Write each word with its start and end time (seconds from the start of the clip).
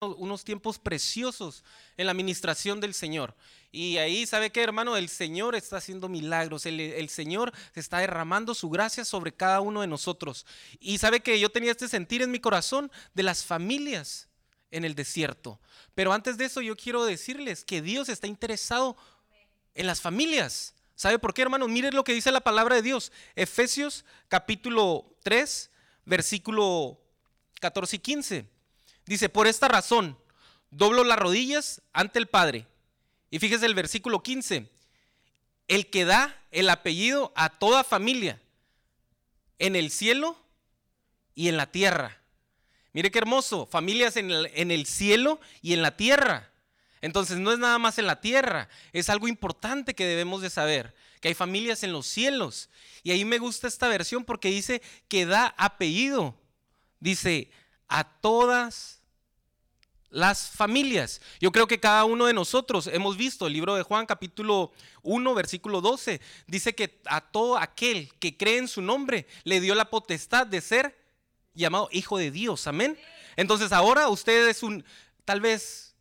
unos 0.00 0.44
tiempos 0.44 0.78
preciosos 0.78 1.62
en 1.98 2.06
la 2.06 2.12
administración 2.12 2.80
del 2.80 2.94
Señor. 2.94 3.34
Y 3.70 3.98
ahí, 3.98 4.26
¿sabe 4.26 4.50
qué, 4.50 4.62
hermano? 4.62 4.96
El 4.96 5.10
Señor 5.10 5.54
está 5.54 5.76
haciendo 5.76 6.08
milagros. 6.08 6.64
El, 6.64 6.80
el, 6.80 7.08
Señor 7.10 7.52
está 7.74 7.98
derramando 7.98 8.54
su 8.54 8.70
gracia 8.70 9.04
sobre 9.04 9.32
cada 9.32 9.60
uno 9.60 9.82
de 9.82 9.86
nosotros. 9.86 10.46
Y 10.80 10.96
sabe 10.96 11.20
que 11.20 11.38
yo 11.38 11.50
tenía 11.50 11.72
este 11.72 11.86
sentir 11.86 12.22
en 12.22 12.30
mi 12.30 12.40
corazón 12.40 12.90
de 13.12 13.22
las 13.22 13.44
familias 13.44 14.28
en 14.70 14.86
el 14.86 14.94
desierto. 14.94 15.60
Pero 15.94 16.14
antes 16.14 16.38
de 16.38 16.46
eso, 16.46 16.62
yo 16.62 16.76
quiero 16.76 17.04
decirles 17.04 17.64
que 17.64 17.82
Dios 17.82 18.08
está 18.08 18.26
interesado 18.26 18.96
en 19.74 19.86
las 19.86 20.00
familias. 20.00 20.74
¿Sabe 20.94 21.18
por 21.18 21.34
qué, 21.34 21.42
hermano? 21.42 21.68
Miren 21.68 21.94
lo 21.94 22.04
que 22.04 22.14
dice 22.14 22.32
la 22.32 22.40
palabra 22.40 22.76
de 22.76 22.82
Dios. 22.82 23.12
Efesios 23.34 24.06
capítulo 24.28 25.14
3, 25.24 25.70
versículo 26.06 26.98
14 27.60 27.96
y 27.96 27.98
15. 27.98 28.59
Dice, 29.10 29.28
por 29.28 29.48
esta 29.48 29.66
razón, 29.66 30.16
doblo 30.70 31.02
las 31.02 31.18
rodillas 31.18 31.82
ante 31.92 32.20
el 32.20 32.28
Padre. 32.28 32.68
Y 33.28 33.40
fíjese 33.40 33.66
el 33.66 33.74
versículo 33.74 34.22
15, 34.22 34.70
el 35.66 35.90
que 35.90 36.04
da 36.04 36.40
el 36.52 36.70
apellido 36.70 37.32
a 37.34 37.48
toda 37.48 37.82
familia, 37.82 38.40
en 39.58 39.74
el 39.74 39.90
cielo 39.90 40.38
y 41.34 41.48
en 41.48 41.56
la 41.56 41.72
tierra. 41.72 42.20
Mire 42.92 43.10
qué 43.10 43.18
hermoso, 43.18 43.66
familias 43.66 44.16
en 44.16 44.30
el, 44.30 44.48
en 44.54 44.70
el 44.70 44.86
cielo 44.86 45.40
y 45.60 45.72
en 45.72 45.82
la 45.82 45.96
tierra. 45.96 46.48
Entonces 47.00 47.38
no 47.38 47.50
es 47.50 47.58
nada 47.58 47.78
más 47.80 47.98
en 47.98 48.06
la 48.06 48.20
tierra, 48.20 48.68
es 48.92 49.10
algo 49.10 49.26
importante 49.26 49.96
que 49.96 50.06
debemos 50.06 50.40
de 50.40 50.50
saber, 50.50 50.94
que 51.20 51.26
hay 51.26 51.34
familias 51.34 51.82
en 51.82 51.92
los 51.92 52.06
cielos. 52.06 52.70
Y 53.02 53.10
ahí 53.10 53.24
me 53.24 53.38
gusta 53.38 53.66
esta 53.66 53.88
versión 53.88 54.24
porque 54.24 54.50
dice 54.50 54.80
que 55.08 55.26
da 55.26 55.52
apellido. 55.58 56.36
Dice, 57.00 57.50
a 57.88 58.04
todas 58.04 58.99
las 60.10 60.50
familias. 60.50 61.20
Yo 61.40 61.52
creo 61.52 61.66
que 61.66 61.80
cada 61.80 62.04
uno 62.04 62.26
de 62.26 62.34
nosotros 62.34 62.88
hemos 62.88 63.16
visto 63.16 63.46
el 63.46 63.52
libro 63.52 63.74
de 63.76 63.82
Juan 63.82 64.06
capítulo 64.06 64.72
1 65.02 65.34
versículo 65.34 65.80
12. 65.80 66.20
Dice 66.46 66.74
que 66.74 67.00
a 67.06 67.20
todo 67.20 67.56
aquel 67.56 68.12
que 68.18 68.36
cree 68.36 68.58
en 68.58 68.68
su 68.68 68.82
nombre 68.82 69.26
le 69.44 69.60
dio 69.60 69.74
la 69.74 69.90
potestad 69.90 70.46
de 70.46 70.60
ser 70.60 70.98
llamado 71.54 71.88
hijo 71.92 72.18
de 72.18 72.30
Dios. 72.30 72.66
Amén. 72.66 72.98
Entonces 73.36 73.72
ahora 73.72 74.08
usted 74.08 74.48
es 74.48 74.62
un, 74.62 74.84
tal 75.24 75.40
vez 75.40 75.94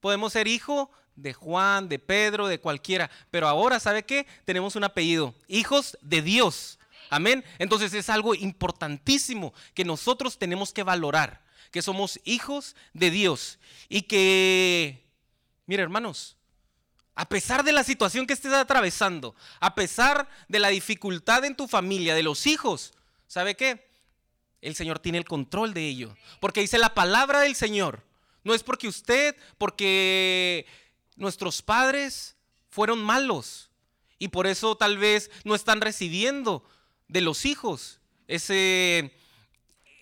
podemos 0.00 0.34
ser 0.34 0.46
hijo 0.46 0.90
de 1.16 1.32
Juan, 1.32 1.88
de 1.88 1.98
Pedro, 1.98 2.46
de 2.46 2.60
cualquiera. 2.60 3.10
Pero 3.30 3.48
ahora, 3.48 3.80
¿sabe 3.80 4.04
qué? 4.04 4.26
Tenemos 4.44 4.76
un 4.76 4.84
apellido. 4.84 5.34
Hijos 5.48 5.96
de 6.02 6.22
Dios. 6.22 6.78
Amén. 7.10 7.44
Entonces 7.58 7.94
es 7.94 8.10
algo 8.10 8.34
importantísimo 8.34 9.54
que 9.72 9.84
nosotros 9.84 10.38
tenemos 10.38 10.72
que 10.72 10.82
valorar 10.82 11.43
que 11.74 11.82
somos 11.82 12.20
hijos 12.22 12.76
de 12.92 13.10
Dios 13.10 13.58
y 13.88 14.02
que, 14.02 15.10
mire 15.66 15.82
hermanos, 15.82 16.36
a 17.16 17.28
pesar 17.28 17.64
de 17.64 17.72
la 17.72 17.82
situación 17.82 18.28
que 18.28 18.32
estés 18.32 18.52
atravesando, 18.52 19.34
a 19.58 19.74
pesar 19.74 20.28
de 20.46 20.60
la 20.60 20.68
dificultad 20.68 21.44
en 21.44 21.56
tu 21.56 21.66
familia, 21.66 22.14
de 22.14 22.22
los 22.22 22.46
hijos, 22.46 22.94
¿sabe 23.26 23.56
qué? 23.56 23.88
El 24.60 24.76
Señor 24.76 25.00
tiene 25.00 25.18
el 25.18 25.24
control 25.24 25.74
de 25.74 25.88
ello. 25.88 26.16
Porque 26.38 26.60
dice 26.60 26.78
la 26.78 26.94
palabra 26.94 27.40
del 27.40 27.56
Señor. 27.56 28.04
No 28.44 28.54
es 28.54 28.62
porque 28.62 28.86
usted, 28.86 29.34
porque 29.58 30.66
nuestros 31.16 31.60
padres 31.60 32.36
fueron 32.68 33.02
malos 33.02 33.72
y 34.20 34.28
por 34.28 34.46
eso 34.46 34.76
tal 34.76 34.96
vez 34.96 35.28
no 35.42 35.56
están 35.56 35.80
recibiendo 35.80 36.64
de 37.08 37.20
los 37.20 37.44
hijos 37.44 37.98
ese, 38.28 39.12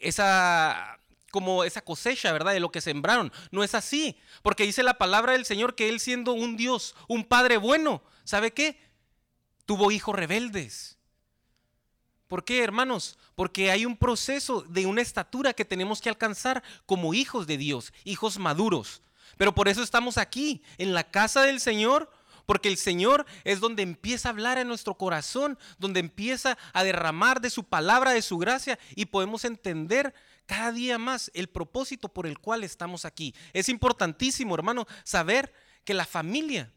esa 0.01 0.98
como 1.33 1.64
esa 1.64 1.80
cosecha, 1.80 2.30
¿verdad? 2.30 2.52
De 2.52 2.61
lo 2.61 2.70
que 2.70 2.83
sembraron. 2.83 3.33
No 3.50 3.64
es 3.64 3.75
así, 3.75 4.16
porque 4.42 4.64
dice 4.64 4.84
la 4.84 4.98
palabra 4.98 5.33
del 5.33 5.47
Señor 5.47 5.74
que 5.74 5.89
Él 5.89 5.98
siendo 5.98 6.34
un 6.34 6.56
Dios, 6.56 6.94
un 7.08 7.24
Padre 7.24 7.56
bueno, 7.56 8.02
¿sabe 8.22 8.52
qué? 8.52 8.78
Tuvo 9.64 9.91
hijos 9.91 10.14
rebeldes. 10.14 10.98
¿Por 12.29 12.45
qué, 12.45 12.62
hermanos? 12.62 13.18
Porque 13.34 13.70
hay 13.70 13.86
un 13.86 13.96
proceso 13.96 14.61
de 14.62 14.86
una 14.86 15.01
estatura 15.01 15.55
que 15.55 15.64
tenemos 15.64 16.02
que 16.02 16.11
alcanzar 16.11 16.62
como 16.86 17.14
hijos 17.14 17.46
de 17.46 17.57
Dios, 17.57 17.95
hijos 18.05 18.39
maduros. 18.39 19.02
Pero 19.39 19.55
por 19.55 19.68
eso 19.68 19.83
estamos 19.83 20.18
aquí, 20.18 20.62
en 20.77 20.92
la 20.92 21.11
casa 21.11 21.42
del 21.42 21.61
Señor, 21.61 22.11
porque 22.45 22.68
el 22.68 22.77
Señor 22.77 23.24
es 23.45 23.61
donde 23.61 23.83
empieza 23.83 24.28
a 24.28 24.33
hablar 24.33 24.58
en 24.58 24.68
nuestro 24.68 24.98
corazón, 24.98 25.58
donde 25.78 26.01
empieza 26.01 26.58
a 26.74 26.84
derramar 26.84 27.40
de 27.40 27.48
su 27.48 27.64
palabra, 27.64 28.12
de 28.12 28.23
su 28.23 28.36
gracia, 28.36 28.78
y 28.95 29.07
podemos 29.07 29.46
entender 29.46 30.14
cada 30.47 30.73
día 30.73 30.98
más 30.98 31.30
el 31.35 31.48
propósito 31.48 32.08
por 32.08 32.27
el 32.27 32.39
cual 32.39 32.64
estamos 32.64 33.05
aquí. 33.05 33.35
Es 33.53 33.69
importantísimo, 33.69 34.55
hermano, 34.55 34.86
saber 35.05 35.53
que 35.85 35.95
la 35.95 36.05
familia, 36.05 36.73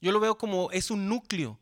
yo 0.00 0.12
lo 0.12 0.20
veo 0.20 0.38
como 0.38 0.70
es 0.70 0.90
un 0.90 1.08
núcleo 1.08 1.58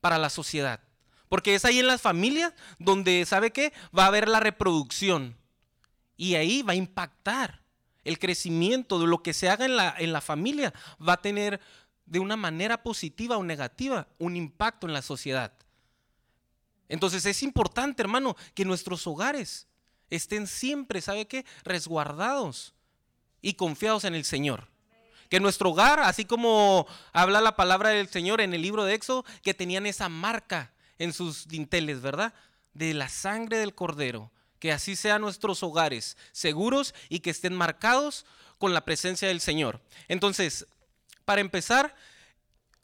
para 0.00 0.18
la 0.18 0.30
sociedad. 0.30 0.80
Porque 1.28 1.54
es 1.54 1.64
ahí 1.64 1.78
en 1.78 1.86
las 1.86 2.00
familias 2.00 2.52
donde, 2.78 3.24
¿sabe 3.26 3.50
qué? 3.50 3.72
Va 3.96 4.04
a 4.04 4.08
haber 4.08 4.28
la 4.28 4.40
reproducción. 4.40 5.36
Y 6.16 6.36
ahí 6.36 6.62
va 6.62 6.74
a 6.74 6.76
impactar 6.76 7.62
el 8.04 8.18
crecimiento 8.18 9.00
de 9.00 9.06
lo 9.06 9.22
que 9.22 9.32
se 9.32 9.48
haga 9.48 9.64
en 9.64 9.76
la, 9.76 9.94
en 9.98 10.12
la 10.12 10.20
familia. 10.20 10.72
Va 11.06 11.14
a 11.14 11.22
tener 11.22 11.60
de 12.06 12.18
una 12.18 12.36
manera 12.36 12.82
positiva 12.82 13.36
o 13.36 13.42
negativa 13.42 14.06
un 14.18 14.36
impacto 14.36 14.86
en 14.86 14.92
la 14.92 15.02
sociedad. 15.02 15.52
Entonces 16.88 17.24
es 17.26 17.42
importante, 17.42 18.02
hermano, 18.02 18.36
que 18.54 18.64
nuestros 18.64 19.06
hogares 19.06 19.66
estén 20.16 20.46
siempre, 20.46 21.00
¿sabe 21.00 21.26
qué? 21.26 21.44
Resguardados 21.64 22.74
y 23.40 23.54
confiados 23.54 24.04
en 24.04 24.14
el 24.14 24.24
Señor. 24.24 24.68
Que 25.28 25.40
nuestro 25.40 25.70
hogar, 25.70 26.00
así 26.00 26.24
como 26.24 26.86
habla 27.12 27.40
la 27.40 27.56
palabra 27.56 27.90
del 27.90 28.08
Señor 28.08 28.40
en 28.40 28.54
el 28.54 28.62
libro 28.62 28.84
de 28.84 28.94
Éxodo, 28.94 29.24
que 29.42 29.54
tenían 29.54 29.86
esa 29.86 30.08
marca 30.08 30.72
en 30.98 31.12
sus 31.12 31.48
dinteles, 31.48 32.00
¿verdad? 32.00 32.34
De 32.72 32.94
la 32.94 33.08
sangre 33.08 33.58
del 33.58 33.74
cordero. 33.74 34.30
Que 34.58 34.72
así 34.72 34.96
sean 34.96 35.20
nuestros 35.20 35.62
hogares 35.62 36.16
seguros 36.32 36.94
y 37.08 37.20
que 37.20 37.30
estén 37.30 37.54
marcados 37.54 38.24
con 38.58 38.72
la 38.72 38.84
presencia 38.84 39.28
del 39.28 39.40
Señor. 39.40 39.80
Entonces, 40.08 40.66
para 41.24 41.40
empezar, 41.40 41.94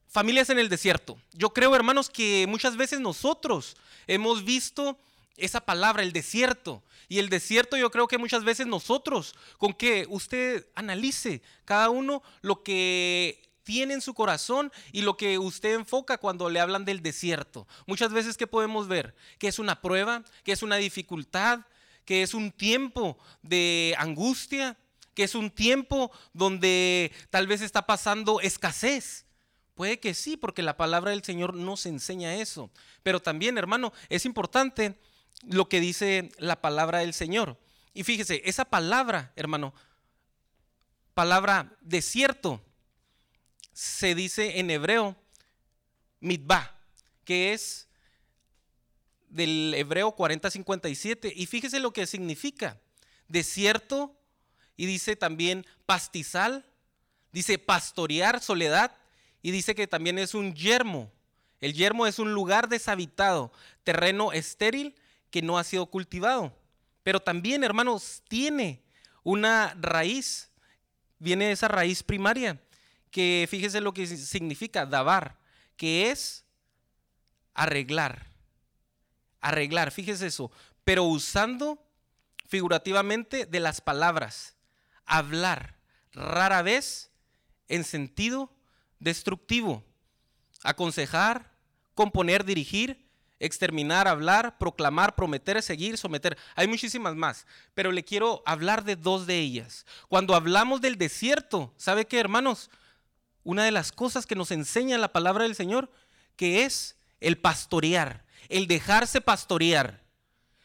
familias 0.08 0.50
en 0.50 0.58
el 0.58 0.68
desierto. 0.68 1.18
Yo 1.32 1.50
creo, 1.54 1.74
hermanos, 1.74 2.10
que 2.10 2.46
muchas 2.48 2.76
veces 2.76 3.00
nosotros 3.00 3.76
hemos 4.06 4.44
visto 4.44 4.98
esa 5.40 5.60
palabra, 5.60 6.02
el 6.02 6.12
desierto. 6.12 6.82
Y 7.08 7.18
el 7.18 7.28
desierto 7.28 7.76
yo 7.76 7.90
creo 7.90 8.06
que 8.06 8.18
muchas 8.18 8.44
veces 8.44 8.66
nosotros, 8.66 9.34
con 9.58 9.72
que 9.72 10.06
usted 10.08 10.66
analice 10.74 11.42
cada 11.64 11.90
uno 11.90 12.22
lo 12.40 12.62
que 12.62 13.50
tiene 13.64 13.94
en 13.94 14.00
su 14.00 14.14
corazón 14.14 14.72
y 14.92 15.02
lo 15.02 15.16
que 15.16 15.38
usted 15.38 15.74
enfoca 15.74 16.18
cuando 16.18 16.48
le 16.48 16.60
hablan 16.60 16.84
del 16.84 17.02
desierto. 17.02 17.66
Muchas 17.86 18.12
veces 18.12 18.36
que 18.36 18.46
podemos 18.46 18.88
ver 18.88 19.14
que 19.38 19.48
es 19.48 19.58
una 19.58 19.80
prueba, 19.80 20.24
que 20.44 20.52
es 20.52 20.62
una 20.62 20.76
dificultad, 20.76 21.60
que 22.04 22.22
es 22.22 22.34
un 22.34 22.50
tiempo 22.50 23.18
de 23.42 23.94
angustia, 23.98 24.76
que 25.14 25.24
es 25.24 25.34
un 25.34 25.50
tiempo 25.50 26.10
donde 26.32 27.12
tal 27.30 27.46
vez 27.46 27.60
está 27.60 27.86
pasando 27.86 28.40
escasez. 28.40 29.26
Puede 29.74 30.00
que 30.00 30.14
sí, 30.14 30.36
porque 30.36 30.62
la 30.62 30.76
palabra 30.76 31.12
del 31.12 31.22
Señor 31.22 31.54
nos 31.54 31.86
enseña 31.86 32.34
eso. 32.34 32.70
Pero 33.02 33.20
también, 33.20 33.56
hermano, 33.56 33.92
es 34.08 34.24
importante 34.26 34.98
lo 35.42 35.68
que 35.68 35.80
dice 35.80 36.30
la 36.38 36.60
palabra 36.60 36.98
del 36.98 37.14
Señor. 37.14 37.58
Y 37.94 38.04
fíjese, 38.04 38.42
esa 38.44 38.64
palabra, 38.64 39.32
hermano, 39.36 39.74
palabra 41.14 41.76
desierto, 41.80 42.62
se 43.72 44.14
dice 44.14 44.58
en 44.58 44.70
hebreo 44.70 45.16
mitba, 46.20 46.76
que 47.24 47.52
es 47.52 47.88
del 49.28 49.74
hebreo 49.76 50.12
4057. 50.12 51.32
Y 51.34 51.46
fíjese 51.46 51.80
lo 51.80 51.92
que 51.92 52.06
significa. 52.06 52.78
Desierto 53.28 54.16
y 54.76 54.86
dice 54.86 55.16
también 55.16 55.66
pastizal, 55.86 56.64
dice 57.32 57.58
pastorear, 57.58 58.40
soledad, 58.40 58.96
y 59.42 59.50
dice 59.52 59.74
que 59.74 59.86
también 59.86 60.18
es 60.18 60.34
un 60.34 60.54
yermo. 60.54 61.10
El 61.60 61.74
yermo 61.74 62.06
es 62.06 62.18
un 62.18 62.32
lugar 62.32 62.68
deshabitado, 62.68 63.52
terreno 63.84 64.32
estéril 64.32 64.94
que 65.30 65.42
no 65.42 65.58
ha 65.58 65.64
sido 65.64 65.86
cultivado. 65.86 66.56
Pero 67.02 67.20
también, 67.20 67.64
hermanos, 67.64 68.22
tiene 68.28 68.82
una 69.22 69.74
raíz, 69.80 70.50
viene 71.18 71.50
esa 71.52 71.68
raíz 71.68 72.02
primaria, 72.02 72.60
que 73.10 73.46
fíjese 73.50 73.80
lo 73.80 73.92
que 73.92 74.06
significa 74.06 74.86
dabar, 74.86 75.38
que 75.76 76.10
es 76.10 76.44
arreglar. 77.54 78.26
Arreglar, 79.40 79.90
fíjese 79.90 80.26
eso, 80.26 80.50
pero 80.84 81.04
usando 81.04 81.82
figurativamente 82.46 83.46
de 83.46 83.60
las 83.60 83.80
palabras 83.80 84.56
hablar, 85.10 85.76
rara 86.12 86.62
vez 86.62 87.10
en 87.68 87.84
sentido 87.84 88.52
destructivo. 88.98 89.84
Aconsejar, 90.62 91.52
componer, 91.94 92.44
dirigir, 92.44 93.09
exterminar, 93.40 94.06
hablar, 94.06 94.58
proclamar, 94.58 95.16
prometer, 95.16 95.60
seguir, 95.62 95.98
someter. 95.98 96.38
Hay 96.54 96.68
muchísimas 96.68 97.16
más, 97.16 97.46
pero 97.74 97.90
le 97.90 98.04
quiero 98.04 98.42
hablar 98.46 98.84
de 98.84 98.94
dos 98.94 99.26
de 99.26 99.38
ellas. 99.38 99.86
Cuando 100.08 100.34
hablamos 100.34 100.80
del 100.80 100.96
desierto, 100.96 101.72
¿sabe 101.76 102.06
qué, 102.06 102.20
hermanos? 102.20 102.70
Una 103.42 103.64
de 103.64 103.72
las 103.72 103.90
cosas 103.90 104.26
que 104.26 104.36
nos 104.36 104.50
enseña 104.50 104.98
la 104.98 105.12
palabra 105.12 105.44
del 105.44 105.56
Señor, 105.56 105.90
que 106.36 106.64
es 106.64 106.96
el 107.18 107.38
pastorear, 107.38 108.24
el 108.48 108.66
dejarse 108.66 109.20
pastorear. 109.20 110.04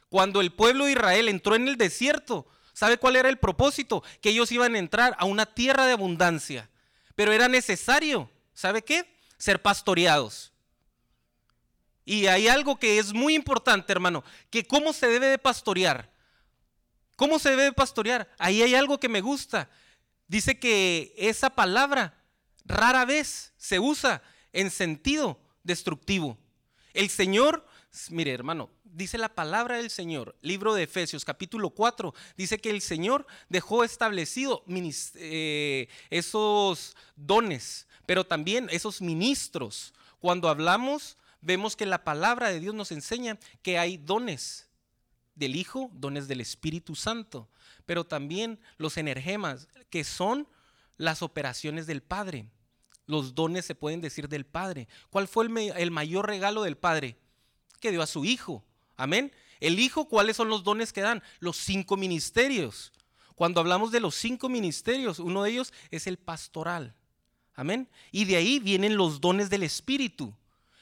Cuando 0.10 0.42
el 0.42 0.52
pueblo 0.52 0.86
de 0.86 0.92
Israel 0.92 1.30
entró 1.30 1.56
en 1.56 1.68
el 1.68 1.78
desierto, 1.78 2.46
¿sabe 2.74 2.98
cuál 2.98 3.16
era 3.16 3.30
el 3.30 3.38
propósito? 3.38 4.04
Que 4.22 4.30
ellos 4.30 4.52
iban 4.52 4.76
a 4.76 4.80
entrar 4.80 5.16
a 5.18 5.26
una 5.26 5.46
tierra 5.46 5.86
de 5.86 5.94
abundancia. 5.94 6.70
Pero 7.16 7.32
era 7.32 7.48
necesario, 7.48 8.30
¿sabe 8.54 8.82
qué? 8.82 9.10
Ser 9.38 9.62
pastoreados. 9.62 10.52
Y 12.06 12.28
hay 12.28 12.48
algo 12.48 12.78
que 12.78 13.00
es 13.00 13.14
muy 13.14 13.34
importante, 13.34 13.92
hermano, 13.92 14.24
que 14.52 14.66
cómo 14.66 14.94
se 14.94 15.08
debe 15.08 15.28
de 15.28 15.40
pastorear. 15.40 16.14
¿Cómo 17.16 17.40
se 17.40 17.50
debe 17.50 17.64
de 17.64 17.74
pastorear? 17.74 18.30
Ahí 18.38 18.62
hay 18.62 18.76
algo 18.76 19.00
que 19.00 19.10
me 19.10 19.22
gusta. 19.22 19.70
Dice 20.28 20.60
que 20.60 21.14
esa 21.18 21.50
palabra 21.50 22.14
rara 22.64 23.06
vez 23.06 23.54
se 23.58 23.80
usa 23.80 24.22
en 24.54 24.70
sentido 24.70 25.40
destructivo. 25.64 26.38
El 26.94 27.10
Señor, 27.10 27.68
mire 28.10 28.32
hermano, 28.32 28.70
dice 28.84 29.18
la 29.18 29.30
palabra 29.30 29.78
del 29.78 29.90
Señor, 29.90 30.36
libro 30.42 30.74
de 30.74 30.84
Efesios 30.84 31.26
capítulo 31.26 31.70
4, 31.72 32.14
dice 32.38 32.60
que 32.60 32.70
el 32.70 32.82
Señor 32.82 33.26
dejó 33.50 33.84
establecido 33.84 34.64
eh, 35.16 35.90
esos 36.10 36.96
dones, 37.16 37.88
pero 38.06 38.26
también 38.26 38.68
esos 38.72 39.02
ministros. 39.02 39.94
Cuando 40.20 40.50
hablamos, 40.50 41.18
vemos 41.46 41.76
que 41.76 41.86
la 41.86 42.04
palabra 42.04 42.50
de 42.50 42.60
Dios 42.60 42.74
nos 42.74 42.92
enseña 42.92 43.38
que 43.62 43.78
hay 43.78 43.98
dones 43.98 44.68
del 45.36 45.56
Hijo, 45.56 45.92
dones 45.94 46.28
del 46.28 46.42
Espíritu 46.42 46.96
Santo, 46.96 47.48
pero 47.86 48.04
también 48.04 48.60
los 48.78 48.98
energemas, 48.98 49.68
que 49.90 50.04
son 50.04 50.48
las 50.98 51.22
operaciones 51.22 51.86
del 51.88 52.02
Padre. 52.02 52.48
Los 53.06 53.36
dones 53.36 53.66
se 53.66 53.76
pueden 53.76 54.02
decir 54.02 54.28
del 54.28 54.46
Padre. 54.46 54.88
¿Cuál 55.12 55.28
fue 55.28 55.46
el, 55.46 55.92
mayor 55.92 56.28
regalo 56.28 56.64
del 56.64 56.78
Padre? 56.78 57.18
Que 57.80 57.92
dio 57.92 58.02
a 58.02 58.08
su 58.08 58.26
Hijo. 58.26 58.66
Amén. 58.98 59.32
El 59.60 59.80
Hijo, 59.80 60.08
¿cuáles 60.08 60.38
son 60.38 60.50
los 60.50 60.64
dones 60.64 60.92
que 60.92 61.02
dan? 61.02 61.22
Los 61.40 61.58
cinco 61.58 61.96
ministerios. 61.96 62.92
Cuando 63.36 63.60
hablamos 63.60 63.92
de 63.92 64.00
los 64.00 64.16
cinco 64.16 64.50
ministerios, 64.50 65.20
uno 65.20 65.44
de 65.44 65.52
ellos 65.52 65.74
es 65.92 66.08
el 66.08 66.18
pastoral. 66.18 66.96
Amén. 67.54 67.88
Y 68.12 68.26
de 68.26 68.38
ahí 68.38 68.60
vienen 68.60 68.98
los 68.98 69.22
dones 69.22 69.50
del 69.50 69.64
Espíritu. 69.64 70.34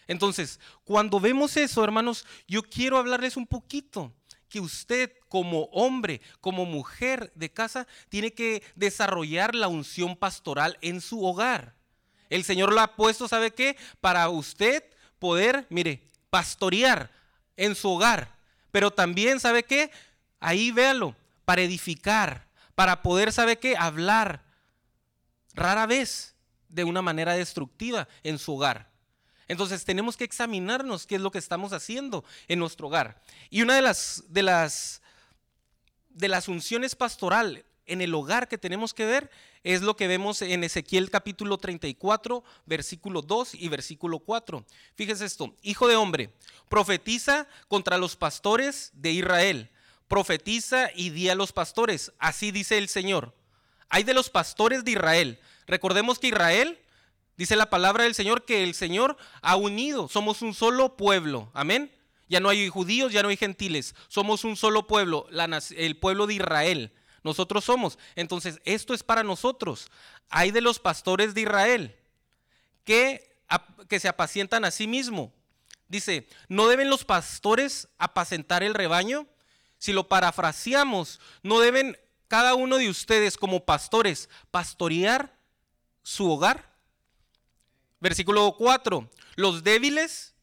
Entonces, 0.07 0.59
cuando 0.83 1.19
vemos 1.19 1.57
eso, 1.57 1.83
hermanos, 1.83 2.25
yo 2.47 2.63
quiero 2.63 2.97
hablarles 2.97 3.37
un 3.37 3.47
poquito 3.47 4.13
que 4.49 4.59
usted 4.59 5.11
como 5.29 5.63
hombre, 5.71 6.21
como 6.39 6.65
mujer 6.65 7.31
de 7.33 7.51
casa, 7.51 7.87
tiene 8.09 8.33
que 8.33 8.61
desarrollar 8.75 9.55
la 9.55 9.67
unción 9.67 10.15
pastoral 10.15 10.77
en 10.81 11.01
su 11.01 11.25
hogar. 11.25 11.75
El 12.29 12.43
Señor 12.43 12.71
lo 12.71 12.79
ha 12.81 12.95
puesto, 12.95 13.27
¿sabe 13.27 13.51
qué? 13.51 13.77
Para 13.99 14.29
usted 14.29 14.83
poder, 15.17 15.65
mire, 15.69 16.03
pastorear 16.29 17.11
en 17.57 17.75
su 17.75 17.89
hogar. 17.89 18.37
Pero 18.71 18.91
también, 18.91 19.39
¿sabe 19.39 19.63
qué? 19.63 19.89
Ahí 20.39 20.71
véalo, 20.71 21.15
para 21.45 21.63
edificar, 21.63 22.47
para 22.75 23.01
poder, 23.01 23.31
¿sabe 23.31 23.57
qué? 23.57 23.75
Hablar 23.77 24.43
rara 25.55 25.85
vez 25.85 26.35
de 26.69 26.83
una 26.83 27.01
manera 27.01 27.33
destructiva 27.33 28.07
en 28.23 28.37
su 28.37 28.53
hogar. 28.53 28.92
Entonces 29.53 29.85
tenemos 29.85 30.17
que 30.17 30.23
examinarnos 30.23 31.05
qué 31.05 31.15
es 31.15 31.21
lo 31.21 31.31
que 31.31 31.37
estamos 31.37 31.73
haciendo 31.73 32.25
en 32.47 32.59
nuestro 32.59 32.87
hogar. 32.87 33.21
Y 33.49 33.61
una 33.61 33.75
de 33.75 33.83
las, 33.83 34.23
de 34.27 34.43
las, 34.43 35.01
de 36.09 36.27
las 36.27 36.47
unciones 36.47 36.95
pastoral 36.95 37.63
en 37.85 38.01
el 38.01 38.13
hogar 38.15 38.47
que 38.47 38.57
tenemos 38.57 38.93
que 38.93 39.05
ver 39.05 39.29
es 39.63 39.83
lo 39.83 39.95
que 39.95 40.07
vemos 40.07 40.41
en 40.41 40.63
Ezequiel 40.63 41.11
capítulo 41.11 41.59
34, 41.59 42.43
versículo 42.65 43.21
2 43.21 43.53
y 43.53 43.69
versículo 43.69 44.19
4. 44.19 44.65
Fíjese 44.95 45.25
esto, 45.25 45.55
hijo 45.61 45.87
de 45.87 45.95
hombre, 45.97 46.33
profetiza 46.67 47.47
contra 47.67 47.99
los 47.99 48.15
pastores 48.15 48.89
de 48.95 49.11
Israel, 49.11 49.69
profetiza 50.07 50.89
y 50.95 51.11
di 51.11 51.29
a 51.29 51.35
los 51.35 51.53
pastores, 51.53 52.11
así 52.17 52.49
dice 52.51 52.79
el 52.79 52.89
Señor. 52.89 53.35
Hay 53.87 54.03
de 54.03 54.15
los 54.15 54.31
pastores 54.31 54.83
de 54.83 54.91
Israel. 54.91 55.39
Recordemos 55.67 56.17
que 56.17 56.29
Israel, 56.29 56.79
dice 57.37 57.55
la 57.55 57.69
palabra 57.69 58.03
del 58.03 58.15
Señor, 58.15 58.45
que 58.45 58.63
el 58.63 58.73
Señor 58.73 59.17
ha 59.41 59.55
unido, 59.55 60.07
somos 60.07 60.41
un 60.41 60.53
solo 60.53 60.97
pueblo, 60.97 61.51
amén. 61.53 61.91
Ya 62.29 62.39
no 62.39 62.49
hay 62.49 62.67
judíos, 62.69 63.11
ya 63.11 63.21
no 63.21 63.29
hay 63.29 63.37
gentiles, 63.37 63.95
somos 64.07 64.43
un 64.43 64.55
solo 64.55 64.87
pueblo, 64.87 65.27
el 65.75 65.97
pueblo 65.97 66.25
de 66.25 66.35
Israel. 66.35 66.91
Nosotros 67.23 67.63
somos. 67.63 67.97
Entonces, 68.15 68.59
esto 68.65 68.93
es 68.93 69.03
para 69.03 69.23
nosotros. 69.23 69.89
Hay 70.29 70.51
de 70.51 70.61
los 70.61 70.79
pastores 70.79 71.33
de 71.33 71.41
Israel 71.41 71.95
que, 72.83 73.37
que 73.87 73.99
se 73.99 74.07
apacientan 74.07 74.65
a 74.65 74.71
sí 74.71 74.87
mismo. 74.87 75.31
Dice, 75.87 76.27
¿no 76.49 76.67
deben 76.67 76.89
los 76.89 77.05
pastores 77.05 77.87
apacentar 77.97 78.63
el 78.63 78.73
rebaño? 78.73 79.27
Si 79.77 79.93
lo 79.93 80.07
parafraseamos, 80.09 81.19
¿no 81.43 81.59
deben 81.59 81.97
cada 82.27 82.55
uno 82.55 82.77
de 82.77 82.89
ustedes 82.89 83.37
como 83.37 83.65
pastores 83.65 84.29
pastorear 84.49 85.37
su 86.01 86.29
hogar? 86.29 86.72
Versículo 88.03 88.53
4, 88.57 89.09
los 89.37 89.63
débiles, 89.63 90.35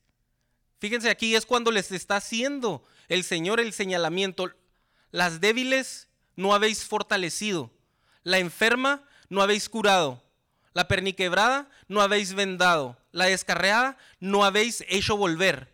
fíjense 0.78 1.10
aquí 1.10 1.36
es 1.36 1.44
cuando 1.44 1.70
les 1.70 1.92
está 1.92 2.16
haciendo 2.16 2.82
el 3.08 3.22
Señor 3.22 3.60
el 3.60 3.74
señalamiento, 3.74 4.50
las 5.10 5.42
débiles 5.42 6.08
no 6.36 6.54
habéis 6.54 6.86
fortalecido, 6.86 7.70
la 8.22 8.38
enferma 8.38 9.04
no 9.28 9.42
habéis 9.42 9.68
curado, 9.68 10.22
la 10.72 10.88
perniquebrada 10.88 11.68
no 11.86 12.00
habéis 12.00 12.32
vendado, 12.32 12.96
la 13.12 13.26
descarreada 13.26 13.98
no 14.20 14.42
habéis 14.42 14.82
hecho 14.88 15.18
volver. 15.18 15.70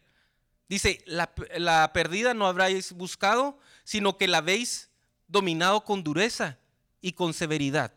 Dice, 0.69 1.05
la, 1.07 1.93
perdida 1.93 2.35
no 2.35 2.49
habréis 2.49 2.95
buscado, 2.95 3.61
sino 3.85 4.19
que 4.19 4.27
la 4.27 4.39
habéis 4.39 4.91
dominado 5.29 5.85
con 5.85 6.03
dureza 6.03 6.59
y 7.01 7.13
con 7.13 7.33
severidad. 7.33 7.93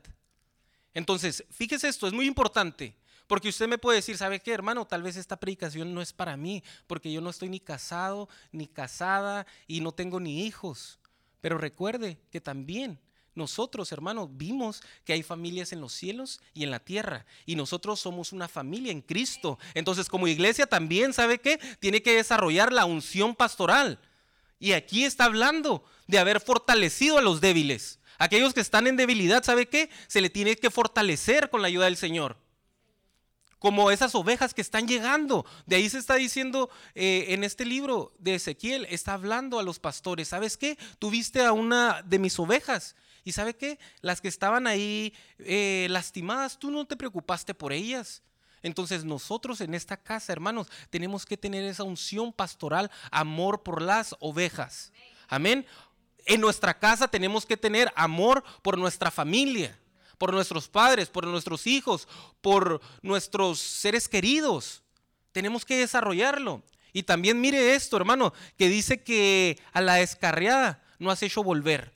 Entonces, 0.94 1.44
fíjese 1.50 1.88
esto, 1.88 2.06
es 2.06 2.14
muy 2.14 2.28
importante, 2.28 2.99
porque 3.30 3.50
usted 3.50 3.68
me 3.68 3.78
puede 3.78 3.98
decir, 3.98 4.18
¿sabe 4.18 4.40
qué, 4.40 4.52
hermano? 4.52 4.88
Tal 4.88 5.04
vez 5.04 5.16
esta 5.16 5.40
predicación 5.40 5.94
no 5.94 6.02
es 6.02 6.14
para 6.14 6.36
mí, 6.36 6.64
porque 6.88 7.12
yo 7.12 7.22
no 7.22 7.30
estoy 7.30 7.48
ni 7.48 7.60
casado, 7.60 8.28
ni 8.52 8.66
casada, 8.66 9.46
y 9.68 9.82
no 9.82 9.92
tengo 9.92 10.20
ni 10.20 10.48
hijos. 10.48 10.98
Pero 11.40 11.60
recuerde 11.60 12.18
que 12.32 12.42
también 12.42 12.98
nosotros, 13.36 13.92
hermanos, 13.92 14.30
vimos 14.32 14.82
que 15.06 15.14
hay 15.14 15.22
familias 15.22 15.72
en 15.72 15.80
los 15.80 15.94
cielos 15.94 16.42
y 16.56 16.64
en 16.64 16.72
la 16.72 16.80
tierra. 16.80 17.28
Y 17.46 17.56
nosotros 17.56 18.00
somos 18.00 18.34
una 18.34 18.48
familia 18.48 18.92
en 18.92 19.02
Cristo. 19.02 19.60
Entonces, 19.76 20.10
como 20.10 20.28
iglesia 20.28 20.66
también, 20.66 21.14
¿sabe 21.14 21.38
qué? 21.38 21.60
Tiene 21.80 22.02
que 22.02 22.16
desarrollar 22.16 22.74
la 22.74 22.86
unción 22.86 23.36
pastoral. 23.36 24.00
Y 24.58 24.72
aquí 24.72 25.06
está 25.06 25.26
hablando 25.26 25.84
de 26.08 26.18
haber 26.18 26.42
fortalecido 26.42 27.20
a 27.20 27.22
los 27.22 27.42
débiles. 27.42 28.00
Aquellos 28.18 28.56
que 28.56 28.62
están 28.62 28.88
en 28.88 28.98
debilidad, 28.98 29.44
¿sabe 29.44 29.68
qué? 29.68 29.92
Se 30.08 30.20
le 30.20 30.32
tiene 30.32 30.56
que 30.56 30.72
fortalecer 30.72 31.52
con 31.52 31.62
la 31.62 31.68
ayuda 31.68 31.86
del 31.86 31.96
Señor 31.96 32.49
como 33.60 33.92
esas 33.92 34.16
ovejas 34.16 34.54
que 34.54 34.62
están 34.62 34.88
llegando. 34.88 35.46
De 35.66 35.76
ahí 35.76 35.90
se 35.90 36.00
está 36.00 36.16
diciendo 36.16 36.70
eh, 36.96 37.26
en 37.30 37.44
este 37.44 37.66
libro 37.66 38.14
de 38.18 38.36
Ezequiel, 38.36 38.88
está 38.90 39.14
hablando 39.14 39.60
a 39.60 39.64
los 39.64 39.80
pastores, 39.80 40.30
¿sabes 40.30 40.58
qué? 40.58 40.78
Tuviste 40.98 41.46
a 41.46 41.52
una 41.52 42.02
de 42.02 42.20
mis 42.20 42.40
ovejas. 42.40 42.96
¿Y 43.24 43.34
sabe 43.34 43.56
qué? 43.56 43.78
Las 44.02 44.22
que 44.22 44.30
estaban 44.30 44.66
ahí 44.66 45.14
eh, 45.40 45.88
lastimadas, 45.90 46.58
tú 46.58 46.72
no 46.72 46.88
te 46.88 46.96
preocupaste 46.96 47.54
por 47.54 47.74
ellas. 47.74 48.24
Entonces 48.64 49.04
nosotros 49.06 49.62
en 49.62 49.74
esta 49.74 49.98
casa, 49.98 50.34
hermanos, 50.34 50.68
tenemos 50.90 51.26
que 51.26 51.38
tener 51.38 51.64
esa 51.64 51.84
unción 51.84 52.34
pastoral, 52.34 52.90
amor 53.12 53.64
por 53.64 53.82
las 53.82 54.16
ovejas. 54.20 54.92
Amén. 55.28 55.66
En 56.26 56.42
nuestra 56.42 56.78
casa 56.78 57.08
tenemos 57.08 57.46
que 57.46 57.58
tener 57.58 57.92
amor 57.96 58.44
por 58.62 58.78
nuestra 58.78 59.12
familia 59.12 59.78
por 60.20 60.34
nuestros 60.34 60.68
padres, 60.68 61.10
por 61.10 61.26
nuestros 61.26 61.66
hijos, 61.66 62.08
por 62.42 62.82
nuestros 63.02 63.58
seres 63.58 64.08
queridos. 64.08 64.84
Tenemos 65.32 65.66
que 65.66 65.78
desarrollarlo. 65.78 66.62
Y 66.92 67.04
también 67.04 67.40
mire 67.40 67.74
esto, 67.74 67.98
hermano, 67.98 68.34
que 68.58 68.68
dice 68.68 69.02
que 69.02 69.58
a 69.72 69.82
la 69.82 69.96
descarriada 69.96 70.84
no 71.00 71.10
has 71.10 71.24
hecho 71.24 71.42
volver. 71.42 71.94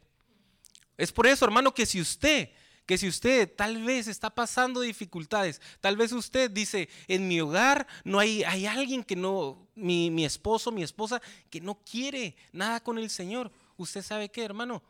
Es 0.98 1.12
por 1.12 1.28
eso, 1.28 1.44
hermano, 1.44 1.74
que 1.74 1.86
si 1.86 2.00
usted, 2.00 2.50
que 2.86 2.98
si 2.98 3.10
usted 3.10 3.54
tal 3.54 3.84
vez 3.84 4.08
está 4.08 4.30
pasando 4.30 4.80
dificultades, 4.80 5.60
tal 5.82 5.98
vez 5.98 6.14
usted 6.14 6.50
dice, 6.50 6.88
en 7.10 7.28
mi 7.28 7.42
hogar 7.42 7.88
no 8.06 8.20
hay, 8.20 8.44
hay 8.44 8.68
alguien 8.68 9.04
que 9.04 9.18
no, 9.18 9.68
mi, 9.76 10.12
mi 10.12 10.24
esposo, 10.24 10.72
mi 10.72 10.84
esposa, 10.84 11.22
que 11.50 11.60
no 11.60 11.76
quiere 11.76 12.38
nada 12.54 12.82
con 12.82 12.98
el 12.98 13.10
Señor. 13.10 13.52
Usted 13.76 14.02
sabe 14.02 14.30
qué, 14.30 14.46
hermano, 14.46 14.82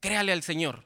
créale 0.00 0.32
al 0.32 0.42
Señor. 0.42 0.84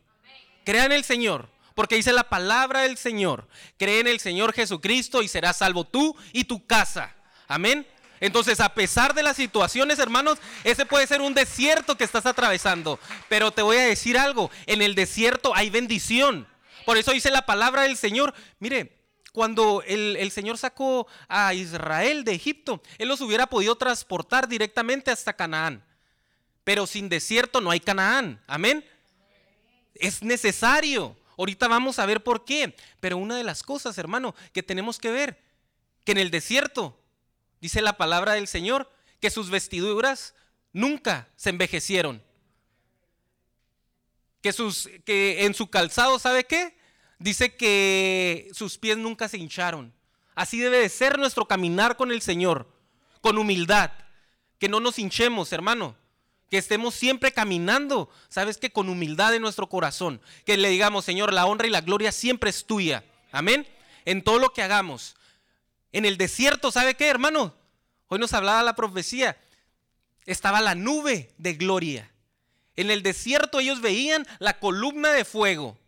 Crea 0.64 0.84
en 0.84 0.92
el 0.92 1.04
Señor, 1.04 1.48
porque 1.74 1.96
dice 1.96 2.12
la 2.12 2.28
palabra 2.28 2.80
del 2.80 2.96
Señor. 2.96 3.48
Cree 3.78 4.00
en 4.00 4.06
el 4.06 4.20
Señor 4.20 4.52
Jesucristo 4.52 5.22
y 5.22 5.28
serás 5.28 5.58
salvo 5.58 5.84
tú 5.84 6.16
y 6.32 6.44
tu 6.44 6.66
casa. 6.66 7.14
Amén. 7.48 7.86
Entonces, 8.20 8.60
a 8.60 8.74
pesar 8.74 9.14
de 9.14 9.22
las 9.22 9.36
situaciones, 9.36 9.98
hermanos, 9.98 10.38
ese 10.62 10.84
puede 10.84 11.06
ser 11.06 11.22
un 11.22 11.32
desierto 11.32 11.96
que 11.96 12.04
estás 12.04 12.26
atravesando. 12.26 13.00
Pero 13.28 13.50
te 13.50 13.62
voy 13.62 13.78
a 13.78 13.86
decir 13.86 14.18
algo, 14.18 14.50
en 14.66 14.82
el 14.82 14.94
desierto 14.94 15.54
hay 15.54 15.70
bendición. 15.70 16.46
Por 16.84 16.98
eso 16.98 17.12
dice 17.12 17.30
la 17.30 17.46
palabra 17.46 17.82
del 17.82 17.96
Señor. 17.96 18.34
Mire, 18.58 19.00
cuando 19.32 19.82
el, 19.86 20.16
el, 20.16 20.30
Señor 20.30 20.58
sacó 20.58 21.06
a 21.28 21.54
Israel 21.54 22.24
de 22.24 22.34
Egipto, 22.34 22.82
Él 22.98 23.08
los 23.08 23.22
hubiera 23.22 23.46
podido 23.46 23.76
transportar 23.76 24.48
directamente 24.48 25.10
hasta 25.10 25.32
Canaán. 25.32 25.82
Pero 26.64 26.86
sin 26.86 27.08
desierto 27.08 27.60
no 27.60 27.70
hay 27.70 27.80
Canaán. 27.80 28.42
Amén. 28.46 28.84
Es 29.94 30.22
necesario. 30.22 31.16
Ahorita 31.36 31.68
vamos 31.68 31.98
a 31.98 32.06
ver 32.06 32.22
por 32.22 32.44
qué. 32.44 32.76
Pero 33.00 33.16
una 33.16 33.36
de 33.36 33.44
las 33.44 33.62
cosas, 33.62 33.96
hermano, 33.98 34.34
que 34.52 34.62
tenemos 34.62 34.98
que 34.98 35.10
ver, 35.10 35.40
que 36.04 36.12
en 36.12 36.18
el 36.18 36.30
desierto, 36.30 36.98
dice 37.60 37.82
la 37.82 37.96
palabra 37.96 38.34
del 38.34 38.48
Señor, 38.48 38.90
que 39.20 39.30
sus 39.30 39.50
vestiduras 39.50 40.34
nunca 40.72 41.28
se 41.36 41.50
envejecieron. 41.50 42.22
Que, 44.42 44.52
sus, 44.52 44.88
que 45.04 45.44
en 45.44 45.54
su 45.54 45.68
calzado, 45.68 46.18
¿sabe 46.18 46.44
qué? 46.44 46.76
Dice 47.18 47.54
que 47.54 48.48
sus 48.52 48.78
pies 48.78 48.96
nunca 48.96 49.28
se 49.28 49.36
hincharon. 49.36 49.92
Así 50.34 50.58
debe 50.58 50.78
de 50.78 50.88
ser 50.88 51.18
nuestro 51.18 51.46
caminar 51.46 51.96
con 51.96 52.10
el 52.10 52.22
Señor, 52.22 52.72
con 53.20 53.36
humildad. 53.36 53.90
Que 54.58 54.68
no 54.68 54.80
nos 54.80 54.98
hinchemos, 54.98 55.52
hermano 55.52 55.96
que 56.50 56.58
estemos 56.58 56.94
siempre 56.94 57.32
caminando, 57.32 58.10
sabes 58.28 58.58
que 58.58 58.72
con 58.72 58.88
humildad 58.88 59.34
en 59.34 59.42
nuestro 59.42 59.68
corazón, 59.68 60.20
que 60.44 60.56
le 60.56 60.68
digamos, 60.68 61.04
Señor, 61.04 61.32
la 61.32 61.46
honra 61.46 61.68
y 61.68 61.70
la 61.70 61.80
gloria 61.80 62.10
siempre 62.10 62.50
es 62.50 62.66
tuya. 62.66 63.04
Amén. 63.30 63.66
En 64.04 64.22
todo 64.22 64.40
lo 64.40 64.52
que 64.52 64.62
hagamos. 64.62 65.14
En 65.92 66.04
el 66.04 66.16
desierto, 66.16 66.72
¿sabe 66.72 66.94
qué, 66.94 67.08
hermano? 67.08 67.54
Hoy 68.08 68.18
nos 68.18 68.32
hablaba 68.32 68.64
la 68.64 68.74
profecía. 68.74 69.38
Estaba 70.26 70.60
la 70.60 70.74
nube 70.74 71.30
de 71.38 71.54
gloria. 71.54 72.10
En 72.74 72.90
el 72.90 73.04
desierto 73.04 73.60
ellos 73.60 73.80
veían 73.80 74.26
la 74.40 74.58
columna 74.58 75.12
de 75.12 75.24
fuego. 75.24 75.78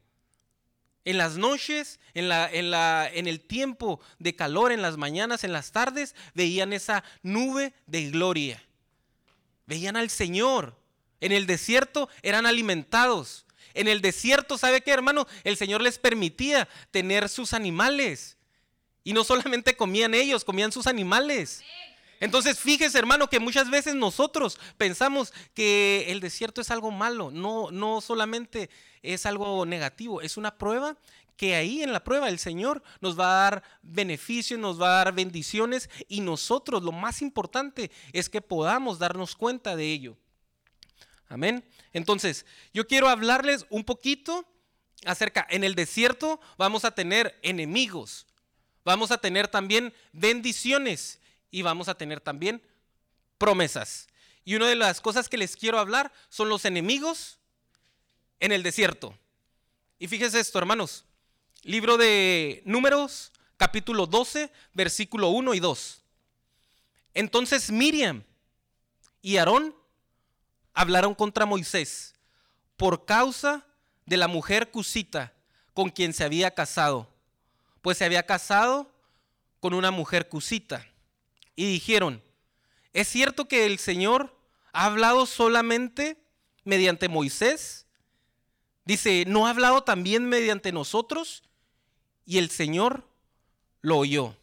En 1.04 1.19
las 1.19 1.37
noches, 1.37 1.99
en, 2.14 2.28
la, 2.28 2.49
en, 2.49 2.71
la, 2.71 3.11
en 3.12 3.26
el 3.26 3.40
tiempo 3.40 4.00
de 4.21 4.37
calor, 4.37 4.71
en 4.71 4.83
las 4.83 4.97
mañanas, 4.97 5.42
en 5.42 5.52
las 5.52 5.73
tardes, 5.73 6.14
veían 6.35 6.73
esa 6.73 7.02
nube 7.25 7.75
de 7.87 8.11
gloria. 8.11 8.62
Veían 9.72 9.96
al 9.96 10.10
Señor. 10.10 10.76
En 11.18 11.32
el 11.32 11.46
desierto 11.46 12.10
eran 12.20 12.44
alimentados. 12.44 13.46
En 13.72 13.88
el 13.88 14.02
desierto, 14.02 14.58
¿sabe 14.58 14.82
qué, 14.82 14.90
hermano? 14.90 15.26
El 15.44 15.56
Señor 15.56 15.80
les 15.80 15.98
permitía 15.98 16.68
tener 16.90 17.30
sus 17.30 17.54
animales. 17.54 18.36
Y 19.02 19.14
no 19.14 19.24
solamente 19.24 19.74
comían 19.74 20.12
ellos, 20.12 20.44
comían 20.44 20.72
sus 20.72 20.86
animales. 20.86 21.64
Entonces, 22.20 22.58
fíjese, 22.58 22.98
hermano, 22.98 23.30
que 23.30 23.40
muchas 23.40 23.70
veces 23.70 23.94
nosotros 23.94 24.60
pensamos 24.76 25.32
que 25.54 26.04
el 26.08 26.20
desierto 26.20 26.60
es 26.60 26.70
algo 26.70 26.90
malo. 26.90 27.30
No, 27.30 27.70
no 27.70 28.02
solamente 28.02 28.68
es 29.00 29.24
algo 29.24 29.64
negativo, 29.64 30.20
es 30.20 30.36
una 30.36 30.58
prueba 30.58 30.98
que 31.42 31.56
ahí 31.56 31.82
en 31.82 31.92
la 31.92 32.04
prueba 32.04 32.28
el 32.28 32.38
Señor 32.38 32.84
nos 33.00 33.18
va 33.18 33.25
a 33.26 33.50
dar 33.50 33.62
beneficios, 33.82 34.61
nos 34.61 34.80
va 34.80 34.87
a 34.87 35.04
dar 35.04 35.12
bendiciones 35.12 35.90
y 36.06 36.20
nosotros 36.20 36.84
lo 36.84 36.92
más 36.92 37.20
importante 37.20 37.90
es 38.12 38.28
que 38.28 38.40
podamos 38.40 39.00
darnos 39.00 39.34
cuenta 39.34 39.75
de 39.75 39.92
ello. 39.92 40.16
Amén. 41.26 41.68
Entonces, 41.92 42.46
yo 42.72 42.87
quiero 42.87 43.08
hablarles 43.08 43.66
un 43.70 43.82
poquito 43.82 44.46
acerca, 45.04 45.44
en 45.50 45.64
el 45.64 45.75
desierto 45.75 46.40
vamos 46.58 46.84
a 46.84 46.94
tener 46.94 47.37
enemigos, 47.42 48.25
vamos 48.84 49.11
a 49.11 49.18
tener 49.18 49.49
también 49.49 49.92
bendiciones 50.12 51.18
y 51.50 51.62
vamos 51.62 51.88
a 51.88 51.96
tener 51.96 52.20
también 52.20 52.62
promesas. 53.37 54.06
Y 54.44 54.54
una 54.54 54.68
de 54.68 54.76
las 54.76 55.00
cosas 55.00 55.28
que 55.28 55.38
les 55.38 55.56
quiero 55.56 55.80
hablar 55.80 56.12
son 56.28 56.49
los 56.49 56.64
enemigos 56.66 57.40
en 58.38 58.52
el 58.52 58.62
desierto. 58.62 59.18
Y 59.99 60.06
fíjese 60.06 60.38
esto, 60.38 60.61
hermanos. 60.61 61.04
Libro 61.64 61.97
de 61.97 62.61
Números, 62.64 63.31
capítulo 63.57 64.09
12, 64.09 64.50
versículo 64.75 65.28
1 65.28 65.54
y 65.54 65.61
2. 65.61 66.02
Entonces 67.14 67.71
Miriam 67.71 68.25
y 69.21 69.37
Aarón 69.37 69.73
hablaron 70.75 71.14
contra 71.14 71.47
Moisés 71.47 72.16
por 72.76 73.04
causa 73.04 73.64
de 74.07 74.16
la 74.16 74.26
mujer 74.26 74.73
cusita 74.73 75.35
con 75.73 75.90
quien 75.90 76.12
se 76.12 76.25
había 76.25 76.50
casado, 76.50 77.09
pues 77.81 77.99
se 77.99 78.07
había 78.07 78.26
casado 78.26 78.90
con 79.61 79.73
una 79.73 79.92
mujer 79.92 80.28
cusita. 80.28 80.85
Y 81.54 81.66
dijeron, 81.66 82.21
¿es 82.92 83.07
cierto 83.07 83.47
que 83.47 83.66
el 83.66 83.78
Señor 83.78 84.37
ha 84.73 84.87
hablado 84.87 85.26
solamente 85.26 86.16
mediante 86.64 87.09
Moisés? 87.09 87.87
Dice, 88.85 89.23
¿no 89.28 89.47
ha 89.47 89.50
hablado 89.50 89.85
también 89.85 90.28
mediante 90.28 90.73
nosotros? 90.73 91.45
Y 92.26 92.38
el 92.38 92.50
Señor 92.50 93.04
lo 93.80 93.98
oyó. 93.98 94.34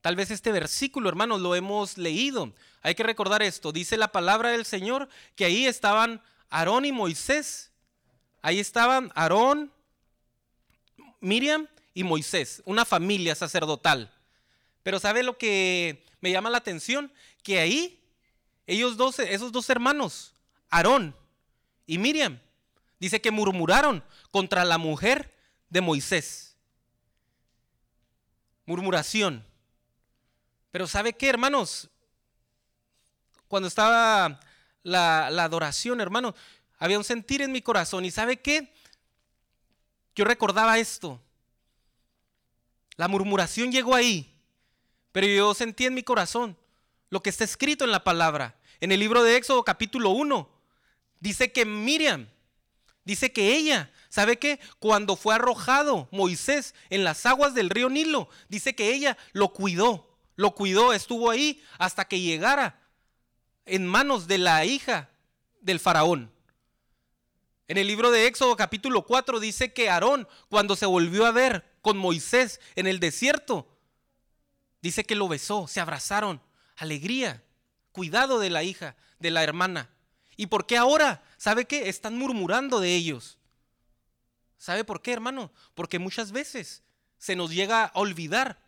Tal 0.00 0.16
vez 0.16 0.30
este 0.30 0.52
versículo, 0.52 1.08
hermanos, 1.08 1.40
lo 1.40 1.54
hemos 1.54 1.98
leído. 1.98 2.52
Hay 2.82 2.94
que 2.94 3.02
recordar 3.02 3.42
esto. 3.42 3.72
Dice 3.72 3.96
la 3.96 4.12
palabra 4.12 4.50
del 4.50 4.64
Señor 4.64 5.08
que 5.36 5.44
ahí 5.44 5.66
estaban 5.66 6.22
Aarón 6.48 6.84
y 6.86 6.92
Moisés. 6.92 7.70
Ahí 8.40 8.58
estaban 8.58 9.12
Aarón, 9.14 9.70
Miriam 11.20 11.68
y 11.92 12.04
Moisés, 12.04 12.62
una 12.64 12.86
familia 12.86 13.34
sacerdotal. 13.34 14.10
Pero 14.82 14.98
¿sabe 14.98 15.22
lo 15.22 15.36
que 15.36 16.02
me 16.22 16.30
llama 16.30 16.48
la 16.48 16.58
atención? 16.58 17.12
Que 17.42 17.58
ahí 17.58 18.00
ellos 18.66 18.96
dos, 18.96 19.18
esos 19.18 19.52
dos 19.52 19.68
hermanos, 19.68 20.32
Aarón 20.70 21.14
y 21.86 21.98
Miriam, 21.98 22.40
dice 22.98 23.20
que 23.20 23.30
murmuraron 23.30 24.02
contra 24.30 24.64
la 24.64 24.78
mujer 24.78 25.30
de 25.70 25.80
Moisés. 25.80 26.56
Murmuración. 28.66 29.44
Pero 30.70 30.86
¿sabe 30.86 31.14
qué, 31.14 31.28
hermanos? 31.28 31.88
Cuando 33.48 33.68
estaba 33.68 34.38
la, 34.82 35.26
adoración, 35.26 36.00
hermano, 36.00 36.34
había 36.78 36.98
un 36.98 37.04
sentir 37.04 37.42
en 37.42 37.52
mi 37.52 37.62
corazón. 37.62 38.04
¿Y 38.04 38.10
sabe 38.10 38.36
qué? 38.36 38.72
Yo 40.14 40.24
recordaba 40.24 40.78
esto. 40.78 41.20
La 42.96 43.08
murmuración 43.08 43.72
llegó 43.72 43.94
ahí, 43.94 44.30
pero 45.10 45.26
yo 45.26 45.54
sentí 45.54 45.86
en 45.86 45.94
mi 45.94 46.02
corazón 46.02 46.56
lo 47.08 47.22
que 47.22 47.30
está 47.30 47.44
escrito 47.44 47.84
en 47.84 47.90
la 47.90 48.04
palabra. 48.04 48.56
En 48.80 48.92
el 48.92 49.00
libro 49.00 49.22
de 49.22 49.36
Éxodo 49.36 49.64
capítulo 49.64 50.10
1, 50.10 50.48
dice 51.18 51.50
que 51.50 51.64
Miriam, 51.64 52.28
dice 53.04 53.32
que 53.32 53.56
ella 53.56 53.90
¿Sabe 54.10 54.40
qué? 54.40 54.58
Cuando 54.80 55.14
fue 55.14 55.36
arrojado 55.36 56.08
Moisés 56.10 56.74
en 56.90 57.04
las 57.04 57.24
aguas 57.26 57.54
del 57.54 57.70
río 57.70 57.88
Nilo, 57.88 58.28
dice 58.48 58.74
que 58.74 58.92
ella 58.92 59.16
lo 59.32 59.52
cuidó, 59.52 60.18
lo 60.34 60.56
cuidó, 60.56 60.92
estuvo 60.92 61.30
ahí 61.30 61.62
hasta 61.78 62.06
que 62.06 62.20
llegara 62.20 62.80
en 63.66 63.86
manos 63.86 64.26
de 64.26 64.38
la 64.38 64.64
hija 64.64 65.08
del 65.60 65.78
faraón. 65.78 66.32
En 67.68 67.78
el 67.78 67.86
libro 67.86 68.10
de 68.10 68.26
Éxodo 68.26 68.56
capítulo 68.56 69.06
4 69.06 69.38
dice 69.38 69.72
que 69.72 69.88
Aarón, 69.88 70.26
cuando 70.48 70.74
se 70.74 70.86
volvió 70.86 71.24
a 71.24 71.30
ver 71.30 71.64
con 71.80 71.96
Moisés 71.96 72.60
en 72.74 72.88
el 72.88 72.98
desierto, 72.98 73.68
dice 74.82 75.04
que 75.04 75.14
lo 75.14 75.28
besó, 75.28 75.68
se 75.68 75.78
abrazaron, 75.78 76.42
alegría, 76.74 77.44
cuidado 77.92 78.40
de 78.40 78.50
la 78.50 78.64
hija, 78.64 78.96
de 79.20 79.30
la 79.30 79.44
hermana. 79.44 79.88
¿Y 80.40 80.46
por 80.46 80.64
qué 80.64 80.78
ahora? 80.78 81.22
¿Sabe 81.36 81.66
qué? 81.66 81.90
Están 81.90 82.16
murmurando 82.16 82.80
de 82.80 82.96
ellos. 82.96 83.36
¿Sabe 84.56 84.84
por 84.84 85.02
qué, 85.02 85.12
hermano? 85.12 85.52
Porque 85.74 85.98
muchas 85.98 86.32
veces 86.32 86.82
se 87.18 87.36
nos 87.36 87.50
llega 87.50 87.84
a 87.84 87.90
olvidar 87.92 88.58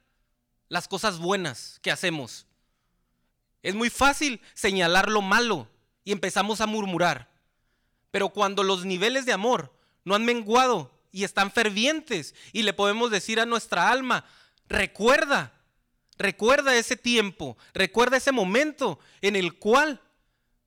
las 0.69 0.87
cosas 0.87 1.19
buenas 1.19 1.79
que 1.81 1.91
hacemos. 1.91 2.45
Es 3.63 3.75
muy 3.75 3.89
fácil 3.89 4.43
señalar 4.53 5.09
lo 5.09 5.23
malo 5.23 5.67
y 6.05 6.13
empezamos 6.13 6.61
a 6.61 6.67
murmurar. 6.67 7.31
Pero 8.11 8.29
cuando 8.29 8.63
los 8.65 8.85
niveles 8.85 9.25
de 9.25 9.33
amor 9.33 9.75
no 10.05 10.15
han 10.15 10.27
menguado 10.27 10.91
y 11.11 11.25
están 11.25 11.51
fervientes 11.51 12.35
y 12.53 12.65
le 12.65 12.75
podemos 12.75 13.11
decir 13.11 13.41
a 13.41 13.47
nuestra 13.47 13.89
alma, 13.89 14.27
recuerda, 14.69 15.55
recuerda 16.19 16.77
ese 16.77 16.97
tiempo, 16.97 17.57
recuerda 17.73 18.19
ese 18.19 18.31
momento 18.31 18.99
en 19.23 19.37
el 19.37 19.55
cual 19.55 20.02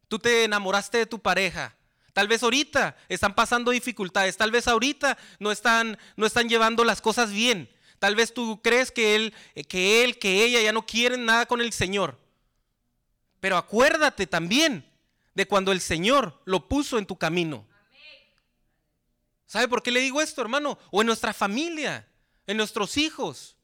tú 0.08 0.20
te 0.20 0.44
enamoraste 0.44 1.00
de 1.00 1.06
tu 1.06 1.20
pareja, 1.20 1.76
Tal 2.16 2.30
vez 2.30 2.44
ahorita 2.44 2.96
están 3.10 3.36
pasando 3.36 3.72
dificultades, 3.72 4.38
tal 4.38 4.50
vez 4.50 4.70
ahorita 4.70 5.18
no 5.38 5.52
están, 5.52 5.98
no 6.16 6.26
están 6.26 6.48
llevando 6.48 6.86
las 6.86 7.02
cosas 7.02 7.30
bien. 7.34 7.70
Tal 8.00 8.16
vez 8.16 8.34
tú 8.34 8.62
crees 8.64 8.90
que 8.90 9.18
él, 9.18 9.34
que 9.68 10.02
él, 10.02 10.18
que 10.18 10.46
ella 10.46 10.62
ya 10.62 10.72
no 10.72 10.86
quieren 10.86 11.26
nada 11.26 11.46
con 11.46 11.60
el 11.60 11.74
Señor. 11.74 12.18
Pero 13.42 13.58
acuérdate 13.58 14.28
también 14.28 14.90
de 15.34 15.46
cuando 15.46 15.74
el 15.74 15.82
Señor 15.82 16.42
lo 16.46 16.70
puso 16.70 16.98
en 16.98 17.06
tu 17.06 17.18
camino. 17.18 17.68
¿Sabe 19.46 19.68
por 19.68 19.84
qué 19.84 19.92
le 19.92 20.00
digo 20.00 20.22
esto, 20.22 20.42
hermano? 20.42 20.80
O 20.92 21.02
en 21.02 21.08
nuestra 21.08 21.34
familia, 21.34 22.08
en 22.48 22.56
nuestros 22.56 22.96
hijos. 22.96 23.58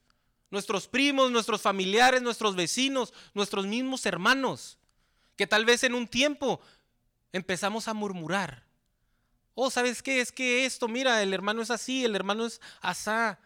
nuestros 0.50 0.86
primos, 0.86 1.30
nuestros 1.30 1.62
familiares, 1.62 2.20
nuestros 2.20 2.54
vecinos, 2.54 3.14
nuestros 3.32 3.64
mismos 3.64 4.04
hermanos, 4.04 4.76
que 5.42 5.46
tal 5.48 5.64
vez 5.64 5.82
en 5.82 5.96
un 5.96 6.06
tiempo 6.06 6.60
empezamos 7.32 7.88
a 7.88 7.94
murmurar. 7.94 8.62
Oh, 9.54 9.72
¿sabes 9.72 10.00
qué? 10.00 10.20
Es 10.20 10.30
que 10.30 10.64
esto, 10.64 10.86
mira, 10.86 11.20
el 11.20 11.34
hermano 11.34 11.62
es 11.62 11.72
así, 11.72 12.04
el 12.04 12.14
hermano 12.14 12.46
es 12.46 12.60
asá. 12.80 13.40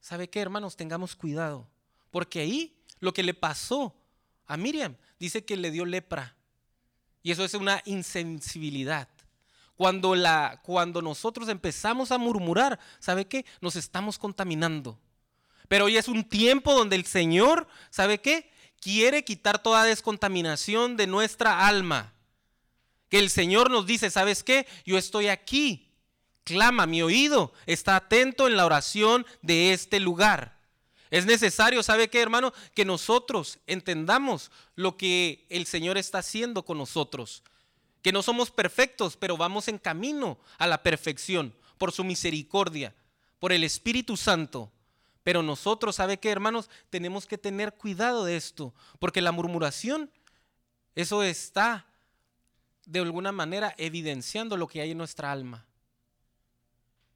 ¿Sabe 0.00 0.28
qué, 0.28 0.40
hermanos? 0.40 0.74
Tengamos 0.74 1.14
cuidado, 1.14 1.68
porque 2.10 2.40
ahí 2.40 2.76
lo 2.98 3.14
que 3.14 3.22
le 3.22 3.34
pasó 3.34 3.94
a 4.48 4.56
Miriam 4.56 4.96
dice 5.20 5.44
que 5.44 5.56
le 5.56 5.70
dio 5.70 5.86
lepra. 5.86 6.34
Y 7.22 7.30
eso 7.30 7.44
es 7.44 7.54
una 7.54 7.82
insensibilidad. 7.84 9.08
Cuando, 9.76 10.16
la, 10.16 10.60
cuando 10.64 11.02
nosotros 11.02 11.48
empezamos 11.48 12.10
a 12.10 12.18
murmurar, 12.18 12.80
¿sabe 12.98 13.28
qué? 13.28 13.44
Nos 13.60 13.76
estamos 13.76 14.18
contaminando. 14.18 14.98
Pero 15.68 15.84
hoy 15.84 15.98
es 15.98 16.08
un 16.08 16.24
tiempo 16.24 16.74
donde 16.74 16.96
el 16.96 17.04
Señor, 17.04 17.68
¿sabe 17.90 18.20
qué? 18.20 18.50
Quiere 18.80 19.24
quitar 19.24 19.62
toda 19.62 19.84
descontaminación 19.84 20.96
de 20.96 21.06
nuestra 21.06 21.66
alma. 21.66 22.12
Que 23.08 23.18
el 23.18 23.30
Señor 23.30 23.70
nos 23.70 23.86
dice, 23.86 24.10
¿sabes 24.10 24.42
qué? 24.42 24.66
Yo 24.84 24.96
estoy 24.96 25.28
aquí. 25.28 25.90
Clama, 26.44 26.86
mi 26.86 27.02
oído 27.02 27.52
está 27.66 27.96
atento 27.96 28.46
en 28.46 28.56
la 28.56 28.66
oración 28.66 29.26
de 29.42 29.72
este 29.72 30.00
lugar. 30.00 30.58
Es 31.10 31.26
necesario, 31.26 31.82
¿sabe 31.82 32.08
qué, 32.08 32.20
hermano? 32.20 32.52
Que 32.74 32.84
nosotros 32.84 33.58
entendamos 33.66 34.50
lo 34.76 34.96
que 34.96 35.44
el 35.50 35.66
Señor 35.66 35.98
está 35.98 36.18
haciendo 36.18 36.64
con 36.64 36.78
nosotros. 36.78 37.42
Que 38.00 38.12
no 38.12 38.22
somos 38.22 38.50
perfectos, 38.50 39.16
pero 39.16 39.36
vamos 39.36 39.68
en 39.68 39.78
camino 39.78 40.38
a 40.56 40.66
la 40.66 40.82
perfección 40.82 41.54
por 41.78 41.92
su 41.92 42.04
misericordia, 42.04 42.94
por 43.40 43.52
el 43.52 43.64
Espíritu 43.64 44.16
Santo. 44.16 44.72
Pero 45.30 45.44
nosotros, 45.44 45.94
¿sabe 45.94 46.18
qué, 46.18 46.28
hermanos? 46.28 46.68
Tenemos 46.90 47.24
que 47.24 47.38
tener 47.38 47.74
cuidado 47.74 48.24
de 48.24 48.36
esto, 48.36 48.74
porque 48.98 49.20
la 49.20 49.30
murmuración, 49.30 50.10
eso 50.96 51.22
está 51.22 51.86
de 52.84 52.98
alguna 52.98 53.30
manera 53.30 53.72
evidenciando 53.78 54.56
lo 54.56 54.66
que 54.66 54.80
hay 54.80 54.90
en 54.90 54.98
nuestra 54.98 55.30
alma. 55.30 55.64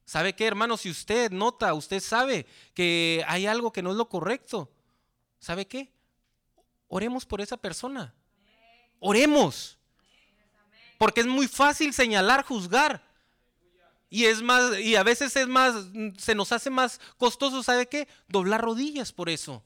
¿Sabe 0.05 0.33
qué, 0.33 0.47
hermanos? 0.47 0.79
Si 0.79 0.89
usted 0.89 1.29
nota, 1.29 1.73
usted 1.73 1.99
sabe 1.99 2.45
que 2.73 3.21
hay 3.27 3.47
algo 3.47 3.73
que 3.73 3.81
no 3.81 3.91
es 3.91 3.97
lo 3.97 4.07
correcto, 4.07 4.71
¿sabe 5.37 5.67
qué? 5.67 5.91
Oremos 6.87 7.25
por 7.25 7.41
esa 7.41 7.57
persona. 7.57 8.13
Oremos. 9.01 9.77
Porque 10.97 11.19
es 11.19 11.27
muy 11.27 11.49
fácil 11.49 11.93
señalar, 11.93 12.45
juzgar. 12.45 13.04
Y 14.09 14.25
es 14.25 14.41
más, 14.41 14.79
y 14.79 14.95
a 14.95 15.03
veces 15.03 15.35
es 15.35 15.47
más, 15.47 15.87
se 16.17 16.35
nos 16.35 16.51
hace 16.51 16.69
más 16.69 16.99
costoso, 17.17 17.63
¿sabe 17.63 17.87
qué? 17.87 18.07
Doblar 18.27 18.61
rodillas 18.61 19.11
por 19.11 19.29
eso. 19.29 19.63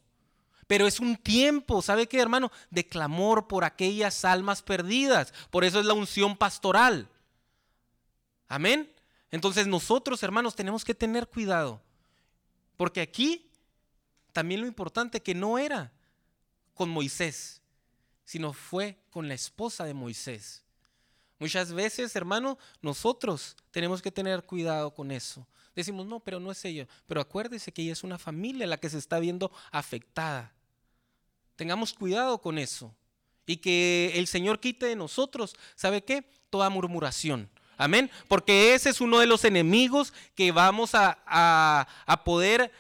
Pero 0.68 0.86
es 0.86 1.00
un 1.00 1.18
tiempo, 1.18 1.82
¿sabe 1.82 2.08
qué, 2.08 2.20
hermano? 2.20 2.52
De 2.70 2.88
clamor 2.88 3.48
por 3.48 3.64
aquellas 3.64 4.24
almas 4.24 4.62
perdidas. 4.62 5.34
Por 5.50 5.64
eso 5.64 5.80
es 5.80 5.86
la 5.86 5.94
unción 5.94 6.38
pastoral. 6.38 7.10
Amén. 8.48 8.92
Entonces 9.32 9.68
nosotros, 9.68 10.22
hermanos, 10.24 10.56
tenemos 10.56 10.86
que 10.86 10.94
tener 10.94 11.28
cuidado. 11.28 11.82
Porque 12.78 13.02
aquí 13.02 13.50
también 14.32 14.62
lo 14.62 14.68
importante 14.68 15.22
que 15.22 15.36
no 15.36 15.58
era 15.58 15.92
con 16.74 16.90
Moisés, 16.90 17.62
sino 18.24 18.54
fue 18.54 18.98
con 19.10 19.28
la 19.28 19.34
esposa 19.34 19.86
de 19.86 19.94
Moisés. 19.94 20.64
Muchas 21.40 21.72
veces, 21.72 22.14
hermano, 22.18 22.58
nosotros 22.82 23.56
tenemos 23.72 24.02
que 24.02 24.12
tener 24.12 24.44
cuidado 24.44 24.94
con 24.94 25.10
eso. 25.10 25.48
Decimos, 25.74 26.06
no, 26.06 26.20
pero 26.20 26.40
no 26.42 26.52
es 26.52 26.64
ella. 26.66 26.86
Pero 27.08 27.22
acuérdese 27.22 27.72
que 27.72 27.82
ella 27.82 27.94
es 27.94 28.04
una 28.04 28.18
familia 28.18 28.68
la 28.68 28.78
que 28.78 28.90
se 28.90 28.98
está 28.98 29.20
viendo 29.20 29.50
afectada. 29.72 30.52
Tengamos 31.56 31.94
cuidado 31.94 32.42
con 32.42 32.58
eso. 32.58 32.94
Y 33.46 33.58
que 33.58 34.12
el 34.16 34.28
Señor 34.28 34.60
quite 34.60 34.86
de 34.86 34.98
nosotros, 34.98 35.56
¿sabe 35.76 36.04
qué? 36.04 36.30
Toda 36.50 36.70
murmuración. 36.70 37.50
Amén. 37.78 38.12
Porque 38.28 38.74
ese 38.74 38.90
es 38.90 39.00
uno 39.00 39.20
de 39.20 39.26
los 39.26 39.46
enemigos 39.46 40.14
que 40.36 40.52
vamos 40.52 40.94
a, 40.94 41.18
a 41.26 42.24
poder 42.26 42.74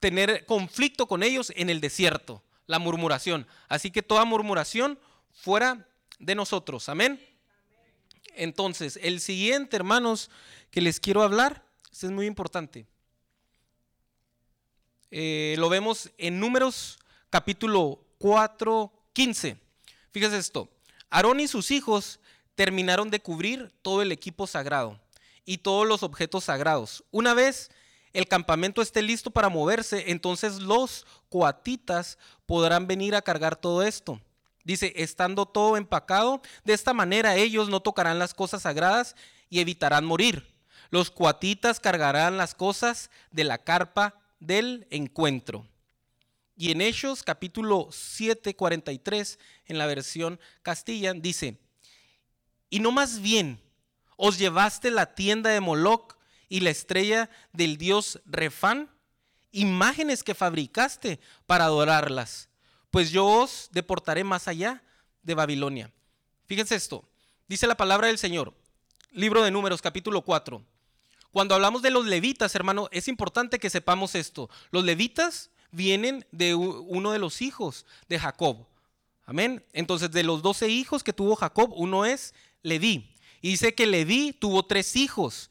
tener 0.00 0.44
conflicto 0.44 1.06
con 1.06 1.22
ellos 1.22 1.50
en 1.56 1.70
el 1.70 1.80
desierto. 1.80 2.42
La 2.66 2.78
murmuración. 2.78 3.46
Así 3.68 3.90
que 3.90 4.02
toda 4.02 4.26
murmuración 4.26 4.98
fuera 5.32 5.86
de 6.20 6.36
nosotros. 6.36 6.88
Amén. 6.88 7.20
Entonces, 8.36 8.98
el 9.02 9.20
siguiente, 9.20 9.76
hermanos, 9.76 10.30
que 10.70 10.80
les 10.80 11.00
quiero 11.00 11.22
hablar, 11.22 11.64
este 11.90 12.06
es 12.06 12.12
muy 12.12 12.26
importante. 12.26 12.86
Eh, 15.10 15.56
lo 15.58 15.68
vemos 15.68 16.10
en 16.18 16.38
Números 16.38 17.00
capítulo 17.30 18.04
4, 18.18 18.92
15. 19.12 19.56
Fíjese 20.12 20.38
esto. 20.38 20.68
Aarón 21.08 21.40
y 21.40 21.48
sus 21.48 21.72
hijos 21.72 22.20
terminaron 22.54 23.10
de 23.10 23.20
cubrir 23.20 23.72
todo 23.82 24.02
el 24.02 24.12
equipo 24.12 24.46
sagrado 24.46 25.00
y 25.44 25.58
todos 25.58 25.86
los 25.86 26.02
objetos 26.02 26.44
sagrados. 26.44 27.02
Una 27.10 27.34
vez 27.34 27.70
el 28.12 28.28
campamento 28.28 28.82
esté 28.82 29.02
listo 29.02 29.30
para 29.30 29.48
moverse, 29.48 30.10
entonces 30.10 30.60
los 30.60 31.06
coatitas 31.28 32.18
podrán 32.46 32.86
venir 32.86 33.14
a 33.14 33.22
cargar 33.22 33.56
todo 33.56 33.82
esto. 33.82 34.20
Dice, 34.64 34.92
estando 34.96 35.46
todo 35.46 35.76
empacado, 35.76 36.42
de 36.64 36.74
esta 36.74 36.92
manera 36.92 37.36
ellos 37.36 37.68
no 37.68 37.80
tocarán 37.80 38.18
las 38.18 38.34
cosas 38.34 38.62
sagradas 38.62 39.16
y 39.48 39.60
evitarán 39.60 40.04
morir. 40.04 40.46
Los 40.90 41.10
cuatitas 41.10 41.80
cargarán 41.80 42.36
las 42.36 42.54
cosas 42.54 43.10
de 43.30 43.44
la 43.44 43.58
carpa 43.58 44.20
del 44.38 44.86
encuentro. 44.90 45.66
Y 46.56 46.72
en 46.72 46.82
Hechos 46.82 47.22
capítulo 47.22 47.88
7, 47.90 48.54
43, 48.54 49.38
en 49.64 49.78
la 49.78 49.86
versión 49.86 50.38
Castilla, 50.62 51.14
dice, 51.14 51.58
y 52.68 52.80
no 52.80 52.92
más 52.92 53.20
bien 53.20 53.60
os 54.16 54.38
llevaste 54.38 54.90
la 54.90 55.14
tienda 55.14 55.48
de 55.50 55.60
Moloc 55.60 56.18
y 56.50 56.60
la 56.60 56.70
estrella 56.70 57.30
del 57.52 57.78
dios 57.78 58.20
Refán, 58.26 58.90
imágenes 59.52 60.22
que 60.22 60.34
fabricaste 60.34 61.18
para 61.46 61.64
adorarlas 61.64 62.49
pues 62.90 63.10
yo 63.10 63.26
os 63.26 63.68
deportaré 63.72 64.24
más 64.24 64.48
allá 64.48 64.82
de 65.22 65.34
Babilonia. 65.34 65.92
Fíjense 66.46 66.74
esto, 66.74 67.04
dice 67.48 67.66
la 67.66 67.76
palabra 67.76 68.08
del 68.08 68.18
Señor, 68.18 68.54
libro 69.12 69.42
de 69.42 69.50
números 69.50 69.82
capítulo 69.82 70.22
4. 70.22 70.62
Cuando 71.32 71.54
hablamos 71.54 71.82
de 71.82 71.90
los 71.90 72.06
levitas, 72.06 72.54
hermano, 72.54 72.88
es 72.90 73.06
importante 73.06 73.58
que 73.58 73.70
sepamos 73.70 74.14
esto. 74.14 74.50
Los 74.72 74.84
levitas 74.84 75.50
vienen 75.70 76.26
de 76.32 76.54
uno 76.54 77.12
de 77.12 77.20
los 77.20 77.40
hijos 77.40 77.86
de 78.08 78.18
Jacob. 78.18 78.66
Amén. 79.26 79.64
Entonces, 79.72 80.10
de 80.10 80.24
los 80.24 80.42
doce 80.42 80.68
hijos 80.68 81.04
que 81.04 81.12
tuvo 81.12 81.36
Jacob, 81.36 81.72
uno 81.76 82.04
es 82.04 82.34
Leví. 82.62 83.14
Y 83.40 83.50
dice 83.50 83.74
que 83.74 83.86
Leví 83.86 84.32
tuvo 84.32 84.64
tres 84.64 84.96
hijos. 84.96 85.50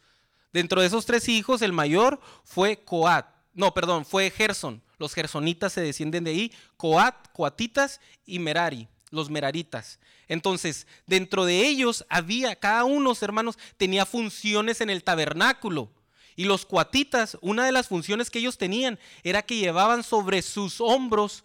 Dentro 0.52 0.82
de 0.82 0.88
esos 0.88 1.06
tres 1.06 1.30
hijos, 1.30 1.62
el 1.62 1.72
mayor 1.72 2.20
fue 2.44 2.84
Coat. 2.84 3.26
No, 3.54 3.74
perdón, 3.74 4.06
fue 4.06 4.30
Gerson. 4.32 4.82
Los 5.00 5.14
gersonitas 5.14 5.74
se 5.74 5.82
descienden 5.82 6.26
de 6.26 6.32
ahí, 6.32 6.54
Coat, 6.78 7.16
Coatitas 7.34 8.02
y 8.26 8.38
Merari, 8.38 8.88
los 9.10 9.30
Meraritas. 9.30 10.00
Entonces, 10.28 10.86
dentro 11.08 11.46
de 11.46 11.66
ellos 11.66 12.06
había, 12.10 12.56
cada 12.56 12.84
uno, 12.84 13.14
hermanos, 13.20 13.58
tenía 13.78 14.06
funciones 14.06 14.82
en 14.82 14.92
el 14.92 15.04
tabernáculo. 15.04 15.90
Y 16.36 16.46
los 16.46 16.66
coatitas, 16.66 17.38
una 17.42 17.66
de 17.66 17.72
las 17.72 17.88
funciones 17.88 18.30
que 18.30 18.40
ellos 18.40 18.58
tenían 18.58 19.00
era 19.24 19.42
que 19.42 19.58
llevaban 19.58 20.04
sobre 20.04 20.42
sus 20.42 20.80
hombros 20.80 21.44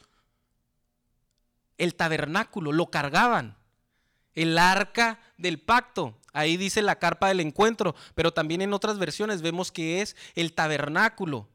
el 1.78 1.94
tabernáculo, 1.94 2.72
lo 2.72 2.86
cargaban. 2.86 3.56
El 4.34 4.58
arca 4.58 5.20
del 5.36 5.58
pacto, 5.60 6.16
ahí 6.32 6.56
dice 6.56 6.82
la 6.82 6.98
carpa 6.98 7.28
del 7.28 7.40
encuentro, 7.40 7.94
pero 8.14 8.32
también 8.32 8.62
en 8.62 8.72
otras 8.72 8.98
versiones 8.98 9.42
vemos 9.42 9.72
que 9.72 10.00
es 10.00 10.16
el 10.34 10.52
tabernáculo. 10.52 11.48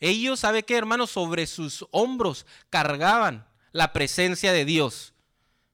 Ellos, 0.00 0.40
¿sabe 0.40 0.64
qué, 0.64 0.76
hermanos? 0.76 1.10
Sobre 1.10 1.46
sus 1.46 1.86
hombros 1.90 2.46
cargaban 2.70 3.46
la 3.72 3.92
presencia 3.92 4.52
de 4.52 4.64
Dios. 4.64 5.12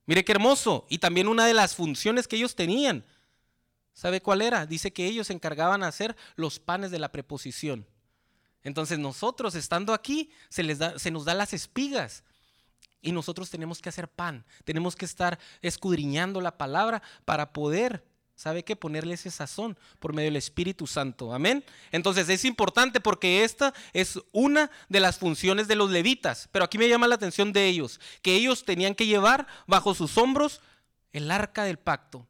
Mire 0.05 0.25
qué 0.25 0.33
hermoso. 0.33 0.87
Y 0.89 0.99
también 0.99 1.29
una 1.29 1.47
de 1.47 1.55
las 1.55 1.75
funciones 1.75 2.27
que 2.27 2.37
ellos 2.37 2.57
tenían, 2.57 3.05
¿sabe 3.95 4.21
cuál 4.21 4.43
era? 4.43 4.67
Dice 4.67 4.93
que 4.93 5.07
ellos 5.07 5.29
se 5.29 5.33
encargaban 5.33 5.81
de 5.81 5.87
hacer 5.87 6.17
los 6.35 6.59
panes 6.59 6.91
de 6.91 6.99
la 6.99 7.13
preposición. 7.13 7.87
Entonces 8.63 8.99
nosotros 8.99 9.55
estando 9.55 9.95
aquí, 9.95 10.31
se, 10.49 10.65
les 10.65 10.79
da, 10.79 10.99
se 10.99 11.13
nos 11.13 11.25
da 11.25 11.35
las 11.35 11.53
espigas. 11.53 12.25
Y 13.01 13.13
nosotros 13.13 13.49
tenemos 13.49 13.81
que 13.81 13.89
hacer 13.89 14.09
pan, 14.09 14.45
tenemos 14.65 14.97
que 14.97 15.05
estar 15.05 15.39
escudriñando 15.63 16.41
la 16.41 16.59
palabra 16.59 17.03
para 17.25 17.53
poder 17.53 18.05
¿Sabe 18.37 18.65
qué? 18.65 18.77
Ponerle 18.77 19.15
ese 19.15 19.31
sazón 19.31 19.79
por 19.99 20.13
medio 20.13 20.27
del 20.27 20.37
Espíritu 20.37 20.87
Santo. 20.87 21.33
Amén. 21.33 21.65
Entonces 21.91 22.29
es 22.29 22.45
importante 22.45 23.01
porque 23.01 23.45
esta 23.45 23.73
es 23.95 24.21
una 24.31 24.71
de 24.91 25.01
las 25.01 25.19
funciones 25.19 25.69
de 25.69 25.75
los 25.75 25.91
levitas. 25.91 26.47
Pero 26.53 26.67
aquí 26.67 26.77
me 26.77 26.89
llama 26.89 27.09
la 27.09 27.15
atención 27.15 27.55
de 27.55 27.67
ellos, 27.67 27.99
que 28.21 28.35
ellos 28.35 28.67
tenían 28.67 28.95
que 28.95 29.07
llevar 29.07 29.47
bajo 29.67 29.95
sus 29.95 30.19
hombros 30.19 30.61
el 31.15 31.31
arca 31.31 31.65
del 31.65 31.79
pacto. 31.79 32.27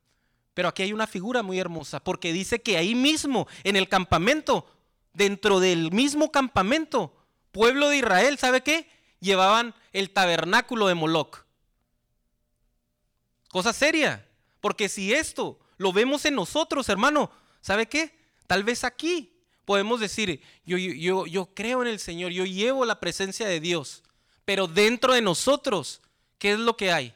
Pero 0.55 0.69
aquí 0.69 0.85
hay 0.85 0.93
una 0.93 1.09
figura 1.09 1.43
muy 1.43 1.59
hermosa, 1.59 1.99
porque 1.99 2.33
dice 2.33 2.63
que 2.63 2.77
ahí 2.77 2.95
mismo, 2.95 3.49
en 3.65 3.75
el 3.75 3.89
campamento, 3.89 4.65
dentro 5.13 5.59
del 5.59 5.91
mismo 5.91 6.31
campamento, 6.31 7.17
pueblo 7.51 7.89
de 7.89 7.99
Israel, 7.99 8.39
¿sabe 8.39 8.63
qué? 8.63 8.89
Llevaban 9.19 9.75
el 9.93 10.11
tabernáculo 10.11 10.87
de 10.87 10.95
Moloch. 10.95 11.45
Cosa 13.49 13.73
seria, 13.73 14.25
porque 14.61 14.89
si 14.89 15.13
esto 15.13 15.59
lo 15.77 15.93
vemos 15.93 16.25
en 16.25 16.35
nosotros, 16.35 16.89
hermano, 16.89 17.31
¿sabe 17.61 17.87
qué? 17.87 18.17
Tal 18.47 18.65
vez 18.65 18.85
aquí 18.85 19.33
podemos 19.65 20.01
decir, 20.01 20.41
yo, 20.65 20.79
yo, 20.79 21.27
yo 21.27 21.47
creo 21.55 21.83
en 21.83 21.89
el 21.89 21.99
Señor, 21.99 22.33
yo 22.33 22.45
llevo 22.45 22.85
la 22.85 23.01
presencia 23.01 23.47
de 23.49 23.61
Dios, 23.61 24.03
pero 24.45 24.67
dentro 24.67 25.13
de 25.13 25.23
nosotros, 25.23 26.01
¿qué 26.39 26.53
es 26.53 26.59
lo 26.59 26.77
que 26.77 26.93
hay? 26.93 27.15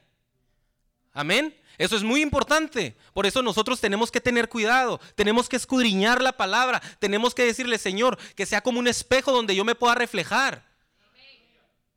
Amén. 1.13 1.57
Eso 1.79 1.97
es 1.97 2.03
muy 2.03 2.21
importante. 2.21 2.95
Por 3.15 3.25
eso 3.25 3.43
nosotros 3.43 3.81
tenemos 3.81 4.11
que 4.11 4.21
tener 4.21 4.51
cuidado, 4.51 5.01
tenemos 5.15 5.49
que 5.49 5.57
escudriñar 5.57 6.21
la 6.21 6.33
palabra, 6.33 6.83
tenemos 6.99 7.35
que 7.35 7.45
decirle, 7.45 7.79
Señor, 7.79 8.19
que 8.35 8.45
sea 8.45 8.61
como 8.61 8.81
un 8.81 8.87
espejo 8.87 9.33
donde 9.33 9.57
yo 9.57 9.65
me 9.65 9.75
pueda 9.75 9.95
reflejar. 9.95 10.63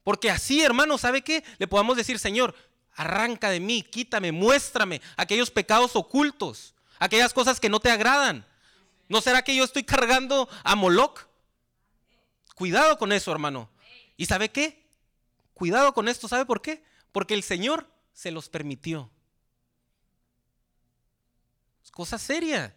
Porque 0.04 0.32
así, 0.32 0.62
hermano, 0.62 0.98
¿sabe 0.98 1.22
qué? 1.22 1.44
Le 1.58 1.68
podamos 1.68 1.98
decir, 1.98 2.18
Señor, 2.20 2.56
arranca 2.96 3.50
de 3.50 3.60
mí, 3.60 3.82
quítame, 3.84 4.32
muéstrame 4.32 5.02
aquellos 5.18 5.52
pecados 5.52 5.96
ocultos, 5.96 6.74
aquellas 7.00 7.34
cosas 7.34 7.60
que 7.60 7.70
no 7.70 7.80
te 7.80 7.92
agradan. 7.92 8.46
¿No 9.10 9.22
será 9.22 9.44
que 9.44 9.56
yo 9.56 9.64
estoy 9.64 9.84
cargando 9.84 10.50
a 10.64 10.76
Moloch? 10.76 11.28
Cuidado 12.56 12.98
con 12.98 13.12
eso, 13.12 13.32
hermano. 13.32 13.70
¿Y 14.16 14.26
sabe 14.26 14.50
qué? 14.50 14.88
Cuidado 15.54 15.94
con 15.94 16.08
esto, 16.08 16.28
¿sabe 16.28 16.46
por 16.46 16.62
qué? 16.62 16.84
Porque 17.12 17.34
el 17.34 17.44
Señor 17.44 17.88
se 18.14 18.32
los 18.32 18.50
permitió. 18.50 19.10
Es 21.84 21.92
cosa 21.92 22.18
seria. 22.18 22.76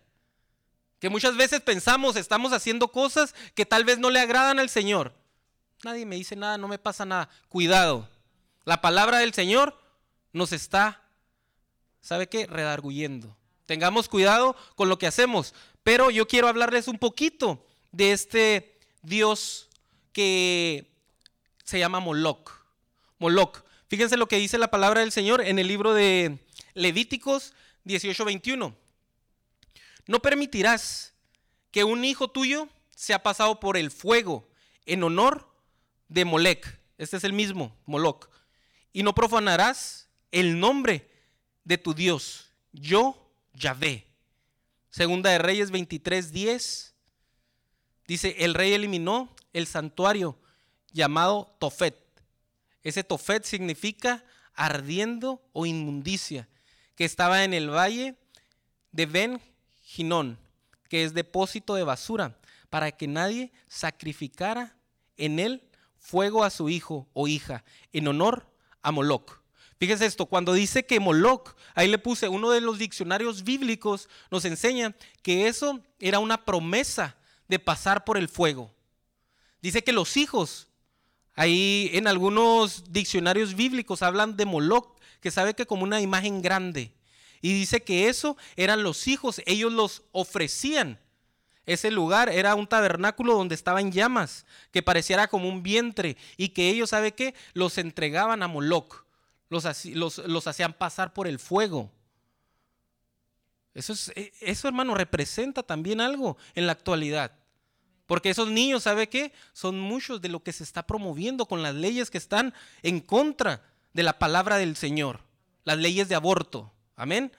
Que 0.98 1.08
muchas 1.10 1.36
veces 1.36 1.60
pensamos, 1.60 2.16
estamos 2.16 2.52
haciendo 2.52 2.88
cosas 2.88 3.34
que 3.54 3.66
tal 3.66 3.84
vez 3.84 3.98
no 3.98 4.10
le 4.10 4.20
agradan 4.20 4.58
al 4.58 4.70
Señor. 4.70 5.14
Nadie 5.84 6.06
me 6.06 6.16
dice 6.16 6.36
nada, 6.36 6.58
no 6.58 6.68
me 6.68 6.78
pasa 6.78 7.04
nada. 7.04 7.28
Cuidado. 7.48 8.08
La 8.64 8.80
palabra 8.80 9.18
del 9.18 9.34
Señor 9.34 9.78
nos 10.36 10.52
está, 10.52 11.02
¿sabe 12.00 12.28
qué? 12.28 12.46
Redarguyendo. 12.46 13.36
Tengamos 13.64 14.08
cuidado 14.08 14.54
con 14.74 14.88
lo 14.88 14.98
que 14.98 15.06
hacemos. 15.06 15.54
Pero 15.82 16.10
yo 16.10 16.28
quiero 16.28 16.48
hablarles 16.48 16.88
un 16.88 16.98
poquito 16.98 17.64
de 17.90 18.12
este 18.12 18.78
Dios 19.02 19.68
que 20.12 20.92
se 21.64 21.78
llama 21.78 22.00
Moloch. 22.00 22.50
Moloch. 23.18 23.64
Fíjense 23.88 24.16
lo 24.16 24.28
que 24.28 24.36
dice 24.36 24.58
la 24.58 24.70
palabra 24.70 25.00
del 25.00 25.12
Señor 25.12 25.40
en 25.40 25.58
el 25.58 25.68
libro 25.68 25.94
de 25.94 26.38
Levíticos 26.74 27.54
18:21. 27.84 28.74
No 30.06 30.20
permitirás 30.20 31.14
que 31.70 31.84
un 31.84 32.04
hijo 32.04 32.28
tuyo 32.28 32.68
sea 32.94 33.22
pasado 33.22 33.58
por 33.58 33.76
el 33.76 33.90
fuego 33.90 34.48
en 34.84 35.02
honor 35.02 35.48
de 36.08 36.24
Molec. 36.24 36.78
Este 36.98 37.16
es 37.16 37.24
el 37.24 37.32
mismo, 37.32 37.76
Moloch. 37.86 38.28
Y 38.92 39.02
no 39.02 39.14
profanarás 39.14 40.05
el 40.36 40.60
nombre 40.60 41.08
de 41.64 41.78
tu 41.78 41.94
Dios. 41.94 42.52
Yo, 42.70 43.32
Yahvé. 43.54 44.06
Segunda 44.90 45.30
de 45.30 45.38
Reyes 45.38 45.72
23:10. 45.72 46.92
Dice, 48.06 48.36
el 48.40 48.52
rey 48.52 48.74
eliminó 48.74 49.34
el 49.54 49.66
santuario 49.66 50.38
llamado 50.92 51.56
Tofet. 51.58 51.96
Ese 52.82 53.02
Tofet 53.02 53.44
significa 53.44 54.24
ardiendo 54.54 55.42
o 55.54 55.64
inmundicia, 55.64 56.48
que 56.96 57.06
estaba 57.06 57.42
en 57.42 57.54
el 57.54 57.70
valle 57.70 58.14
de 58.92 59.06
Ben 59.06 59.40
Ginón, 59.82 60.38
que 60.90 61.04
es 61.04 61.14
depósito 61.14 61.74
de 61.74 61.82
basura, 61.82 62.38
para 62.68 62.92
que 62.92 63.08
nadie 63.08 63.52
sacrificara 63.68 64.76
en 65.16 65.38
él 65.38 65.62
fuego 65.98 66.44
a 66.44 66.50
su 66.50 66.68
hijo 66.68 67.08
o 67.14 67.26
hija, 67.26 67.64
en 67.92 68.06
honor 68.06 68.46
a 68.82 68.92
Moloch. 68.92 69.45
Fíjese 69.78 70.06
esto, 70.06 70.26
cuando 70.26 70.54
dice 70.54 70.86
que 70.86 71.00
Moloch, 71.00 71.54
ahí 71.74 71.88
le 71.88 71.98
puse, 71.98 72.28
uno 72.28 72.50
de 72.50 72.62
los 72.62 72.78
diccionarios 72.78 73.44
bíblicos 73.44 74.08
nos 74.30 74.46
enseña 74.46 74.94
que 75.22 75.48
eso 75.48 75.80
era 76.00 76.18
una 76.18 76.44
promesa 76.44 77.16
de 77.48 77.58
pasar 77.58 78.04
por 78.04 78.16
el 78.16 78.28
fuego. 78.28 78.72
Dice 79.60 79.84
que 79.84 79.92
los 79.92 80.16
hijos, 80.16 80.68
ahí 81.34 81.90
en 81.92 82.06
algunos 82.06 82.90
diccionarios 82.90 83.54
bíblicos 83.54 84.00
hablan 84.00 84.36
de 84.36 84.46
Moloch, 84.46 84.98
que 85.20 85.30
sabe 85.30 85.54
que 85.54 85.66
como 85.66 85.84
una 85.84 86.00
imagen 86.00 86.40
grande. 86.40 86.92
Y 87.42 87.52
dice 87.52 87.82
que 87.82 88.08
eso 88.08 88.38
eran 88.56 88.82
los 88.82 89.06
hijos, 89.06 89.42
ellos 89.44 89.72
los 89.72 90.04
ofrecían. 90.12 90.98
Ese 91.66 91.90
lugar 91.90 92.30
era 92.30 92.54
un 92.54 92.66
tabernáculo 92.66 93.34
donde 93.34 93.54
estaban 93.54 93.92
llamas, 93.92 94.46
que 94.70 94.82
pareciera 94.82 95.28
como 95.28 95.48
un 95.48 95.62
vientre, 95.62 96.16
y 96.38 96.50
que 96.50 96.70
ellos, 96.70 96.90
¿sabe 96.90 97.12
qué? 97.12 97.34
Los 97.52 97.76
entregaban 97.76 98.42
a 98.42 98.48
Moloch 98.48 99.05
los, 99.48 100.46
hacían 100.46 100.72
pasar 100.72 101.12
por 101.12 101.26
el 101.26 101.38
fuego. 101.38 101.90
Eso, 103.74 103.92
es, 103.92 104.08
e, 104.16 104.32
eso, 104.40 104.68
hermano, 104.68 104.94
representa 104.94 105.62
también 105.62 106.00
algo 106.00 106.36
en 106.54 106.66
la 106.66 106.72
actualidad. 106.72 107.32
Porque 108.06 108.30
esos 108.30 108.48
niños, 108.48 108.84
¿sabe 108.84 109.08
qué? 109.08 109.32
Son 109.52 109.78
muchos 109.80 110.20
de 110.20 110.28
lo 110.28 110.42
que 110.42 110.52
se 110.52 110.64
está 110.64 110.86
promoviendo 110.86 111.46
con 111.46 111.62
las 111.62 111.74
leyes 111.74 112.10
que 112.10 112.18
están 112.18 112.54
en 112.82 113.00
contra 113.00 113.62
de 113.92 114.02
la 114.02 114.18
palabra 114.18 114.58
del 114.58 114.76
Señor. 114.76 115.20
Las 115.64 115.78
leyes 115.78 116.08
de 116.08 116.14
aborto. 116.14 116.72
Amén. 116.94 117.32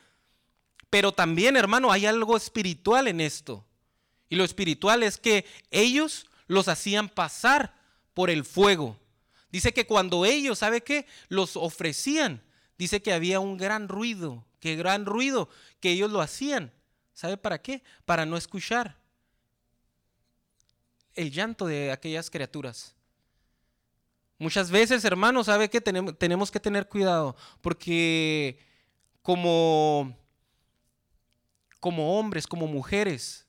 Pero 0.89 1.13
también, 1.13 1.55
hermano, 1.55 1.91
hay 1.91 2.05
algo 2.05 2.35
espiritual 2.35 3.07
en 3.07 3.21
esto. 3.21 3.65
Y 4.29 4.35
lo 4.35 4.43
espiritual 4.43 5.03
es 5.03 5.17
que 5.17 5.45
ellos 5.71 6.27
los 6.47 6.67
hacían 6.67 7.09
pasar 7.09 7.73
por 8.13 8.29
el 8.29 8.43
fuego. 8.43 8.97
Dice 9.51 9.73
que 9.73 9.87
cuando 9.87 10.25
ellos, 10.25 10.59
¿sabe 10.59 10.81
qué? 10.81 11.05
Los 11.29 11.55
ofrecían, 11.55 12.43
dice 12.77 13.01
que 13.01 13.13
había 13.13 13.39
un 13.39 13.57
gran 13.57 13.87
ruido, 13.87 14.45
que 14.59 14.75
gran 14.75 15.05
ruido, 15.05 15.49
que 15.79 15.91
ellos 15.91 16.11
lo 16.11 16.21
hacían. 16.21 16.73
¿Sabe 17.13 17.37
para 17.37 17.61
qué? 17.61 17.83
Para 18.05 18.25
no 18.25 18.37
escuchar 18.37 18.97
el 21.15 21.31
llanto 21.31 21.65
de 21.65 21.91
aquellas 21.91 22.29
criaturas. 22.29 22.95
Muchas 24.37 24.69
veces, 24.69 25.03
hermanos, 25.03 25.47
¿sabe? 25.47 25.67
Tenemos, 25.67 26.17
tenemos 26.17 26.51
que 26.51 26.59
tener 26.59 26.87
cuidado, 26.87 27.35
porque 27.59 28.59
como, 29.23 30.15
como 31.79 32.19
hombres, 32.19 32.45
como 32.45 32.67
mujeres, 32.67 33.46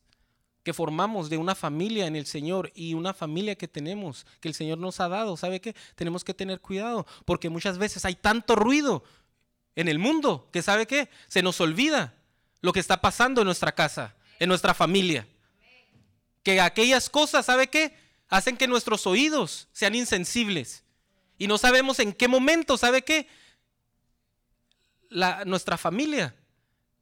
que 0.69 0.75
formamos 0.75 1.31
de 1.31 1.39
una 1.39 1.55
familia 1.55 2.07
en 2.07 2.15
el 2.15 2.27
Señor 2.27 2.71
y 2.75 2.93
una 2.93 3.15
familia 3.15 3.55
que 3.55 3.67
tenemos, 3.67 4.27
que 4.39 4.49
el 4.49 4.55
Señor 4.55 4.77
nos 4.77 5.01
ha 5.01 5.09
dado, 5.09 5.35
¿sabe 5.39 5.63
qué? 5.63 5.75
Tenemos 5.95 6.25
que 6.25 6.35
tener 6.35 6.61
cuidado, 6.61 7.07
porque 7.25 7.49
muchas 7.49 7.79
veces 7.79 8.05
hay 8.05 8.15
tanto 8.15 8.55
ruido 8.55 9.03
en 9.77 9.89
el 9.89 9.99
mundo 9.99 10.47
que, 10.53 10.61
¿sabe 10.61 10.87
qué? 10.87 11.09
Se 11.27 11.43
nos 11.43 11.59
olvida 11.63 12.13
lo 12.61 12.75
que 12.75 12.81
está 12.81 13.01
pasando 13.01 13.41
en 13.41 13.47
nuestra 13.47 13.75
casa, 13.75 14.15
en 14.39 14.51
nuestra 14.51 14.75
familia. 14.75 15.27
Que 16.43 16.61
aquellas 16.61 17.09
cosas, 17.09 17.47
¿sabe 17.47 17.69
qué? 17.69 17.97
Hacen 18.29 18.59
que 18.59 18.69
nuestros 18.69 19.07
oídos 19.07 19.69
sean 19.73 19.95
insensibles. 19.95 20.85
Y 21.39 21.47
no 21.47 21.57
sabemos 21.57 21.99
en 21.99 22.13
qué 22.13 22.29
momento, 22.29 22.77
¿sabe 22.77 23.01
qué? 23.01 23.27
La, 25.09 25.47
nuestra 25.47 25.79
familia 25.79 26.35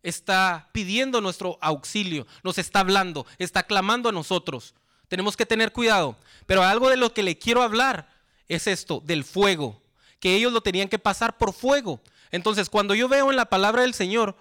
está 0.07 0.69
pidiendo 0.71 1.21
nuestro 1.21 1.59
auxilio, 1.61 2.29
nos 2.45 2.59
está 2.59 2.81
hablando, 2.81 3.27
está 3.39 3.65
clamando 3.65 4.09
a 4.09 4.13
nosotros. 4.13 4.73
Tenemos 5.09 5.37
que 5.37 5.47
tener 5.47 5.73
cuidado. 5.73 6.17
Pero 6.47 6.63
algo 6.63 6.89
de 6.89 6.97
lo 6.97 7.13
que 7.13 7.25
le 7.25 7.37
quiero 7.37 7.63
hablar 7.63 8.09
es 8.47 8.69
esto, 8.69 9.03
del 9.05 9.25
fuego, 9.25 9.83
que 10.21 10.37
ellos 10.37 10.53
lo 10.53 10.61
tenían 10.61 10.89
que 10.89 11.01
pasar 11.01 11.37
por 11.37 11.53
fuego. 11.53 12.01
Entonces, 12.31 12.71
cuando 12.71 12.95
yo 12.95 13.09
veo 13.09 13.31
en 13.31 13.37
la 13.37 13.47
palabra 13.47 13.83
del 13.83 13.95
Señor, 13.95 14.37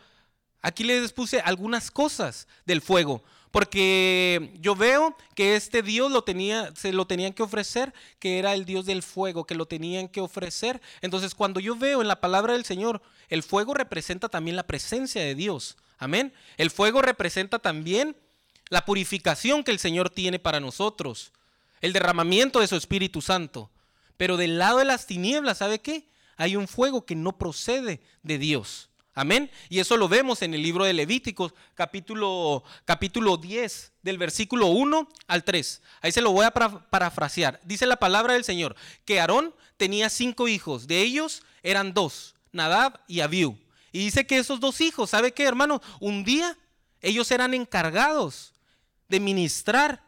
aquí 0.61 0.83
les 0.83 1.11
puse 1.11 1.39
algunas 1.39 1.89
cosas 1.89 2.47
del 2.65 2.81
fuego. 2.81 3.23
Porque 3.55 4.51
yo 4.59 4.75
veo 4.75 5.15
que 5.33 5.55
este 5.55 5.81
Dios 5.81 6.11
lo 6.11 6.25
tenía, 6.25 6.73
se 6.75 6.91
lo 6.91 7.07
tenían 7.07 7.31
que 7.31 7.41
ofrecer, 7.41 7.93
que 8.19 8.37
era 8.37 8.53
el 8.53 8.65
Dios 8.65 8.85
del 8.85 9.01
fuego, 9.01 9.45
que 9.45 9.55
lo 9.55 9.65
tenían 9.65 10.09
que 10.09 10.19
ofrecer. 10.19 10.81
Entonces, 10.99 11.33
cuando 11.33 11.61
yo 11.61 11.77
veo 11.77 12.01
en 12.01 12.09
la 12.09 12.19
palabra 12.19 12.51
del 12.51 12.65
Señor, 12.65 13.01
el 13.29 13.43
fuego 13.43 13.73
representa 13.73 14.27
también 14.27 14.57
la 14.57 14.67
presencia 14.67 15.21
de 15.21 15.35
Dios. 15.35 15.77
Amén. 15.99 16.33
El 16.57 16.69
fuego 16.69 17.01
representa 17.01 17.59
también 17.59 18.17
la 18.67 18.83
purificación 18.83 19.63
que 19.63 19.71
el 19.71 19.79
Señor 19.79 20.09
tiene 20.09 20.37
para 20.37 20.59
nosotros, 20.59 21.31
el 21.79 21.93
derramamiento 21.93 22.59
de 22.59 22.67
su 22.67 22.75
Espíritu 22.75 23.21
Santo. 23.21 23.71
Pero 24.17 24.35
del 24.35 24.59
lado 24.59 24.79
de 24.79 24.85
las 24.85 25.07
tinieblas, 25.07 25.59
¿sabe 25.59 25.79
qué? 25.79 26.09
Hay 26.35 26.57
un 26.57 26.67
fuego 26.67 27.05
que 27.05 27.15
no 27.15 27.37
procede 27.37 28.01
de 28.21 28.37
Dios. 28.37 28.89
Amén. 29.17 29.49
Y 29.69 29.79
eso 29.79 29.95
lo 29.95 30.09
vemos 30.09 30.41
en 30.41 30.53
el 30.53 30.61
libro 30.61 30.83
de 30.83 30.91
Levíticos, 30.91 31.53
capítulo, 31.73 32.65
capítulo 32.83 33.37
10, 33.37 33.93
del 34.01 34.17
versículo 34.17 34.67
1 34.67 35.07
al 35.27 35.45
3. 35.45 35.81
Ahí 36.01 36.11
se 36.11 36.21
lo 36.21 36.33
voy 36.33 36.45
a 36.45 36.51
parafrasear. 36.51 37.61
Dice 37.63 37.85
la 37.85 37.95
palabra 37.95 38.33
del 38.33 38.43
Señor 38.43 38.75
que 39.05 39.21
Aarón 39.21 39.55
tenía 39.77 40.09
cinco 40.09 40.49
hijos. 40.49 40.85
De 40.87 41.01
ellos 41.01 41.43
eran 41.63 41.93
dos, 41.93 42.35
Nadab 42.51 42.99
y 43.07 43.21
Abiú. 43.21 43.57
Y 43.93 43.99
dice 43.99 44.27
que 44.27 44.37
esos 44.37 44.59
dos 44.59 44.81
hijos, 44.81 45.11
¿sabe 45.11 45.31
qué, 45.31 45.43
hermano? 45.43 45.81
Un 46.01 46.25
día 46.25 46.57
ellos 46.99 47.31
eran 47.31 47.53
encargados 47.53 48.53
de 49.07 49.21
ministrar 49.21 50.03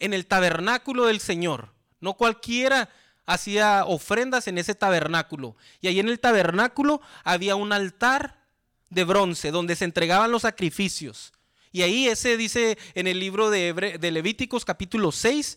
en 0.00 0.14
el 0.14 0.26
tabernáculo 0.26 1.06
del 1.06 1.20
Señor. 1.20 1.72
No 2.00 2.14
cualquiera 2.14 2.90
hacía 3.26 3.84
ofrendas 3.86 4.48
en 4.48 4.58
ese 4.58 4.74
tabernáculo. 4.74 5.56
Y 5.80 5.88
ahí 5.88 6.00
en 6.00 6.08
el 6.08 6.20
tabernáculo 6.20 7.00
había 7.24 7.56
un 7.56 7.72
altar 7.72 8.40
de 8.90 9.04
bronce 9.04 9.50
donde 9.50 9.76
se 9.76 9.84
entregaban 9.84 10.30
los 10.30 10.42
sacrificios. 10.42 11.32
Y 11.72 11.82
ahí 11.82 12.06
ese 12.06 12.36
dice 12.36 12.76
en 12.94 13.06
el 13.06 13.18
libro 13.18 13.50
de, 13.50 13.98
Levíticos 14.12 14.64
capítulo 14.64 15.10
6, 15.10 15.56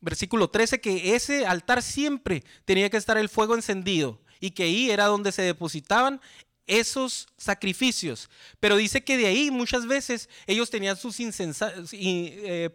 versículo 0.00 0.50
13, 0.50 0.80
que 0.80 1.14
ese 1.14 1.46
altar 1.46 1.82
siempre 1.82 2.44
tenía 2.66 2.90
que 2.90 2.98
estar 2.98 3.16
el 3.16 3.30
fuego 3.30 3.54
encendido 3.54 4.20
y 4.40 4.50
que 4.50 4.64
ahí 4.64 4.90
era 4.90 5.06
donde 5.06 5.32
se 5.32 5.42
depositaban 5.42 6.20
esos 6.66 7.28
sacrificios. 7.38 8.28
Pero 8.60 8.76
dice 8.76 9.02
que 9.02 9.16
de 9.16 9.26
ahí 9.26 9.50
muchas 9.50 9.86
veces 9.86 10.28
ellos 10.46 10.68
tenían 10.68 10.96
sus, 10.96 11.18
eh, 11.18 12.70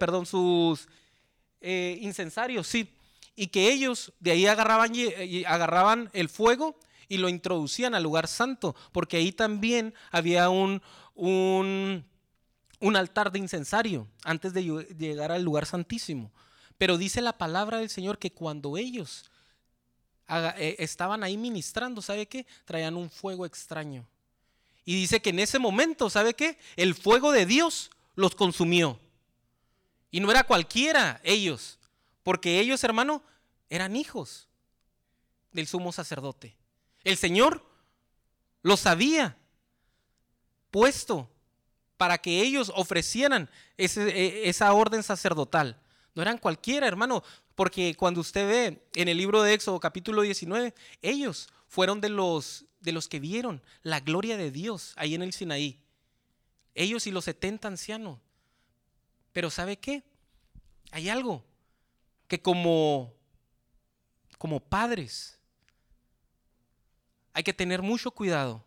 eh, 1.62 1.98
incensarios, 2.02 2.68
sí, 2.68 2.97
y 3.38 3.48
que 3.48 3.72
ellos 3.72 4.12
de 4.20 4.32
ahí 4.32 4.48
agarraban, 4.48 4.92
agarraban 5.46 6.10
el 6.12 6.28
fuego 6.28 6.78
y 7.08 7.20
lo 7.20 7.30
introducían 7.30 7.96
al 7.96 8.04
lugar 8.04 8.28
santo, 8.28 8.76
porque 8.92 9.18
ahí 9.18 9.32
también 9.32 9.94
había 10.12 10.50
un, 10.50 10.82
un, 11.14 12.04
un 12.80 12.96
altar 12.96 13.32
de 13.32 13.40
incensario 13.40 14.08
antes 14.24 14.54
de 14.54 14.64
llegar 14.98 15.32
al 15.32 15.44
lugar 15.44 15.68
santísimo. 15.68 16.32
Pero 16.80 16.98
dice 16.98 17.22
la 17.22 17.38
palabra 17.38 17.78
del 17.78 17.90
Señor 17.90 18.18
que 18.18 18.32
cuando 18.32 18.76
ellos 18.76 19.30
eh, 20.30 20.76
estaban 20.80 21.24
ahí 21.24 21.38
ministrando, 21.38 22.02
¿sabe 22.02 22.26
qué? 22.26 22.46
Traían 22.66 22.96
un 22.96 23.10
fuego 23.10 23.46
extraño. 23.46 24.06
Y 24.84 24.96
dice 24.96 25.22
que 25.22 25.30
en 25.30 25.40
ese 25.40 25.60
momento, 25.60 26.10
¿sabe 26.10 26.34
qué? 26.34 26.58
El 26.76 26.96
fuego 26.96 27.32
de 27.32 27.46
Dios 27.46 27.92
los 28.16 28.34
consumió. 28.36 29.00
Y 30.10 30.22
no 30.22 30.32
era 30.32 30.44
cualquiera 30.44 31.22
ellos, 31.24 31.78
porque 32.28 32.60
ellos, 32.60 32.84
hermano, 32.84 33.24
eran 33.70 33.96
hijos 33.96 34.50
del 35.54 35.66
sumo 35.66 35.94
sacerdote. 35.94 36.58
El 37.06 37.16
Señor 37.16 37.66
los 38.64 38.86
había 38.86 39.38
puesto 40.70 41.32
para 41.96 42.18
que 42.18 42.42
ellos 42.42 42.70
ofrecieran 42.76 43.50
e, 43.78 44.42
esa 44.44 44.74
orden 44.74 45.04
sacerdotal. 45.04 45.80
No 46.16 46.22
eran 46.22 46.38
cualquiera, 46.38 46.86
hermano, 46.86 47.24
porque 47.56 47.96
cuando 47.96 48.20
usted 48.20 48.46
ve 48.46 48.88
en 48.96 49.08
el 49.08 49.18
libro 49.18 49.42
de 49.42 49.54
Éxodo 49.54 49.80
capítulo 49.80 50.22
19, 50.22 50.76
ellos 51.02 51.48
fueron 51.70 52.02
de 52.02 52.10
los, 52.10 52.66
de 52.82 52.92
los 52.92 53.08
que 53.08 53.22
vieron 53.22 53.64
la 53.84 54.02
gloria 54.02 54.36
de 54.36 54.52
Dios 54.52 54.92
ahí 54.98 55.16
en 55.16 55.22
el 55.22 55.32
Sinaí. 55.32 55.80
Ellos 56.76 57.08
y 57.08 57.12
los 57.12 57.24
70 57.24 57.70
ancianos. 57.70 58.20
Pero 59.32 59.50
¿sabe 59.50 59.78
qué? 59.78 60.04
Hay 60.92 61.08
algo 61.08 61.46
que 62.28 62.42
como, 62.42 63.14
como 64.38 64.60
padres 64.60 65.40
hay 67.34 67.44
que 67.44 67.54
tener 67.54 67.82
mucho 67.82 68.12
cuidado. 68.12 68.64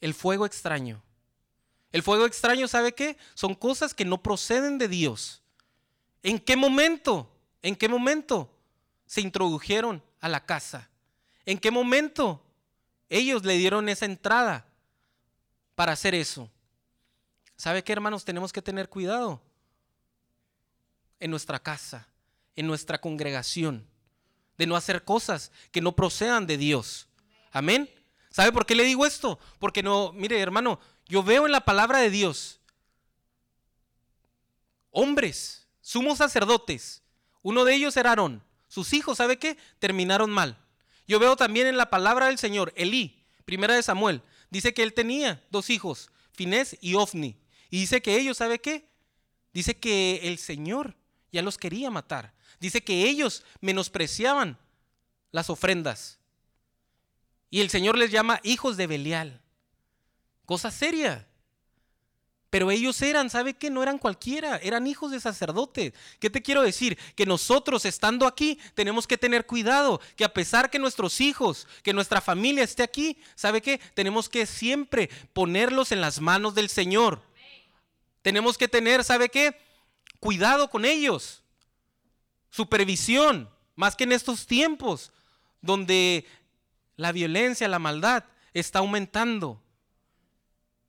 El 0.00 0.14
fuego 0.14 0.46
extraño. 0.46 1.02
El 1.92 2.02
fuego 2.02 2.26
extraño, 2.26 2.66
¿sabe 2.68 2.92
qué? 2.94 3.16
Son 3.34 3.54
cosas 3.54 3.94
que 3.94 4.04
no 4.04 4.22
proceden 4.22 4.78
de 4.78 4.88
Dios. 4.88 5.42
¿En 6.22 6.38
qué 6.38 6.56
momento? 6.56 7.30
¿En 7.62 7.76
qué 7.76 7.86
momento 7.88 8.50
se 9.06 9.20
introdujeron 9.20 10.02
a 10.20 10.28
la 10.28 10.44
casa? 10.44 10.88
¿En 11.44 11.58
qué 11.58 11.70
momento 11.70 12.42
ellos 13.10 13.44
le 13.44 13.58
dieron 13.58 13.88
esa 13.88 14.06
entrada 14.06 14.66
para 15.74 15.92
hacer 15.92 16.14
eso? 16.14 16.50
¿Sabe 17.56 17.84
qué, 17.84 17.92
hermanos? 17.92 18.24
Tenemos 18.24 18.52
que 18.52 18.62
tener 18.62 18.88
cuidado 18.88 19.40
en 21.20 21.30
nuestra 21.30 21.58
casa, 21.58 22.08
en 22.56 22.66
nuestra 22.66 23.00
congregación, 23.00 23.86
de 24.58 24.66
no 24.66 24.76
hacer 24.76 25.04
cosas 25.04 25.52
que 25.72 25.80
no 25.80 25.96
procedan 25.96 26.46
de 26.46 26.56
Dios. 26.56 27.08
Amén. 27.50 27.90
¿Sabe 28.30 28.52
por 28.52 28.66
qué 28.66 28.74
le 28.74 28.84
digo 28.84 29.06
esto? 29.06 29.38
Porque 29.58 29.82
no, 29.82 30.12
mire, 30.12 30.40
hermano, 30.40 30.80
yo 31.06 31.22
veo 31.22 31.46
en 31.46 31.52
la 31.52 31.64
palabra 31.64 31.98
de 31.98 32.10
Dios 32.10 32.60
hombres 34.94 35.66
sumos 35.82 36.18
sacerdotes. 36.18 37.02
Uno 37.42 37.64
de 37.64 37.74
ellos 37.74 37.96
era 37.98 38.10
Aarón. 38.10 38.42
Sus 38.68 38.92
hijos, 38.94 39.18
¿sabe 39.18 39.38
qué? 39.38 39.58
Terminaron 39.78 40.30
mal. 40.30 40.58
Yo 41.06 41.18
veo 41.18 41.36
también 41.36 41.66
en 41.66 41.76
la 41.76 41.90
palabra 41.90 42.26
del 42.26 42.38
Señor, 42.38 42.72
Elí, 42.76 43.22
primera 43.44 43.74
de 43.74 43.82
Samuel, 43.82 44.22
dice 44.48 44.72
que 44.72 44.82
él 44.82 44.94
tenía 44.94 45.44
dos 45.50 45.68
hijos, 45.68 46.10
Finés 46.32 46.78
y 46.80 46.94
Ofni. 46.94 47.36
Y 47.68 47.80
dice 47.80 48.00
que 48.00 48.16
ellos, 48.18 48.38
¿sabe 48.38 48.60
qué? 48.60 48.88
Dice 49.52 49.76
que 49.76 50.20
el 50.24 50.38
Señor 50.38 50.96
ya 51.30 51.42
los 51.42 51.58
quería 51.58 51.90
matar. 51.90 52.32
Dice 52.64 52.82
que 52.82 53.06
ellos 53.06 53.44
menospreciaban 53.60 54.56
las 55.32 55.50
ofrendas. 55.50 56.18
Y 57.50 57.60
el 57.60 57.68
Señor 57.68 57.98
les 57.98 58.10
llama 58.10 58.40
hijos 58.42 58.78
de 58.78 58.86
Belial. 58.86 59.42
Cosa 60.46 60.70
seria. 60.70 61.28
Pero 62.48 62.70
ellos 62.70 63.02
eran, 63.02 63.28
¿sabe 63.28 63.52
qué? 63.52 63.68
No 63.68 63.82
eran 63.82 63.98
cualquiera, 63.98 64.56
eran 64.56 64.86
hijos 64.86 65.10
de 65.10 65.20
sacerdotes. 65.20 65.92
¿Qué 66.18 66.30
te 66.30 66.40
quiero 66.40 66.62
decir? 66.62 66.96
Que 67.14 67.26
nosotros 67.26 67.84
estando 67.84 68.26
aquí 68.26 68.58
tenemos 68.72 69.06
que 69.06 69.18
tener 69.18 69.44
cuidado, 69.44 70.00
que 70.16 70.24
a 70.24 70.32
pesar 70.32 70.70
que 70.70 70.78
nuestros 70.78 71.20
hijos, 71.20 71.68
que 71.82 71.92
nuestra 71.92 72.22
familia 72.22 72.64
esté 72.64 72.82
aquí, 72.82 73.18
¿sabe 73.34 73.60
qué? 73.60 73.78
Tenemos 73.92 74.30
que 74.30 74.46
siempre 74.46 75.10
ponerlos 75.34 75.92
en 75.92 76.00
las 76.00 76.18
manos 76.18 76.54
del 76.54 76.70
Señor. 76.70 77.20
Tenemos 78.22 78.56
que 78.56 78.68
tener, 78.68 79.04
¿sabe 79.04 79.28
qué? 79.28 79.54
Cuidado 80.18 80.70
con 80.70 80.86
ellos. 80.86 81.43
Supervisión, 82.54 83.50
más 83.74 83.96
que 83.96 84.04
en 84.04 84.12
estos 84.12 84.46
tiempos 84.46 85.10
donde 85.60 86.24
la 86.96 87.10
violencia, 87.10 87.66
la 87.66 87.78
maldad 87.80 88.24
está 88.52 88.78
aumentando 88.78 89.60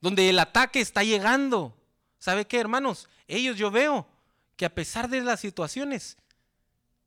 donde 0.06 0.30
el 0.30 0.38
ataque 0.38 0.82
está 0.82 1.04
llegando. 1.04 1.76
¿Sabe 2.20 2.46
qué, 2.46 2.60
hermanos? 2.60 3.10
Ellos 3.28 3.58
yo 3.58 3.72
veo 3.72 4.08
que 4.56 4.66
a 4.66 4.76
pesar 4.76 5.10
de 5.10 5.22
las 5.22 5.40
situaciones, 5.40 6.16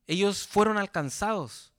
ellos 0.08 0.48
fueron 0.48 0.78
alcanzados. 0.78 1.70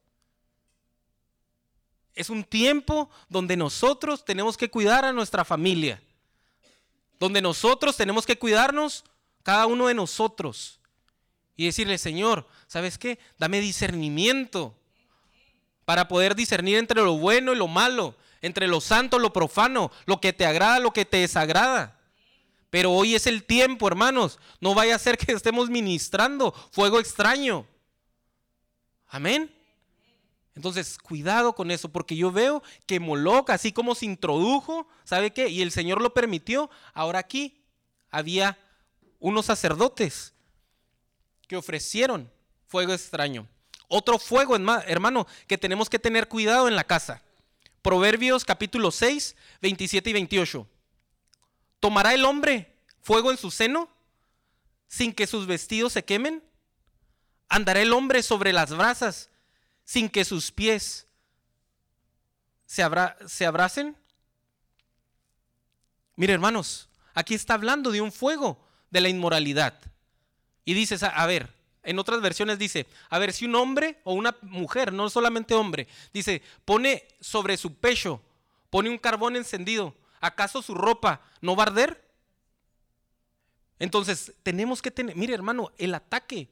Es 2.13 2.29
un 2.29 2.45
tiempo 2.45 3.09
donde 3.27 3.57
nosotros 3.57 4.23
tenemos 4.23 4.55
que 4.55 4.71
cuidar 4.71 5.03
a 5.03 5.11
nuestra 5.11 5.43
familia, 5.43 6.01
donde 7.19 7.41
nosotros 7.41 7.97
tenemos 7.97 8.25
que 8.25 8.39
cuidarnos, 8.39 9.03
cada 9.43 9.65
uno 9.65 9.87
de 9.87 9.95
nosotros, 9.95 10.78
y 11.59 11.65
decirle, 11.65 11.97
Señor, 11.97 12.47
¿sabes 12.67 12.97
qué? 12.97 13.19
Dame 13.37 13.59
discernimiento 13.59 14.77
para 15.83 16.07
poder 16.07 16.33
discernir 16.33 16.77
entre 16.77 17.01
lo 17.01 17.17
bueno 17.17 17.51
y 17.51 17.57
lo 17.57 17.67
malo, 17.67 18.15
entre 18.41 18.65
lo 18.65 18.79
santo, 18.79 19.19
lo 19.19 19.33
profano, 19.33 19.91
lo 20.05 20.21
que 20.21 20.31
te 20.31 20.45
agrada, 20.45 20.79
lo 20.79 20.93
que 20.93 21.03
te 21.03 21.17
desagrada. 21.17 21.99
Pero 22.69 22.93
hoy 22.93 23.13
es 23.13 23.27
el 23.27 23.43
tiempo, 23.43 23.89
hermanos. 23.89 24.39
No 24.61 24.73
vaya 24.73 24.95
a 24.95 24.99
ser 24.99 25.17
que 25.17 25.33
estemos 25.33 25.69
ministrando 25.69 26.53
fuego 26.71 26.97
extraño. 26.97 27.67
Amén. 29.09 29.53
Entonces, 30.55 30.97
cuidado 30.97 31.55
con 31.55 31.71
eso, 31.71 31.89
porque 31.89 32.15
yo 32.15 32.31
veo 32.31 32.63
que 32.85 33.01
Moloch, 33.01 33.49
así 33.49 33.73
como 33.73 33.95
se 33.95 34.05
introdujo, 34.05 34.87
¿sabe 35.03 35.33
qué? 35.33 35.49
Y 35.49 35.61
el 35.61 35.71
Señor 35.71 36.01
lo 36.01 36.13
permitió, 36.13 36.69
ahora 36.93 37.19
aquí 37.19 37.59
había 38.11 38.57
unos 39.19 39.47
sacerdotes 39.47 40.33
que 41.49 41.57
ofrecieron 41.57 42.31
fuego 42.67 42.93
extraño. 42.93 43.47
Otro 43.87 44.19
fuego, 44.19 44.55
hermano, 44.55 45.27
que 45.47 45.57
tenemos 45.57 45.89
que 45.89 45.97
tener 45.97 46.27
cuidado 46.27 46.67
en 46.67 46.75
la 46.75 46.83
casa. 46.83 47.23
Proverbios 47.81 48.45
capítulo 48.45 48.91
6, 48.91 49.35
27 49.59 50.11
y 50.11 50.13
28. 50.13 50.67
¿Tomará 51.79 52.13
el 52.13 52.23
hombre 52.23 52.71
fuego 53.01 53.31
en 53.31 53.37
su 53.37 53.49
seno 53.49 53.89
sin 54.87 55.11
que 55.11 55.25
sus 55.25 55.47
vestidos 55.47 55.91
se 55.93 56.05
quemen? 56.05 56.43
¿Andará 57.47 57.81
el 57.81 57.93
hombre 57.93 58.21
sobre 58.21 58.53
las 58.53 58.69
brasas 58.69 59.31
sin 59.83 60.07
que 60.07 60.25
sus 60.25 60.51
pies 60.51 61.07
se, 62.67 62.83
se 63.27 63.45
abracen? 63.47 63.97
Mire 66.15 66.33
hermanos, 66.33 66.89
aquí 67.15 67.33
está 67.33 67.55
hablando 67.55 67.89
de 67.89 68.01
un 68.01 68.11
fuego 68.11 68.63
de 68.91 69.01
la 69.01 69.09
inmoralidad. 69.09 69.88
Y 70.65 70.73
dices, 70.73 71.03
a 71.03 71.25
ver, 71.25 71.49
en 71.83 71.99
otras 71.99 72.21
versiones 72.21 72.59
dice, 72.59 72.87
a 73.09 73.19
ver, 73.19 73.33
si 73.33 73.45
un 73.45 73.55
hombre 73.55 73.99
o 74.03 74.13
una 74.13 74.35
mujer, 74.41 74.93
no 74.93 75.09
solamente 75.09 75.53
hombre, 75.53 75.87
dice, 76.13 76.41
pone 76.65 77.07
sobre 77.19 77.57
su 77.57 77.75
pecho, 77.75 78.21
pone 78.69 78.89
un 78.89 78.97
carbón 78.97 79.35
encendido, 79.35 79.95
¿acaso 80.19 80.61
su 80.61 80.75
ropa 80.75 81.21
no 81.41 81.55
va 81.55 81.63
a 81.63 81.67
arder? 81.67 82.05
Entonces, 83.79 84.33
tenemos 84.43 84.81
que 84.81 84.91
tener, 84.91 85.15
mire 85.15 85.33
hermano, 85.33 85.71
el 85.77 85.95
ataque, 85.95 86.49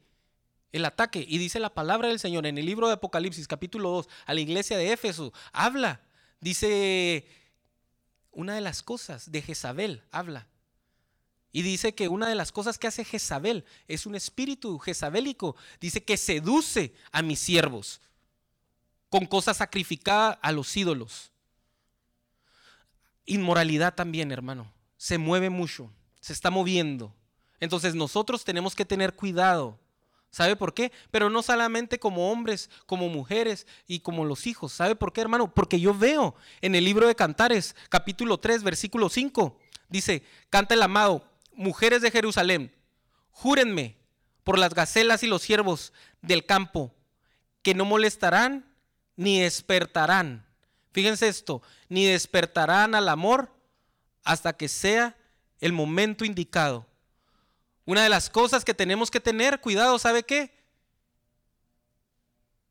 el 0.71 0.85
ataque, 0.85 1.25
y 1.27 1.37
dice 1.37 1.59
la 1.59 1.73
palabra 1.73 2.07
del 2.07 2.19
Señor 2.19 2.45
en 2.45 2.57
el 2.57 2.65
libro 2.65 2.87
de 2.87 2.93
Apocalipsis 2.93 3.47
capítulo 3.47 3.89
2 3.89 4.09
a 4.25 4.33
la 4.33 4.41
iglesia 4.41 4.77
de 4.77 4.93
Éfeso, 4.93 5.33
habla, 5.51 6.01
dice 6.39 7.27
una 8.31 8.55
de 8.55 8.61
las 8.61 8.81
cosas 8.81 9.31
de 9.31 9.41
Jezabel, 9.41 10.03
habla, 10.11 10.47
Y 11.51 11.61
dice 11.61 11.95
que 11.95 12.07
una 12.07 12.27
de 12.27 12.35
las 12.35 12.51
cosas 12.51 12.77
que 12.77 12.87
hace 12.87 13.05
Jezabel 13.05 13.65
es 13.87 14.05
un 14.05 14.15
espíritu 14.15 14.77
jezabélico. 14.79 15.55
Dice 15.79 16.03
que 16.03 16.17
seduce 16.17 16.93
a 17.11 17.21
mis 17.21 17.39
siervos 17.39 18.01
con 19.09 19.25
cosas 19.25 19.57
sacrificadas 19.57 20.37
a 20.41 20.51
los 20.51 20.75
ídolos. 20.75 21.31
Inmoralidad 23.25 23.95
también, 23.95 24.31
hermano. 24.31 24.71
Se 24.97 25.17
mueve 25.17 25.49
mucho, 25.49 25.91
se 26.19 26.33
está 26.33 26.49
moviendo. 26.49 27.13
Entonces 27.59 27.95
nosotros 27.95 28.43
tenemos 28.43 28.75
que 28.75 28.85
tener 28.85 29.15
cuidado. 29.15 29.79
¿Sabe 30.29 30.55
por 30.55 30.73
qué? 30.73 30.91
Pero 31.09 31.29
no 31.29 31.41
solamente 31.41 31.99
como 31.99 32.31
hombres, 32.31 32.69
como 32.85 33.09
mujeres 33.09 33.65
y 33.87 34.01
como 34.01 34.25
los 34.25 34.45
hijos. 34.45 34.73
¿Sabe 34.73 34.95
por 34.95 35.13
qué, 35.13 35.21
hermano? 35.21 35.53
Porque 35.53 35.79
yo 35.79 35.93
veo 35.93 36.35
en 36.61 36.75
el 36.75 36.83
libro 36.83 37.07
de 37.07 37.15
Cantares, 37.15 37.75
capítulo 37.89 38.37
3, 38.37 38.63
versículo 38.63 39.09
5, 39.09 39.57
dice, 39.89 40.23
canta 40.49 40.73
el 40.73 40.83
amado, 40.83 41.23
mujeres 41.57 42.01
de 42.01 42.11
Jerusalén, 42.11 42.73
júrenme 43.31 43.97
por 44.43 44.57
las 44.57 44.73
gacelas 44.73 45.23
y 45.23 45.27
los 45.27 45.41
siervos 45.41 45.91
del 46.21 46.45
campo, 46.45 46.93
que 47.61 47.73
no 47.73 47.83
molestarán 47.83 48.65
ni 49.17 49.41
despertarán. 49.41 50.45
Fíjense 50.93 51.27
esto, 51.27 51.61
ni 51.89 52.05
despertarán 52.05 52.95
al 52.95 53.09
amor 53.09 53.51
hasta 54.23 54.53
que 54.53 54.69
sea 54.69 55.17
el 55.59 55.73
momento 55.73 56.23
indicado. 56.23 56.85
Una 57.85 58.03
de 58.03 58.09
las 58.09 58.29
cosas 58.29 58.63
que 58.63 58.73
tenemos 58.73 59.11
que 59.11 59.19
tener 59.19 59.59
cuidado, 59.59 59.97
¿sabe 59.99 60.23
qué? 60.23 60.53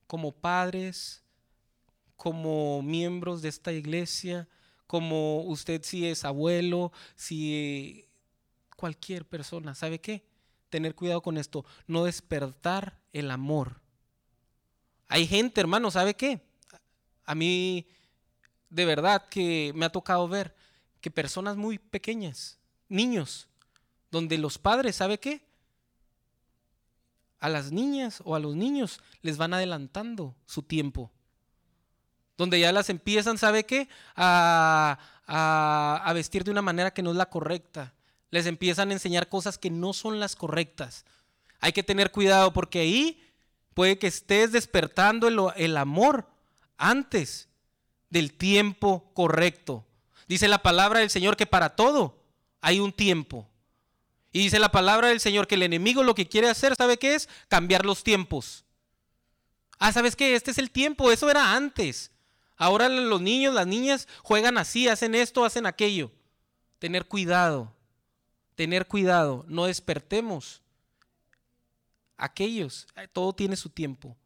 Como 0.06 0.32
padres, 0.32 1.22
como 2.16 2.82
miembros 2.82 3.42
de 3.42 3.48
esta 3.48 3.72
iglesia, 3.72 4.48
como 4.86 5.42
usted 5.42 5.82
si 5.82 6.06
es 6.06 6.24
abuelo, 6.24 6.92
si 7.16 8.05
cualquier 8.76 9.26
persona, 9.26 9.74
¿sabe 9.74 10.00
qué? 10.00 10.24
Tener 10.68 10.94
cuidado 10.94 11.22
con 11.22 11.38
esto, 11.38 11.64
no 11.86 12.04
despertar 12.04 13.00
el 13.12 13.30
amor. 13.30 13.80
Hay 15.08 15.26
gente, 15.26 15.60
hermano, 15.60 15.90
¿sabe 15.90 16.14
qué? 16.14 16.40
A 17.24 17.34
mí, 17.34 17.86
de 18.70 18.84
verdad, 18.84 19.28
que 19.28 19.72
me 19.74 19.86
ha 19.86 19.90
tocado 19.90 20.28
ver 20.28 20.54
que 21.00 21.10
personas 21.10 21.56
muy 21.56 21.78
pequeñas, 21.78 22.58
niños, 22.88 23.48
donde 24.10 24.38
los 24.38 24.58
padres, 24.58 24.96
¿sabe 24.96 25.18
qué? 25.18 25.44
A 27.38 27.48
las 27.48 27.70
niñas 27.70 28.22
o 28.24 28.34
a 28.34 28.40
los 28.40 28.56
niños 28.56 29.00
les 29.22 29.36
van 29.36 29.54
adelantando 29.54 30.34
su 30.46 30.62
tiempo. 30.62 31.12
Donde 32.36 32.60
ya 32.60 32.72
las 32.72 32.90
empiezan, 32.90 33.38
¿sabe 33.38 33.64
qué? 33.64 33.88
A, 34.14 34.98
vestir 36.14 36.44
de 36.44 36.50
una 36.50 36.62
manera 36.62 36.92
que 36.92 37.02
no 37.02 37.10
es 37.10 37.16
la 37.16 37.30
correcta. 37.30 37.94
Les 38.30 38.46
empiezan 38.46 38.90
a 38.90 38.94
enseñar 38.94 39.28
cosas 39.28 39.58
que 39.58 39.70
no 39.70 39.92
son 39.92 40.20
las 40.20 40.36
correctas. 40.36 41.04
Hay 41.60 41.72
que 41.72 41.82
tener 41.82 42.10
cuidado 42.10 42.52
porque 42.52 42.80
ahí 42.80 43.22
puede 43.74 43.98
que 43.98 44.06
estés 44.06 44.52
despertando 44.52 45.28
el, 45.54 45.76
amor 45.76 46.28
antes 46.76 47.48
del 48.10 48.32
tiempo 48.32 49.10
correcto. 49.14 49.84
Dice 50.28 50.48
la 50.48 50.62
palabra 50.62 51.00
del 51.00 51.10
Señor 51.10 51.36
que 51.36 51.46
para 51.46 51.76
todo 51.76 52.22
hay 52.60 52.80
un 52.80 52.92
tiempo. 52.92 53.48
Y 54.32 54.40
dice 54.40 54.58
la 54.58 54.70
palabra 54.70 55.08
del 55.08 55.20
Señor 55.20 55.46
que 55.46 55.54
el 55.54 55.62
enemigo 55.62 56.02
lo 56.02 56.14
que 56.14 56.26
quiere 56.26 56.48
hacer, 56.48 56.74
¿sabe 56.76 56.98
qué 56.98 57.14
es? 57.14 57.28
Cambiar 57.48 57.84
los 57.84 58.02
tiempos. 58.02 58.64
Ah, 59.78 59.92
¿sabes 59.92 60.16
qué? 60.16 60.34
Este 60.34 60.50
es 60.50 60.58
el 60.58 60.70
tiempo, 60.70 61.12
eso 61.12 61.30
era 61.30 61.54
antes. 61.54 62.10
Ahora 62.56 62.88
los 62.88 63.20
niños, 63.20 63.54
las 63.54 63.66
niñas 63.66 64.08
juegan 64.22 64.56
así, 64.56 64.88
hacen 64.88 65.14
esto, 65.14 65.44
hacen 65.44 65.66
aquello. 65.66 66.10
Tener 66.78 67.06
cuidado, 67.06 67.75
tener 68.56 68.86
cuidado, 68.86 69.44
no 69.46 69.66
despertemos. 69.66 70.62
Aquellos, 72.16 72.88
eh, 72.96 73.06
todo 73.12 73.32
tiene 73.34 73.54
su 73.54 73.68
tiempo. 73.68 74.16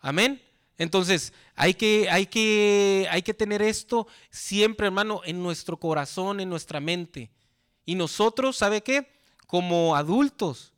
Amén. 0.00 0.42
Entonces, 0.78 1.32
hay 1.54 1.74
que, 1.74 2.08
hay, 2.10 2.26
que, 2.26 3.06
hay 3.10 3.22
que 3.22 3.34
tener 3.34 3.62
esto 3.62 4.06
siempre, 4.30 4.86
hermano, 4.86 5.20
en 5.24 5.42
nuestro 5.42 5.76
corazón, 5.76 6.40
en 6.40 6.48
nuestra 6.48 6.80
mente. 6.80 7.30
Y 7.84 7.94
nosotros, 7.94 8.56
¿sabe 8.56 8.82
qué? 8.82 9.10
Como 9.46 9.96
adultos, 9.96 10.72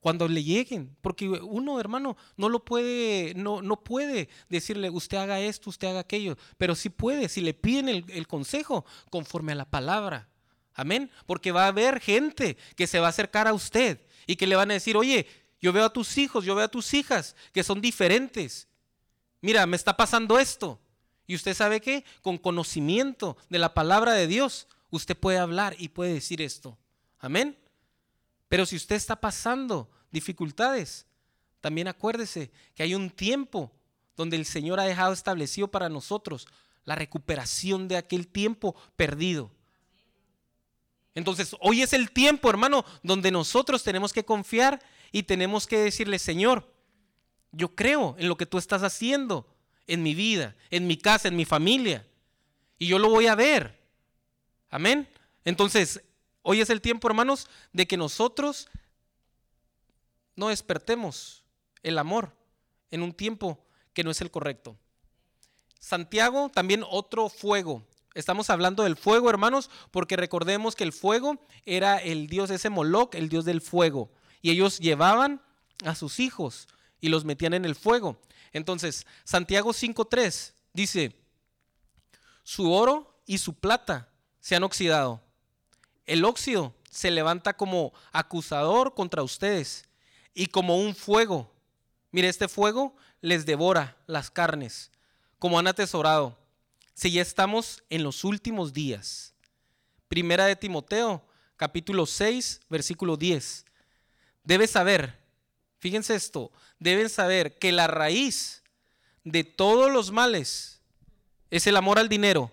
cuando 0.00 0.28
le 0.28 0.42
lleguen, 0.42 0.96
porque 1.02 1.28
uno, 1.28 1.78
hermano, 1.78 2.16
no 2.36 2.48
lo 2.48 2.64
puede, 2.64 3.34
no, 3.34 3.62
no 3.62 3.82
puede 3.82 4.28
decirle, 4.48 4.90
usted 4.90 5.18
haga 5.18 5.40
esto, 5.40 5.70
usted 5.70 5.88
haga 5.88 6.00
aquello, 6.00 6.36
pero 6.56 6.74
sí 6.74 6.88
puede, 6.88 7.28
si 7.28 7.42
le 7.42 7.52
piden 7.52 7.88
el, 7.88 8.04
el 8.08 8.26
consejo 8.26 8.86
conforme 9.10 9.52
a 9.52 9.56
la 9.56 9.70
palabra. 9.70 10.29
Amén. 10.80 11.10
Porque 11.26 11.52
va 11.52 11.64
a 11.64 11.68
haber 11.68 12.00
gente 12.00 12.56
que 12.74 12.86
se 12.86 13.00
va 13.00 13.08
a 13.08 13.10
acercar 13.10 13.46
a 13.46 13.52
usted 13.52 14.00
y 14.26 14.36
que 14.36 14.46
le 14.46 14.56
van 14.56 14.70
a 14.70 14.74
decir, 14.74 14.96
oye, 14.96 15.26
yo 15.60 15.74
veo 15.74 15.84
a 15.84 15.92
tus 15.92 16.16
hijos, 16.16 16.46
yo 16.46 16.54
veo 16.54 16.64
a 16.64 16.70
tus 16.70 16.94
hijas 16.94 17.36
que 17.52 17.62
son 17.62 17.82
diferentes. 17.82 18.66
Mira, 19.42 19.66
me 19.66 19.76
está 19.76 19.94
pasando 19.94 20.38
esto. 20.38 20.80
Y 21.26 21.34
usted 21.34 21.54
sabe 21.54 21.82
que 21.82 22.02
con 22.22 22.38
conocimiento 22.38 23.36
de 23.50 23.58
la 23.58 23.74
palabra 23.74 24.14
de 24.14 24.26
Dios, 24.26 24.68
usted 24.88 25.14
puede 25.14 25.36
hablar 25.36 25.76
y 25.78 25.90
puede 25.90 26.14
decir 26.14 26.40
esto. 26.40 26.78
Amén. 27.18 27.58
Pero 28.48 28.64
si 28.64 28.76
usted 28.76 28.96
está 28.96 29.20
pasando 29.20 29.90
dificultades, 30.10 31.06
también 31.60 31.88
acuérdese 31.88 32.50
que 32.74 32.84
hay 32.84 32.94
un 32.94 33.10
tiempo 33.10 33.70
donde 34.16 34.36
el 34.36 34.46
Señor 34.46 34.80
ha 34.80 34.84
dejado 34.84 35.12
establecido 35.12 35.68
para 35.68 35.90
nosotros 35.90 36.48
la 36.84 36.94
recuperación 36.94 37.86
de 37.86 37.98
aquel 37.98 38.26
tiempo 38.28 38.74
perdido. 38.96 39.50
Entonces, 41.14 41.56
hoy 41.60 41.82
es 41.82 41.92
el 41.92 42.10
tiempo, 42.10 42.48
hermano, 42.48 42.84
donde 43.02 43.30
nosotros 43.30 43.82
tenemos 43.82 44.12
que 44.12 44.24
confiar 44.24 44.80
y 45.12 45.24
tenemos 45.24 45.66
que 45.66 45.78
decirle, 45.78 46.18
Señor, 46.18 46.72
yo 47.52 47.74
creo 47.74 48.14
en 48.18 48.28
lo 48.28 48.36
que 48.36 48.46
tú 48.46 48.58
estás 48.58 48.82
haciendo 48.82 49.46
en 49.86 50.02
mi 50.02 50.14
vida, 50.14 50.54
en 50.70 50.86
mi 50.86 50.96
casa, 50.96 51.28
en 51.28 51.36
mi 51.36 51.44
familia. 51.44 52.06
Y 52.78 52.86
yo 52.86 52.98
lo 52.98 53.10
voy 53.10 53.26
a 53.26 53.34
ver. 53.34 53.78
Amén. 54.70 55.08
Entonces, 55.44 56.00
hoy 56.42 56.60
es 56.60 56.70
el 56.70 56.80
tiempo, 56.80 57.08
hermanos, 57.08 57.48
de 57.72 57.86
que 57.86 57.96
nosotros 57.96 58.68
no 60.36 60.48
despertemos 60.48 61.42
el 61.82 61.98
amor 61.98 62.32
en 62.90 63.02
un 63.02 63.12
tiempo 63.12 63.58
que 63.92 64.04
no 64.04 64.10
es 64.10 64.20
el 64.20 64.30
correcto. 64.30 64.76
Santiago, 65.80 66.50
también 66.50 66.84
otro 66.88 67.28
fuego. 67.28 67.84
Estamos 68.14 68.50
hablando 68.50 68.82
del 68.82 68.96
fuego, 68.96 69.30
hermanos, 69.30 69.70
porque 69.90 70.16
recordemos 70.16 70.74
que 70.74 70.84
el 70.84 70.92
fuego 70.92 71.38
era 71.64 71.98
el 71.98 72.26
dios 72.26 72.50
ese 72.50 72.70
Moloch, 72.70 73.14
el 73.14 73.28
dios 73.28 73.44
del 73.44 73.60
fuego. 73.60 74.10
Y 74.42 74.50
ellos 74.50 74.78
llevaban 74.78 75.40
a 75.84 75.94
sus 75.94 76.18
hijos 76.18 76.68
y 77.00 77.08
los 77.08 77.24
metían 77.24 77.54
en 77.54 77.64
el 77.64 77.76
fuego. 77.76 78.20
Entonces, 78.52 79.06
Santiago 79.24 79.70
5.3 79.70 80.54
dice, 80.72 81.16
su 82.42 82.72
oro 82.72 83.22
y 83.26 83.38
su 83.38 83.54
plata 83.54 84.08
se 84.40 84.56
han 84.56 84.64
oxidado. 84.64 85.20
El 86.04 86.24
óxido 86.24 86.74
se 86.90 87.12
levanta 87.12 87.56
como 87.56 87.92
acusador 88.10 88.94
contra 88.94 89.22
ustedes 89.22 89.88
y 90.34 90.46
como 90.46 90.76
un 90.76 90.96
fuego. 90.96 91.52
Mire, 92.10 92.28
este 92.28 92.48
fuego 92.48 92.96
les 93.20 93.46
devora 93.46 93.96
las 94.06 94.30
carnes, 94.30 94.90
como 95.38 95.58
han 95.58 95.68
atesorado. 95.68 96.36
Si 97.00 97.10
ya 97.10 97.22
estamos 97.22 97.82
en 97.88 98.02
los 98.02 98.24
últimos 98.24 98.74
días. 98.74 99.32
Primera 100.06 100.44
de 100.44 100.54
Timoteo, 100.54 101.24
capítulo 101.56 102.04
6, 102.04 102.60
versículo 102.68 103.16
10. 103.16 103.64
Debes 104.44 104.72
saber, 104.72 105.18
fíjense 105.78 106.14
esto, 106.14 106.52
deben 106.78 107.08
saber 107.08 107.58
que 107.58 107.72
la 107.72 107.86
raíz 107.86 108.62
de 109.24 109.44
todos 109.44 109.90
los 109.90 110.10
males 110.10 110.82
es 111.48 111.66
el 111.66 111.78
amor 111.78 111.98
al 111.98 112.10
dinero 112.10 112.52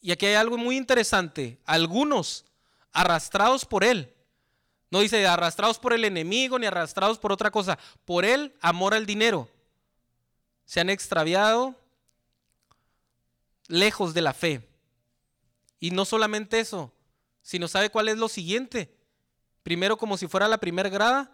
y 0.00 0.12
aquí 0.12 0.26
hay 0.26 0.34
algo 0.34 0.56
muy 0.56 0.76
interesante. 0.76 1.58
Algunos 1.64 2.44
arrastrados 2.92 3.64
por 3.64 3.82
él. 3.82 4.14
No 4.92 5.00
dice 5.00 5.26
arrastrados 5.26 5.80
por 5.80 5.92
el 5.92 6.04
enemigo 6.04 6.56
ni 6.56 6.66
arrastrados 6.66 7.18
por 7.18 7.32
otra 7.32 7.50
cosa. 7.50 7.80
Por 8.04 8.24
él, 8.24 8.54
amor 8.60 8.94
al 8.94 9.06
dinero. 9.06 9.48
Se 10.64 10.78
han 10.78 10.88
extraviado 10.88 11.74
lejos 13.68 14.14
de 14.14 14.22
la 14.22 14.32
fe. 14.34 14.68
Y 15.80 15.90
no 15.90 16.04
solamente 16.04 16.60
eso, 16.60 16.92
sino 17.42 17.68
sabe 17.68 17.90
cuál 17.90 18.08
es 18.08 18.16
lo 18.16 18.28
siguiente. 18.28 18.96
Primero, 19.62 19.96
como 19.96 20.16
si 20.16 20.26
fuera 20.26 20.48
la 20.48 20.58
primera 20.58 20.88
grada, 20.88 21.32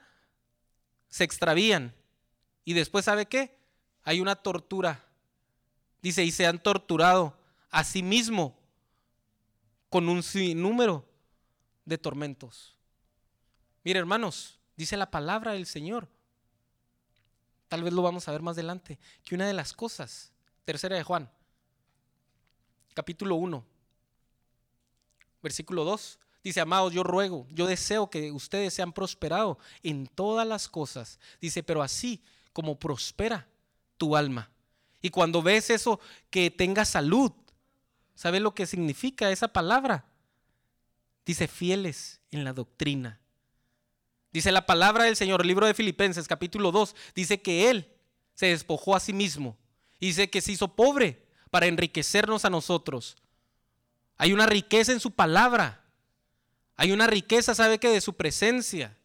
se 1.08 1.24
extravían. 1.24 1.94
Y 2.64 2.74
después, 2.74 3.04
¿sabe 3.04 3.26
qué? 3.26 3.58
Hay 4.02 4.20
una 4.20 4.36
tortura. 4.36 5.04
Dice, 6.02 6.24
y 6.24 6.30
se 6.30 6.46
han 6.46 6.62
torturado 6.62 7.38
a 7.70 7.84
sí 7.84 8.02
mismo 8.02 8.58
con 9.88 10.08
un 10.08 10.22
sinnúmero 10.22 11.08
de 11.84 11.98
tormentos. 11.98 12.76
Mire, 13.84 13.98
hermanos, 13.98 14.58
dice 14.76 14.96
la 14.96 15.10
palabra 15.10 15.52
del 15.52 15.66
Señor. 15.66 16.08
Tal 17.68 17.82
vez 17.82 17.92
lo 17.92 18.02
vamos 18.02 18.26
a 18.26 18.32
ver 18.32 18.42
más 18.42 18.54
adelante. 18.54 18.98
Que 19.24 19.34
una 19.34 19.46
de 19.46 19.52
las 19.52 19.72
cosas, 19.72 20.32
tercera 20.64 20.96
de 20.96 21.04
Juan, 21.04 21.30
capítulo 22.94 23.36
1, 23.36 23.64
versículo 25.42 25.84
2, 25.84 26.18
Dice, 26.42 26.60
amados, 26.60 26.92
yo 26.94 27.02
ruego, 27.02 27.46
yo 27.50 27.66
deseo 27.66 28.08
que 28.08 28.32
ustedes 28.32 28.72
sean 28.72 28.92
prosperados 28.92 29.58
en 29.82 30.06
todas 30.06 30.46
las 30.46 30.68
cosas. 30.68 31.18
Dice, 31.40 31.62
pero 31.62 31.82
así 31.82 32.22
como 32.52 32.78
prospera 32.78 33.46
tu 33.98 34.16
alma. 34.16 34.50
Y 35.02 35.10
cuando 35.10 35.42
ves 35.42 35.68
eso, 35.68 36.00
que 36.30 36.50
tenga 36.50 36.84
salud. 36.84 37.32
¿Sabes 38.14 38.40
lo 38.40 38.54
que 38.54 38.66
significa 38.66 39.30
esa 39.30 39.48
palabra? 39.48 40.06
Dice, 41.26 41.46
fieles 41.46 42.20
en 42.30 42.44
la 42.44 42.54
doctrina. 42.54 43.20
Dice 44.32 44.50
la 44.50 44.64
palabra 44.64 45.04
del 45.04 45.16
Señor, 45.16 45.42
el 45.42 45.48
libro 45.48 45.66
de 45.66 45.74
Filipenses, 45.74 46.26
capítulo 46.26 46.72
2, 46.72 46.94
dice 47.14 47.42
que 47.42 47.68
Él 47.68 47.92
se 48.34 48.46
despojó 48.46 48.96
a 48.96 49.00
sí 49.00 49.12
mismo. 49.12 49.58
Dice 50.00 50.30
que 50.30 50.40
se 50.40 50.52
hizo 50.52 50.74
pobre 50.74 51.26
para 51.50 51.66
enriquecernos 51.66 52.44
a 52.44 52.50
nosotros. 52.50 53.16
Hay 54.16 54.32
una 54.32 54.46
riqueza 54.46 54.92
en 54.92 55.00
su 55.00 55.10
palabra. 55.10 55.84
Hay 56.76 56.92
una 56.92 57.06
riqueza, 57.06 57.54
¿sabe 57.54 57.78
que 57.78 57.88
De 57.88 58.00
su 58.00 58.14
presencia. 58.14 58.96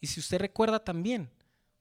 Y 0.00 0.06
si 0.06 0.20
usted 0.20 0.38
recuerda 0.38 0.84
también, 0.84 1.28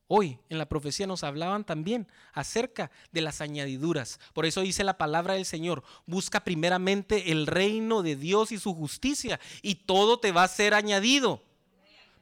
hoy 0.08 0.40
en 0.50 0.58
la 0.58 0.68
profecía 0.68 1.06
nos 1.06 1.24
hablaban 1.24 1.64
también 1.64 2.08
acerca 2.34 2.90
de 3.12 3.22
las 3.22 3.42
añadiduras. 3.42 4.20
Por 4.34 4.46
eso 4.46 4.62
dice 4.62 4.84
la 4.84 4.98
palabra 4.98 5.36
del 5.36 5.46
Señor, 5.46 5.84
busca 6.06 6.44
primeramente 6.44 7.32
el 7.32 7.46
reino 7.46 8.02
de 8.02 8.16
Dios 8.16 8.52
y 8.52 8.58
su 8.58 8.74
justicia 8.74 9.40
y 9.62 9.76
todo 9.76 10.20
te 10.20 10.32
va 10.32 10.44
a 10.44 10.48
ser 10.48 10.74
añadido. 10.74 11.44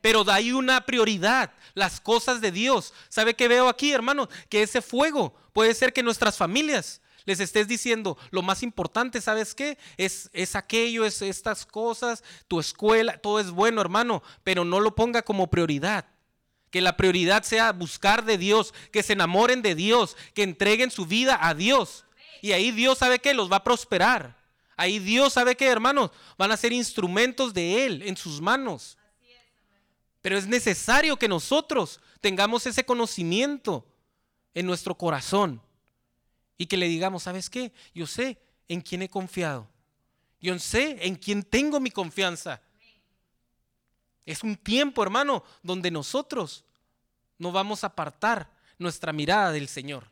Pero 0.05 0.23
ahí 0.29 0.51
una 0.51 0.85
prioridad, 0.85 1.51
las 1.73 1.99
cosas 1.99 2.39
de 2.39 2.51
Dios. 2.51 2.93
¿Sabe 3.09 3.33
qué 3.33 3.47
veo 3.47 3.67
aquí, 3.67 3.91
hermano? 3.91 4.29
Que 4.49 4.61
ese 4.61 4.83
fuego 4.83 5.33
puede 5.51 5.73
ser 5.73 5.93
que 5.93 6.03
nuestras 6.03 6.37
familias 6.37 7.01
les 7.25 7.39
estés 7.39 7.67
diciendo, 7.67 8.15
lo 8.29 8.43
más 8.43 8.61
importante, 8.61 9.19
¿sabes 9.19 9.55
qué? 9.55 9.79
Es, 9.97 10.29
es 10.31 10.55
aquello, 10.55 11.05
es 11.05 11.23
estas 11.23 11.65
cosas, 11.65 12.23
tu 12.47 12.59
escuela, 12.59 13.17
todo 13.17 13.39
es 13.39 13.49
bueno, 13.49 13.81
hermano, 13.81 14.21
pero 14.43 14.63
no 14.63 14.79
lo 14.79 14.93
ponga 14.93 15.23
como 15.23 15.49
prioridad. 15.49 16.05
Que 16.69 16.81
la 16.81 16.97
prioridad 16.97 17.41
sea 17.41 17.71
buscar 17.71 18.25
de 18.25 18.37
Dios, 18.37 18.75
que 18.91 19.01
se 19.01 19.13
enamoren 19.13 19.63
de 19.63 19.73
Dios, 19.73 20.15
que 20.35 20.43
entreguen 20.43 20.91
su 20.91 21.07
vida 21.07 21.39
a 21.41 21.55
Dios. 21.55 22.05
Y 22.43 22.51
ahí 22.51 22.69
Dios 22.69 22.99
sabe 22.99 23.17
que 23.17 23.33
los 23.33 23.51
va 23.51 23.55
a 23.55 23.63
prosperar. 23.63 24.37
Ahí 24.77 24.99
Dios 24.99 25.33
sabe 25.33 25.57
que, 25.57 25.65
hermanos, 25.65 26.11
van 26.37 26.51
a 26.51 26.57
ser 26.57 26.73
instrumentos 26.73 27.55
de 27.55 27.87
Él 27.87 28.03
en 28.03 28.15
sus 28.15 28.39
manos. 28.39 28.99
Pero 30.25 30.39
es 30.39 30.47
necesario 30.47 31.19
que 31.19 31.27
nosotros 31.27 31.99
tengamos 32.19 32.65
ese 32.65 32.83
conocimiento 32.83 33.85
en 34.55 34.65
nuestro 34.65 34.97
corazón. 34.97 35.61
Y 36.57 36.65
que 36.65 36.77
le 36.77 36.87
digamos, 36.87 37.21
¿sabes 37.21 37.47
qué? 37.47 37.71
Yo 37.93 38.07
sé 38.07 38.41
en 38.67 38.81
quién 38.81 39.03
he 39.03 39.07
confiado. 39.07 39.69
Yo 40.41 40.57
sé 40.57 40.97
en 41.05 41.13
quién 41.13 41.43
tengo 41.43 41.79
mi 41.79 41.91
confianza. 41.91 42.59
Es 44.25 44.41
un 44.41 44.55
tiempo, 44.55 45.03
hermano, 45.03 45.43
donde 45.61 45.91
nosotros 45.91 46.65
no 47.37 47.51
vamos 47.51 47.83
a 47.83 47.87
apartar 47.93 48.49
nuestra 48.79 49.13
mirada 49.13 49.51
del 49.51 49.67
Señor. 49.67 50.09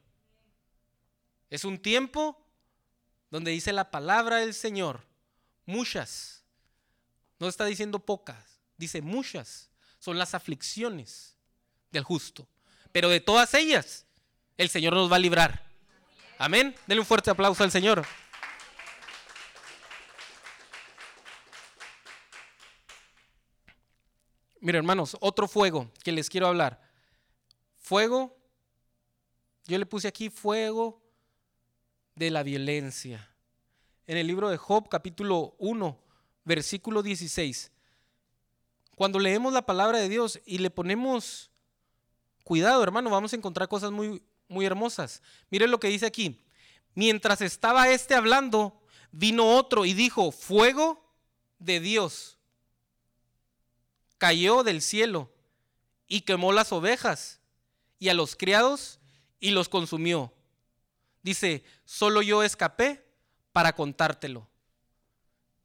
Es 1.49 1.65
un 1.65 1.79
tiempo 1.79 2.39
donde 3.31 3.49
dice 3.49 3.73
la 3.73 3.89
palabra 3.89 4.35
del 4.37 4.53
Señor, 4.53 5.07
muchas, 5.65 6.43
no 7.39 7.47
está 7.47 7.65
diciendo 7.65 7.97
pocas, 7.97 8.61
dice 8.77 9.01
muchas, 9.01 9.72
son 10.03 10.17
las 10.17 10.35
aflicciones 10.35 11.37
del 11.89 12.03
justo. 12.03 12.45
Pero 12.91 13.07
de 13.07 13.21
todas 13.21 13.53
ellas, 13.53 14.05
el 14.57 14.67
Señor 14.67 14.93
nos 14.93 15.09
va 15.09 15.15
a 15.15 15.19
librar. 15.19 15.65
Amén. 16.37 16.75
Denle 16.87 16.99
un 16.99 17.05
fuerte 17.05 17.31
aplauso 17.31 17.63
al 17.63 17.71
Señor. 17.71 18.05
Mira, 24.59 24.77
hermanos, 24.77 25.15
otro 25.21 25.47
fuego 25.47 25.89
que 26.03 26.11
les 26.11 26.29
quiero 26.29 26.47
hablar. 26.47 26.81
Fuego, 27.77 28.37
yo 29.67 29.77
le 29.77 29.85
puse 29.85 30.09
aquí 30.09 30.29
fuego 30.29 31.01
de 32.13 32.29
la 32.29 32.43
violencia. 32.43 33.33
En 34.05 34.17
el 34.17 34.27
libro 34.27 34.49
de 34.49 34.57
Job, 34.57 34.89
capítulo 34.89 35.55
1, 35.59 35.97
versículo 36.43 37.03
16. 37.03 37.72
Cuando 38.95 39.19
leemos 39.19 39.53
la 39.53 39.65
palabra 39.65 39.99
de 39.99 40.09
Dios 40.09 40.39
y 40.45 40.59
le 40.59 40.69
ponemos 40.69 41.51
cuidado, 42.43 42.83
hermano, 42.83 43.09
vamos 43.09 43.33
a 43.33 43.35
encontrar 43.35 43.67
cosas 43.67 43.91
muy, 43.91 44.21
muy 44.47 44.65
hermosas. 44.65 45.21
Miren 45.49 45.71
lo 45.71 45.79
que 45.79 45.87
dice 45.87 46.05
aquí. 46.05 46.43
Mientras 46.95 47.41
estaba 47.41 47.89
este 47.89 48.13
hablando, 48.13 48.81
vino 49.11 49.55
otro 49.55 49.85
y 49.85 49.93
dijo, 49.93 50.31
fuego 50.31 51.03
de 51.59 51.79
Dios 51.79 52.37
cayó 54.17 54.63
del 54.63 54.81
cielo 54.81 55.33
y 56.07 56.21
quemó 56.21 56.53
las 56.53 56.71
ovejas 56.71 57.41
y 57.99 58.07
a 58.07 58.13
los 58.13 58.37
criados 58.37 58.99
y 59.39 59.51
los 59.51 59.67
consumió. 59.67 60.33
Dice, 61.23 61.65
solo 61.83 62.21
yo 62.21 62.43
escapé 62.43 63.05
para 63.51 63.75
contártelo. 63.75 64.47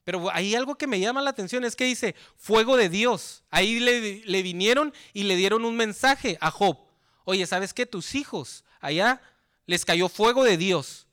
Pero 0.09 0.31
hay 0.33 0.55
algo 0.55 0.77
que 0.77 0.87
me 0.87 1.01
llama 1.01 1.21
la 1.21 1.29
atención, 1.29 1.67
es 1.67 1.77
que 1.77 1.85
dice, 1.85 2.15
fuego 2.39 2.79
de 2.79 2.89
Dios. 2.89 3.43
Ahí 3.51 3.79
le, 3.79 4.25
le 4.25 4.43
vinieron 4.43 4.95
y 5.13 5.25
le 5.25 5.37
dieron 5.37 5.67
un 5.67 5.77
mensaje 5.77 6.39
a 6.41 6.51
Job. 6.51 6.79
Oye, 7.27 7.47
¿sabes 7.47 7.75
qué? 7.75 7.85
Tus 7.85 8.15
hijos 8.15 8.65
allá 8.81 9.21
les 9.67 9.85
cayó 9.85 10.09
fuego 10.09 10.45
de 10.45 10.57
Dios. 10.57 11.07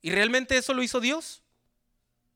¿Y 0.00 0.12
realmente 0.12 0.56
eso 0.56 0.72
lo 0.72 0.82
hizo 0.82 0.98
Dios? 0.98 1.42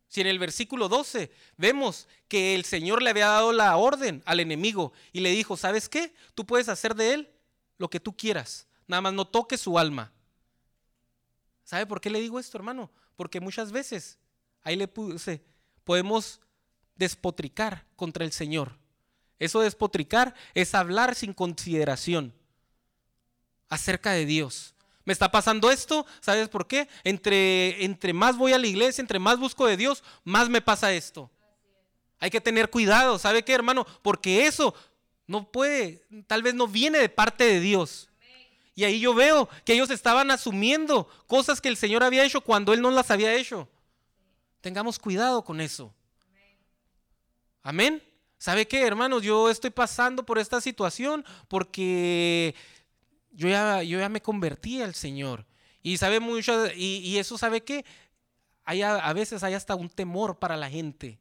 Si 0.08 0.20
en 0.20 0.26
el 0.26 0.38
versículo 0.38 0.90
12 0.90 1.32
vemos 1.56 2.06
que 2.28 2.54
el 2.54 2.66
Señor 2.66 3.00
le 3.00 3.08
había 3.08 3.28
dado 3.28 3.54
la 3.54 3.74
orden 3.78 4.22
al 4.26 4.38
enemigo 4.38 4.92
y 5.14 5.20
le 5.20 5.30
dijo, 5.30 5.56
¿sabes 5.56 5.88
qué? 5.88 6.12
Tú 6.34 6.44
puedes 6.44 6.68
hacer 6.68 6.94
de 6.94 7.14
él 7.14 7.30
lo 7.78 7.88
que 7.88 8.00
tú 8.00 8.14
quieras, 8.14 8.66
nada 8.86 9.00
más 9.00 9.14
no 9.14 9.26
toques 9.26 9.62
su 9.62 9.78
alma. 9.78 10.12
¿Sabe 11.64 11.86
por 11.86 12.02
qué 12.02 12.10
le 12.10 12.20
digo 12.20 12.38
esto, 12.38 12.58
hermano? 12.58 12.90
Porque 13.16 13.40
muchas 13.40 13.72
veces 13.72 14.18
ahí 14.62 14.76
le 14.76 14.88
puse, 14.88 15.42
podemos 15.84 16.40
despotricar 16.96 17.86
contra 17.96 18.24
el 18.24 18.32
Señor. 18.32 18.78
Eso 19.38 19.60
despotricar 19.60 20.34
es 20.54 20.74
hablar 20.74 21.14
sin 21.14 21.32
consideración 21.32 22.34
acerca 23.68 24.12
de 24.12 24.26
Dios. 24.26 24.74
¿Me 25.04 25.12
está 25.12 25.30
pasando 25.30 25.70
esto? 25.70 26.06
¿Sabes 26.20 26.48
por 26.48 26.66
qué? 26.66 26.88
Entre, 27.04 27.84
entre 27.84 28.12
más 28.12 28.36
voy 28.36 28.52
a 28.52 28.58
la 28.58 28.66
iglesia, 28.66 29.00
entre 29.00 29.18
más 29.18 29.38
busco 29.38 29.66
de 29.66 29.76
Dios, 29.76 30.04
más 30.24 30.48
me 30.48 30.60
pasa 30.60 30.92
esto. 30.92 31.30
Hay 32.18 32.30
que 32.30 32.40
tener 32.40 32.68
cuidado, 32.68 33.18
¿sabe 33.18 33.42
qué, 33.42 33.54
hermano? 33.54 33.86
Porque 34.02 34.46
eso 34.46 34.74
no 35.26 35.50
puede, 35.50 36.04
tal 36.26 36.42
vez 36.42 36.54
no 36.54 36.68
viene 36.68 36.98
de 36.98 37.08
parte 37.08 37.44
de 37.44 37.60
Dios. 37.60 38.10
Y 38.74 38.84
ahí 38.84 39.00
yo 39.00 39.14
veo 39.14 39.48
que 39.64 39.72
ellos 39.72 39.90
estaban 39.90 40.30
asumiendo 40.30 41.08
cosas 41.26 41.60
que 41.60 41.68
el 41.68 41.76
Señor 41.76 42.02
había 42.02 42.24
hecho 42.24 42.42
cuando 42.42 42.72
Él 42.72 42.82
no 42.82 42.90
las 42.90 43.10
había 43.10 43.34
hecho. 43.34 43.68
Tengamos 44.60 44.98
cuidado 44.98 45.42
con 45.44 45.60
eso. 45.60 45.92
Amén. 47.62 48.02
¿Sabe 48.38 48.66
qué, 48.66 48.86
hermanos? 48.86 49.22
Yo 49.22 49.50
estoy 49.50 49.70
pasando 49.70 50.24
por 50.24 50.38
esta 50.38 50.60
situación 50.60 51.24
porque 51.48 52.54
yo 53.32 53.48
ya, 53.48 53.82
yo 53.82 53.98
ya 53.98 54.08
me 54.08 54.22
convertí 54.22 54.80
al 54.80 54.94
Señor. 54.94 55.44
Y 55.82 55.96
sabe 55.96 56.20
mucho, 56.20 56.66
y, 56.74 57.16
eso 57.16 57.38
sabe 57.38 57.62
que 57.62 57.84
hay 58.64 58.82
a, 58.82 59.12
veces 59.12 59.42
hay 59.42 59.54
hasta 59.54 59.74
un 59.74 59.88
temor 59.88 60.38
para 60.38 60.56
la 60.56 60.68
gente. 60.68 61.18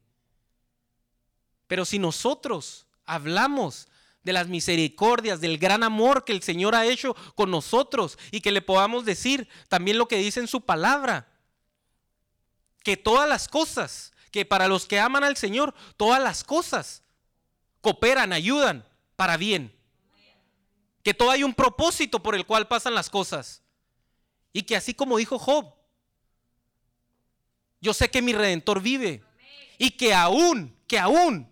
Pero 1.68 1.86
si 1.86 2.00
nosotros 2.00 2.88
hablamos 3.06 3.88
de 4.24 4.34
las 4.34 4.48
misericordias, 4.48 5.40
del 5.40 5.58
gran 5.58 5.84
amor 5.84 6.26
que 6.26 6.34
el 6.34 6.44
Señor 6.44 6.76
ha 6.76 6.86
hecho 6.86 7.16
con 7.36 7.52
nosotros 7.52 8.18
y 8.32 8.42
que 8.42 8.52
le 8.52 8.62
podamos 8.62 9.06
decir 9.06 9.48
también 9.70 9.98
lo 9.98 10.08
que 10.08 10.18
dice 10.18 10.40
en 10.42 10.48
su 10.48 10.62
palabra, 10.62 11.28
que 12.84 12.98
todas 12.98 13.28
las 13.28 13.48
cosas, 13.48 14.14
que 14.32 14.46
para 14.46 14.68
los 14.68 14.86
que 14.86 15.00
aman 15.00 15.24
al 15.24 15.38
Señor, 15.38 15.74
todas 15.98 16.22
las 16.22 16.44
cosas 16.44 17.04
cooperan, 17.82 18.34
ayudan 18.34 18.86
para 19.16 19.38
bien 19.38 19.80
que 21.04 21.14
todo 21.14 21.32
hay 21.32 21.44
un 21.44 21.54
propósito 21.54 22.22
por 22.22 22.36
el 22.36 22.46
cual 22.46 22.68
pasan 22.68 22.94
las 22.94 23.10
cosas. 23.10 23.64
Y 24.54 24.64
que 24.64 24.76
así 24.76 24.94
como 24.94 25.18
dijo 25.18 25.40
Job, 25.40 25.74
yo 27.82 27.94
sé 27.94 28.10
que 28.10 28.22
mi 28.22 28.34
redentor 28.34 28.82
vive 28.82 29.24
y 29.78 29.92
que 29.92 30.14
aún, 30.14 30.76
que 30.88 31.00
aún 31.00 31.50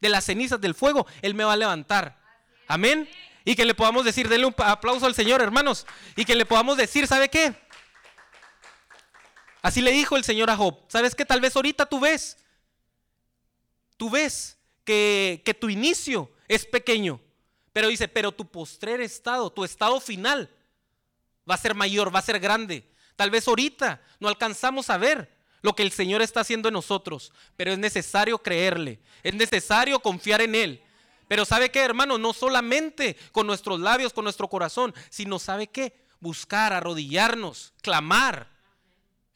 de 0.00 0.08
las 0.08 0.24
cenizas 0.24 0.60
del 0.60 0.74
fuego, 0.74 1.06
Él 1.22 1.34
me 1.34 1.44
va 1.44 1.52
a 1.52 1.56
levantar. 1.56 2.20
Amén. 2.66 3.08
Y 3.44 3.54
que 3.54 3.64
le 3.64 3.74
podamos 3.74 4.04
decir, 4.04 4.28
denle 4.28 4.46
un 4.46 4.54
aplauso 4.58 5.06
al 5.06 5.14
Señor, 5.14 5.40
hermanos. 5.40 5.86
Y 6.16 6.24
que 6.24 6.34
le 6.34 6.46
podamos 6.46 6.76
decir, 6.76 7.06
¿sabe 7.06 7.28
qué? 7.28 7.54
Así 9.66 9.82
le 9.82 9.90
dijo 9.90 10.16
el 10.16 10.22
Señor 10.22 10.48
a 10.48 10.56
Job. 10.56 10.78
¿Sabes 10.86 11.16
qué? 11.16 11.24
Tal 11.24 11.40
vez 11.40 11.56
ahorita 11.56 11.86
tú 11.86 11.98
ves, 11.98 12.38
tú 13.96 14.08
ves 14.08 14.56
que, 14.84 15.42
que 15.44 15.54
tu 15.54 15.68
inicio 15.68 16.30
es 16.46 16.64
pequeño. 16.64 17.20
Pero 17.72 17.88
dice, 17.88 18.06
pero 18.06 18.30
tu 18.30 18.48
postrer 18.48 19.00
estado, 19.00 19.50
tu 19.50 19.64
estado 19.64 20.00
final 20.00 20.48
va 21.50 21.56
a 21.56 21.58
ser 21.58 21.74
mayor, 21.74 22.14
va 22.14 22.20
a 22.20 22.22
ser 22.22 22.38
grande. 22.38 22.88
Tal 23.16 23.32
vez 23.32 23.48
ahorita 23.48 24.00
no 24.20 24.28
alcanzamos 24.28 24.88
a 24.88 24.98
ver 24.98 25.36
lo 25.62 25.74
que 25.74 25.82
el 25.82 25.90
Señor 25.90 26.22
está 26.22 26.42
haciendo 26.42 26.68
en 26.68 26.74
nosotros, 26.74 27.32
pero 27.56 27.72
es 27.72 27.78
necesario 27.80 28.38
creerle, 28.38 29.00
es 29.24 29.34
necesario 29.34 29.98
confiar 29.98 30.42
en 30.42 30.54
Él. 30.54 30.82
Pero 31.26 31.44
¿sabe 31.44 31.72
qué, 31.72 31.80
hermano? 31.80 32.18
No 32.18 32.32
solamente 32.34 33.16
con 33.32 33.48
nuestros 33.48 33.80
labios, 33.80 34.12
con 34.12 34.22
nuestro 34.22 34.46
corazón, 34.46 34.94
sino 35.10 35.40
¿sabe 35.40 35.66
qué? 35.66 36.06
Buscar, 36.20 36.72
arrodillarnos, 36.72 37.74
clamar. 37.82 38.54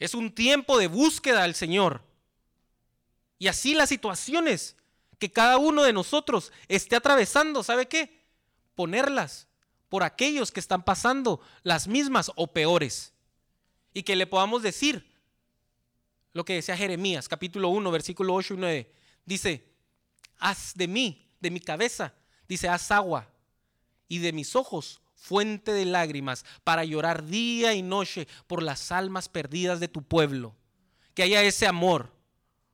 Es 0.01 0.15
un 0.15 0.35
tiempo 0.35 0.79
de 0.79 0.89
búsqueda 0.89 1.45
al 1.45 1.55
Señor. 1.55 2.03
Y 3.39 3.47
así 3.47 3.75
las 3.75 3.91
situaciones 3.91 4.77
que 5.19 5.31
cada 5.31 5.59
uno 5.59 5.83
de 5.83 5.93
nosotros 5.93 6.53
esté 6.67 6.97
atravesando, 6.97 7.63
¿sabe 7.63 7.87
qué? 7.87 8.25
Ponerlas 8.75 9.47
por 9.91 10.03
aquellos 10.03 10.51
que 10.51 10.61
están 10.61 10.83
pasando 10.83 11.41
las 11.63 11.87
mismas 11.87 12.33
o 12.35 12.49
peores. 12.49 13.13
Y 13.93 14.03
que 14.03 14.17
le 14.17 14.27
podamos 14.27 14.63
decir 14.63 15.07
lo 16.33 16.45
que 16.45 16.55
decía 16.55 16.77
Jeremías, 16.77 17.29
capítulo 17.29 17.69
1, 17.69 17.91
versículo 17.91 18.35
8 18.35 18.55
y 18.55 18.57
9. 18.57 18.93
Dice, 19.27 19.69
haz 20.39 20.73
de 20.75 20.89
mí, 20.89 21.29
de 21.41 21.51
mi 21.51 21.61
cabeza, 21.61 22.15
dice, 22.49 22.69
haz 22.69 22.91
agua 22.91 23.29
y 24.09 24.19
de 24.19 24.33
mis 24.33 24.57
ojos 24.57 25.00
fuente 25.21 25.73
de 25.73 25.85
lágrimas 25.85 26.45
para 26.65 26.85
llorar 26.85 27.27
día 27.27 27.75
y 27.75 27.83
noche 27.83 28.27
por 28.47 28.63
las 28.63 28.91
almas 28.91 29.29
perdidas 29.29 29.79
de 29.79 29.89
tu 29.89 30.03
pueblo. 30.03 30.57
Que 31.15 31.23
haya 31.23 31.43
ese 31.43 31.67
amor 31.67 32.11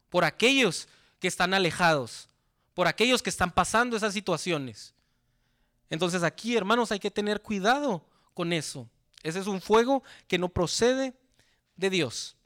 por 0.08 0.24
aquellos 0.24 0.88
que 1.18 1.26
están 1.26 1.54
alejados, 1.54 2.28
por 2.72 2.86
aquellos 2.86 3.20
que 3.20 3.30
están 3.30 3.50
pasando 3.50 3.96
esas 3.96 4.14
situaciones. 4.14 4.94
Entonces 5.90 6.22
aquí, 6.22 6.56
hermanos, 6.56 6.92
hay 6.92 7.00
que 7.00 7.10
tener 7.10 7.42
cuidado 7.42 8.06
con 8.32 8.52
eso. 8.52 8.88
Ese 9.24 9.40
es 9.40 9.48
un 9.48 9.60
fuego 9.60 10.04
que 10.28 10.38
no 10.38 10.48
procede 10.48 11.14
de 11.74 11.90
Dios. 11.90 12.36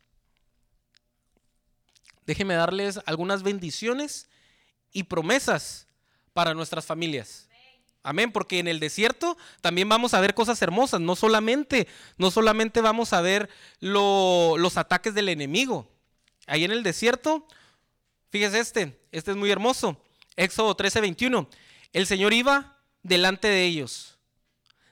Déjenme 2.25 2.55
darles 2.55 3.01
algunas 3.05 3.43
bendiciones 3.43 4.29
y 4.93 5.03
promesas 5.03 5.87
para 6.33 6.55
nuestras 6.55 6.87
familias. 6.87 7.50
Amén, 8.03 8.33
porque 8.33 8.59
en 8.59 8.69
el 8.69 8.81
desierto 8.81 9.37
también 9.61 9.89
vamos 9.89 10.15
a 10.15 10.21
ver 10.21 10.35
cosas 10.35 10.61
hermosas, 10.63 11.01
no 11.01 11.17
solamente, 11.17 11.87
no 12.17 12.31
solamente 12.31 12.81
vamos 12.81 13.13
a 13.13 13.21
ver 13.21 13.51
los 13.81 14.77
ataques 14.77 15.15
del 15.15 15.29
enemigo. 15.29 15.87
Ahí 16.47 16.65
en 16.65 16.71
el 16.71 16.83
desierto, 16.83 17.47
fíjese 18.31 18.61
este, 18.61 19.01
este 19.13 19.33
es 19.33 19.37
muy 19.37 19.51
hermoso. 19.51 20.01
Éxodo 20.37 20.75
13, 20.75 21.03
21. 21.03 21.49
El 21.93 22.07
Señor 22.07 22.33
iba 22.33 22.79
delante 23.03 23.49
de 23.49 23.65
ellos, 23.65 24.19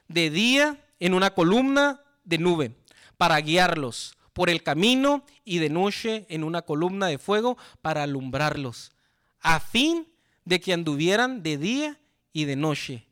de 0.07 0.29
día 0.29 0.85
en 0.99 1.15
una 1.15 1.33
columna 1.33 2.01
de 2.23 2.37
nube, 2.37 2.75
para 3.17 3.39
guiarlos 3.41 4.15
por 4.33 4.49
el 4.49 4.61
camino 4.61 5.25
y 5.43 5.57
de 5.57 5.69
noche 5.69 6.27
en 6.29 6.43
una 6.43 6.61
columna 6.61 7.07
de 7.07 7.17
fuego 7.17 7.57
para 7.81 8.03
alumbrarlos, 8.03 8.91
a 9.41 9.59
fin 9.59 10.07
de 10.45 10.59
que 10.59 10.73
anduvieran 10.73 11.41
de 11.41 11.57
día 11.57 11.99
y 12.33 12.45
de 12.45 12.55
noche. 12.55 13.05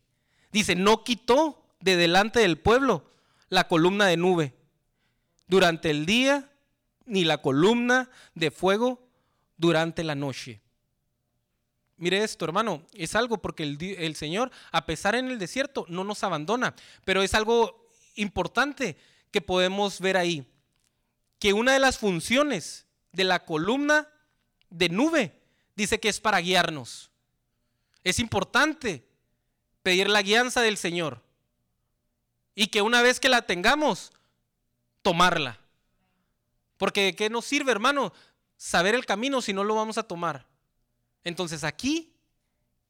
Dice, 0.52 0.76
no 0.76 1.04
quitó 1.04 1.64
de 1.80 1.96
delante 1.96 2.40
del 2.40 2.58
pueblo 2.58 3.10
la 3.50 3.68
columna 3.68 4.06
de 4.06 4.18
nube 4.18 4.54
durante 5.48 5.90
el 5.90 6.06
día, 6.06 6.52
ni 7.06 7.24
la 7.24 7.42
columna 7.42 8.10
de 8.36 8.52
fuego 8.52 9.08
durante 9.58 10.04
la 10.04 10.16
noche. 10.16 10.62
Mire 11.98 12.24
esto, 12.24 12.46
hermano, 12.46 12.84
es 12.94 13.16
algo 13.16 13.42
porque 13.42 13.64
el, 13.64 14.16
Señor, 14.16 14.52
a 14.72 14.86
pesar 14.86 15.16
en 15.16 15.30
el 15.30 15.40
desierto, 15.40 15.86
no 15.90 16.04
nos 16.04 16.24
abandona, 16.24 16.76
pero 17.06 17.24
es 17.24 17.34
algo 17.34 17.90
importante 18.16 18.98
que 19.32 19.42
podemos 19.42 20.00
ver 20.00 20.16
ahí, 20.16 20.46
que 21.40 21.54
una 21.54 21.74
de 21.74 21.80
las 21.80 21.98
funciones 21.98 22.86
de 23.14 23.24
la 23.24 23.46
columna 23.46 24.08
de 24.70 24.90
nube 24.90 25.42
dice 25.76 26.00
que 26.00 26.10
es 26.10 26.20
para 26.20 26.40
guiarnos. 26.40 27.10
Es 28.04 28.20
importante 28.20 29.07
pedir 29.88 30.10
la 30.10 30.22
guianza 30.22 30.60
del 30.60 30.76
Señor 30.76 31.22
y 32.56 32.68
que 32.68 32.82
una 32.82 33.02
vez 33.02 33.22
que 33.22 33.30
la 33.30 33.44
tengamos, 33.44 34.12
tomarla. 35.02 35.62
Porque 36.76 37.04
¿de 37.04 37.16
qué 37.16 37.30
nos 37.30 37.46
sirve, 37.46 37.72
hermano? 37.72 38.12
Saber 38.58 38.96
el 38.96 39.06
camino 39.06 39.42
si 39.42 39.54
no 39.54 39.64
lo 39.64 39.76
vamos 39.76 39.98
a 39.98 40.04
tomar. 40.04 40.46
Entonces 41.24 41.64
aquí, 41.64 42.12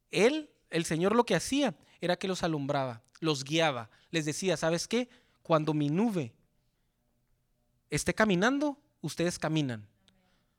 él, 0.09 0.49
el 0.71 0.85
Señor 0.85 1.15
lo 1.15 1.23
que 1.23 1.35
hacía 1.35 1.75
era 2.01 2.17
que 2.17 2.27
los 2.27 2.41
alumbraba, 2.41 3.03
los 3.19 3.43
guiaba, 3.43 3.91
les 4.09 4.25
decía, 4.25 4.57
¿sabes 4.57 4.87
qué? 4.87 5.07
Cuando 5.43 5.75
mi 5.75 5.91
nube 5.91 6.33
esté 7.91 8.15
caminando, 8.15 8.75
ustedes 9.01 9.37
caminan. 9.37 9.87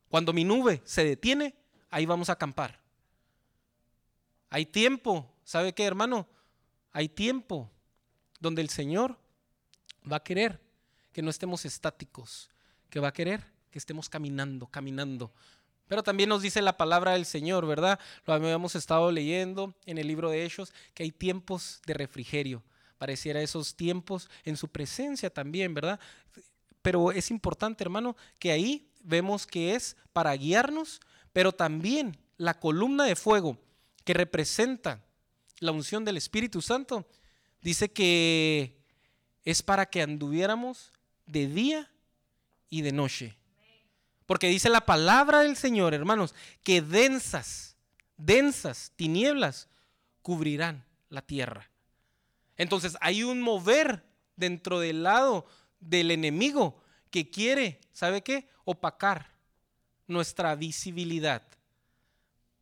Cuando 0.08 0.32
mi 0.32 0.44
nube 0.44 0.82
se 0.84 1.02
detiene, 1.02 1.56
ahí 1.90 2.06
vamos 2.06 2.28
a 2.28 2.34
acampar. 2.34 2.78
Hay 4.50 4.66
tiempo, 4.66 5.34
¿sabe 5.48 5.72
qué, 5.72 5.84
hermano? 5.84 6.28
Hay 6.92 7.08
tiempo 7.08 7.70
donde 8.38 8.60
el 8.60 8.68
Señor 8.68 9.18
va 10.10 10.16
a 10.16 10.22
querer 10.22 10.60
que 11.10 11.22
no 11.22 11.30
estemos 11.30 11.64
estáticos, 11.64 12.50
que 12.90 13.00
va 13.00 13.08
a 13.08 13.12
querer 13.14 13.42
que 13.70 13.78
estemos 13.78 14.10
caminando, 14.10 14.66
caminando. 14.66 15.32
Pero 15.86 16.02
también 16.02 16.28
nos 16.28 16.42
dice 16.42 16.60
la 16.60 16.76
palabra 16.76 17.12
del 17.12 17.24
Señor, 17.24 17.66
¿verdad? 17.66 17.98
Lo 18.26 18.34
habíamos 18.34 18.74
estado 18.74 19.10
leyendo 19.10 19.74
en 19.86 19.96
el 19.96 20.06
libro 20.06 20.28
de 20.28 20.44
Hechos, 20.44 20.74
que 20.92 21.04
hay 21.04 21.12
tiempos 21.12 21.80
de 21.86 21.94
refrigerio. 21.94 22.62
Pareciera 22.98 23.40
esos 23.40 23.74
tiempos 23.74 24.28
en 24.44 24.58
su 24.58 24.68
presencia 24.68 25.30
también, 25.30 25.72
¿verdad? 25.72 25.98
Pero 26.82 27.10
es 27.10 27.30
importante, 27.30 27.82
hermano, 27.82 28.16
que 28.38 28.52
ahí 28.52 28.90
vemos 29.02 29.46
que 29.46 29.74
es 29.74 29.96
para 30.12 30.34
guiarnos, 30.34 31.00
pero 31.32 31.52
también 31.52 32.18
la 32.36 32.52
columna 32.52 33.04
de 33.04 33.16
fuego 33.16 33.56
que 34.04 34.12
representa 34.12 35.07
la 35.60 35.72
unción 35.72 36.04
del 36.04 36.16
Espíritu 36.16 36.62
Santo, 36.62 37.08
dice 37.62 37.90
que 37.92 38.78
es 39.44 39.62
para 39.62 39.86
que 39.86 40.02
anduviéramos 40.02 40.92
de 41.26 41.46
día 41.46 41.90
y 42.68 42.82
de 42.82 42.92
noche. 42.92 43.36
Porque 44.26 44.48
dice 44.48 44.68
la 44.68 44.84
palabra 44.84 45.40
del 45.40 45.56
Señor, 45.56 45.94
hermanos, 45.94 46.34
que 46.62 46.82
densas, 46.82 47.76
densas 48.16 48.92
tinieblas 48.94 49.68
cubrirán 50.22 50.84
la 51.08 51.22
tierra. 51.22 51.70
Entonces 52.56 52.96
hay 53.00 53.22
un 53.22 53.40
mover 53.40 54.04
dentro 54.36 54.80
del 54.80 55.02
lado 55.02 55.46
del 55.80 56.10
enemigo 56.10 56.82
que 57.10 57.30
quiere, 57.30 57.80
¿sabe 57.92 58.22
qué? 58.22 58.48
Opacar 58.64 59.30
nuestra 60.06 60.54
visibilidad. 60.54 61.42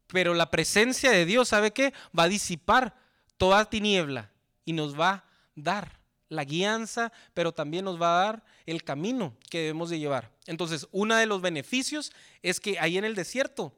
Pero 0.09 0.35
la 0.35 0.51
presencia 0.51 1.11
de 1.11 1.25
Dios, 1.25 1.49
¿sabe 1.49 1.73
qué? 1.73 1.93
Va 2.17 2.25
a 2.25 2.29
disipar 2.29 2.95
toda 3.37 3.69
tiniebla 3.69 4.31
y 4.65 4.73
nos 4.73 4.99
va 4.99 5.11
a 5.11 5.25
dar 5.55 5.99
la 6.29 6.45
guianza, 6.45 7.13
pero 7.35 7.53
también 7.53 7.85
nos 7.85 8.01
va 8.01 8.21
a 8.21 8.25
dar 8.25 8.45
el 8.67 8.83
camino 8.83 9.37
que 9.49 9.59
debemos 9.59 9.91
de 9.91 9.99
llevar. 9.99 10.33
Entonces, 10.47 10.89
uno 10.91 11.15
de 11.17 11.27
los 11.27 11.41
beneficios 11.41 12.13
es 12.43 12.61
que 12.61 12.79
ahí 12.79 12.99
en 12.99 13.05
el 13.05 13.15
desierto, 13.15 13.73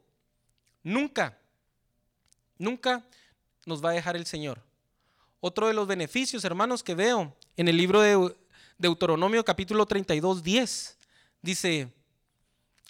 nunca, 0.83 1.37
nunca 2.57 3.05
nos 3.65 3.83
va 3.83 3.91
a 3.91 3.93
dejar 3.93 4.15
el 4.15 4.25
Señor. 4.25 4.63
Otro 5.39 5.67
de 5.67 5.73
los 5.73 5.87
beneficios, 5.87 6.43
hermanos, 6.43 6.83
que 6.83 6.95
veo 6.95 7.35
en 7.55 7.67
el 7.67 7.77
libro 7.77 8.01
de 8.01 8.35
Deuteronomio 8.77 9.45
capítulo 9.45 9.85
32, 9.85 10.43
10, 10.43 10.97
dice, 11.41 11.93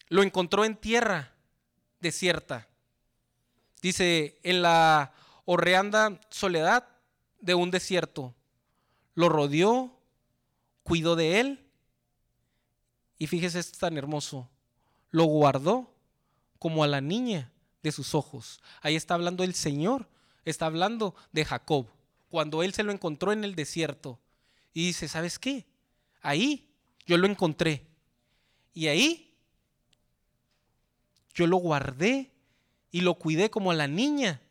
lo 0.07 0.23
encontró 0.23 0.63
en 0.63 0.75
tierra 0.75 1.33
desierta. 1.99 2.68
Dice, 3.81 4.39
en 4.43 4.61
la 4.61 5.13
horreanda 5.45 6.19
soledad 6.29 6.87
de 7.39 7.55
un 7.55 7.71
desierto 7.71 8.35
lo 9.19 9.27
rodeó, 9.27 9.99
cuidó 10.83 11.17
de 11.17 11.41
él. 11.41 11.69
Y 13.17 13.27
fíjese, 13.27 13.59
es 13.59 13.73
tan 13.73 13.97
hermoso. 13.97 14.49
Lo 15.11 15.25
guardó 15.25 15.93
como 16.57 16.85
a 16.85 16.87
la 16.87 17.01
niña 17.01 17.51
de 17.83 17.91
sus 17.91 18.15
ojos. 18.15 18.61
Ahí 18.81 18.95
está 18.95 19.15
hablando 19.15 19.43
el 19.43 19.55
Señor, 19.55 20.07
está 20.45 20.67
hablando 20.67 21.15
de 21.33 21.43
Jacob, 21.43 21.87
cuando 22.29 22.63
él 22.63 22.73
se 22.73 22.83
lo 22.83 22.93
encontró 22.93 23.33
en 23.33 23.43
el 23.43 23.55
desierto. 23.55 24.19
Y 24.73 24.87
dice, 24.87 25.09
¿sabes 25.09 25.37
qué? 25.37 25.65
Ahí 26.21 26.69
yo 27.05 27.17
lo 27.17 27.27
encontré. 27.27 27.87
Y 28.73 28.87
ahí 28.87 29.35
yo 31.33 31.45
lo 31.45 31.57
guardé 31.57 32.31
y 32.91 33.01
lo 33.01 33.15
cuidé 33.15 33.49
como 33.49 33.71
a 33.71 33.75
la 33.75 33.87
niña 33.87 34.41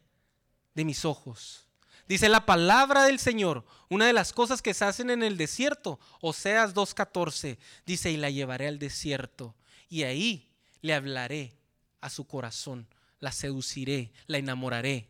de 0.74 0.84
mis 0.84 1.04
ojos. 1.04 1.66
Dice 2.08 2.28
la 2.28 2.46
palabra 2.46 3.04
del 3.04 3.18
Señor, 3.18 3.64
una 3.90 4.06
de 4.06 4.12
las 4.12 4.32
cosas 4.32 4.62
que 4.62 4.72
se 4.72 4.84
hacen 4.84 5.10
en 5.10 5.22
el 5.22 5.36
desierto, 5.36 6.00
Oseas 6.20 6.74
2.14, 6.74 7.58
dice, 7.84 8.10
y 8.10 8.16
la 8.16 8.30
llevaré 8.30 8.66
al 8.66 8.78
desierto, 8.78 9.54
y 9.90 10.04
ahí 10.04 10.48
le 10.80 10.94
hablaré 10.94 11.54
a 12.00 12.08
su 12.08 12.26
corazón, 12.26 12.86
la 13.20 13.32
seduciré, 13.32 14.10
la 14.26 14.38
enamoraré. 14.38 15.08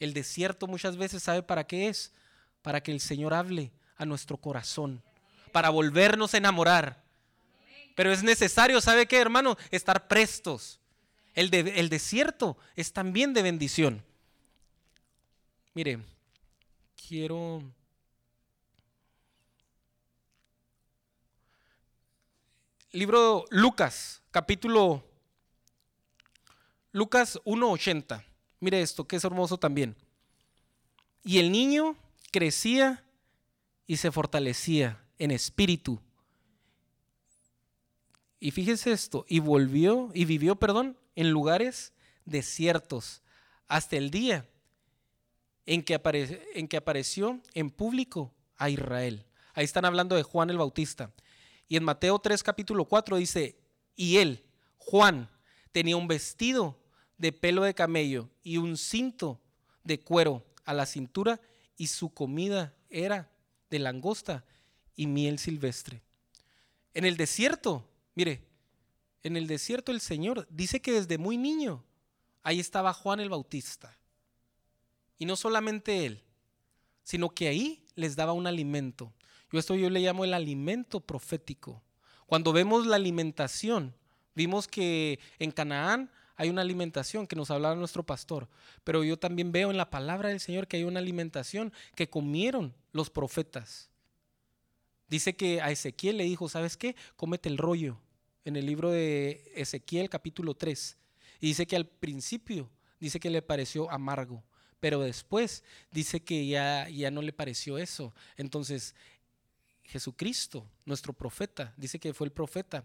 El 0.00 0.12
desierto 0.12 0.66
muchas 0.66 0.96
veces 0.96 1.22
sabe 1.22 1.42
para 1.42 1.66
qué 1.66 1.88
es, 1.88 2.12
para 2.62 2.82
que 2.82 2.90
el 2.90 3.00
Señor 3.00 3.34
hable 3.34 3.72
a 3.96 4.04
nuestro 4.04 4.38
corazón, 4.38 5.02
para 5.52 5.70
volvernos 5.70 6.34
a 6.34 6.38
enamorar. 6.38 7.02
Pero 7.94 8.12
es 8.12 8.22
necesario, 8.22 8.80
¿sabe 8.80 9.06
qué, 9.06 9.18
hermano? 9.18 9.56
Estar 9.70 10.08
prestos. 10.08 10.80
El, 11.38 11.54
el 11.54 11.88
desierto 11.88 12.56
es 12.74 12.92
también 12.92 13.32
de 13.32 13.42
bendición. 13.42 14.02
Mire, 15.72 16.00
quiero... 16.96 17.62
Libro 22.90 23.44
Lucas, 23.50 24.20
capítulo 24.32 25.04
Lucas 26.90 27.38
1.80. 27.44 28.24
Mire 28.58 28.82
esto, 28.82 29.06
que 29.06 29.14
es 29.14 29.22
hermoso 29.22 29.58
también. 29.58 29.94
Y 31.22 31.38
el 31.38 31.52
niño 31.52 31.94
crecía 32.32 33.04
y 33.86 33.98
se 33.98 34.10
fortalecía 34.10 35.00
en 35.20 35.30
espíritu. 35.30 36.00
Y 38.40 38.50
fíjese 38.50 38.90
esto, 38.90 39.24
y 39.28 39.38
volvió 39.38 40.10
y 40.14 40.24
vivió, 40.24 40.56
perdón, 40.56 40.96
en 41.18 41.30
lugares 41.30 41.92
desiertos 42.26 43.22
hasta 43.66 43.96
el 43.96 44.12
día 44.12 44.48
en 45.66 45.82
que, 45.82 46.00
en 46.54 46.68
que 46.68 46.76
apareció 46.76 47.40
en 47.54 47.70
público 47.70 48.32
a 48.56 48.70
Israel. 48.70 49.26
Ahí 49.52 49.64
están 49.64 49.84
hablando 49.84 50.14
de 50.14 50.22
Juan 50.22 50.48
el 50.48 50.58
Bautista. 50.58 51.12
Y 51.66 51.76
en 51.76 51.82
Mateo 51.82 52.20
3 52.20 52.40
capítulo 52.44 52.84
4 52.84 53.16
dice, 53.16 53.58
y 53.96 54.18
él, 54.18 54.44
Juan, 54.76 55.28
tenía 55.72 55.96
un 55.96 56.06
vestido 56.06 56.78
de 57.16 57.32
pelo 57.32 57.64
de 57.64 57.74
camello 57.74 58.30
y 58.44 58.58
un 58.58 58.76
cinto 58.76 59.40
de 59.82 59.98
cuero 59.98 60.46
a 60.64 60.72
la 60.72 60.86
cintura 60.86 61.40
y 61.76 61.88
su 61.88 62.14
comida 62.14 62.76
era 62.90 63.28
de 63.70 63.80
langosta 63.80 64.44
y 64.94 65.08
miel 65.08 65.40
silvestre. 65.40 66.00
En 66.94 67.04
el 67.04 67.16
desierto, 67.16 67.90
mire, 68.14 68.47
en 69.22 69.36
el 69.36 69.46
desierto 69.46 69.92
el 69.92 70.00
Señor 70.00 70.46
dice 70.50 70.80
que 70.80 70.92
desde 70.92 71.18
muy 71.18 71.36
niño 71.36 71.84
ahí 72.42 72.60
estaba 72.60 72.92
Juan 72.92 73.20
el 73.20 73.30
Bautista. 73.30 73.96
Y 75.18 75.26
no 75.26 75.36
solamente 75.36 76.06
él, 76.06 76.22
sino 77.02 77.30
que 77.30 77.48
ahí 77.48 77.84
les 77.94 78.14
daba 78.14 78.32
un 78.32 78.46
alimento. 78.46 79.12
Yo 79.50 79.58
esto 79.58 79.74
yo 79.74 79.90
le 79.90 80.00
llamo 80.00 80.24
el 80.24 80.34
alimento 80.34 81.00
profético. 81.00 81.82
Cuando 82.26 82.52
vemos 82.52 82.86
la 82.86 82.96
alimentación, 82.96 83.94
vimos 84.34 84.68
que 84.68 85.18
en 85.38 85.50
Canaán 85.50 86.10
hay 86.36 86.50
una 86.50 86.62
alimentación 86.62 87.26
que 87.26 87.34
nos 87.34 87.50
hablaba 87.50 87.74
nuestro 87.74 88.04
pastor, 88.04 88.48
pero 88.84 89.02
yo 89.02 89.18
también 89.18 89.50
veo 89.50 89.70
en 89.70 89.76
la 89.76 89.90
palabra 89.90 90.28
del 90.28 90.38
Señor 90.38 90.68
que 90.68 90.76
hay 90.76 90.84
una 90.84 91.00
alimentación 91.00 91.72
que 91.96 92.08
comieron 92.08 92.74
los 92.92 93.10
profetas. 93.10 93.90
Dice 95.08 95.34
que 95.34 95.60
a 95.60 95.70
Ezequiel 95.70 96.18
le 96.18 96.24
dijo, 96.24 96.48
¿sabes 96.48 96.76
qué? 96.76 96.94
Cómete 97.16 97.48
el 97.48 97.58
rollo 97.58 97.98
en 98.44 98.56
el 98.56 98.66
libro 98.66 98.90
de 98.90 99.50
Ezequiel 99.54 100.08
capítulo 100.08 100.54
3. 100.54 100.96
Y 101.40 101.48
dice 101.48 101.66
que 101.66 101.76
al 101.76 101.86
principio 101.86 102.70
dice 102.98 103.20
que 103.20 103.30
le 103.30 103.42
pareció 103.42 103.90
amargo, 103.90 104.42
pero 104.80 105.00
después 105.00 105.64
dice 105.90 106.20
que 106.20 106.46
ya, 106.46 106.88
ya 106.88 107.10
no 107.10 107.22
le 107.22 107.32
pareció 107.32 107.78
eso. 107.78 108.14
Entonces, 108.36 108.94
Jesucristo, 109.82 110.66
nuestro 110.84 111.12
profeta, 111.12 111.74
dice 111.76 111.98
que 111.98 112.14
fue 112.14 112.26
el 112.26 112.32
profeta. 112.32 112.84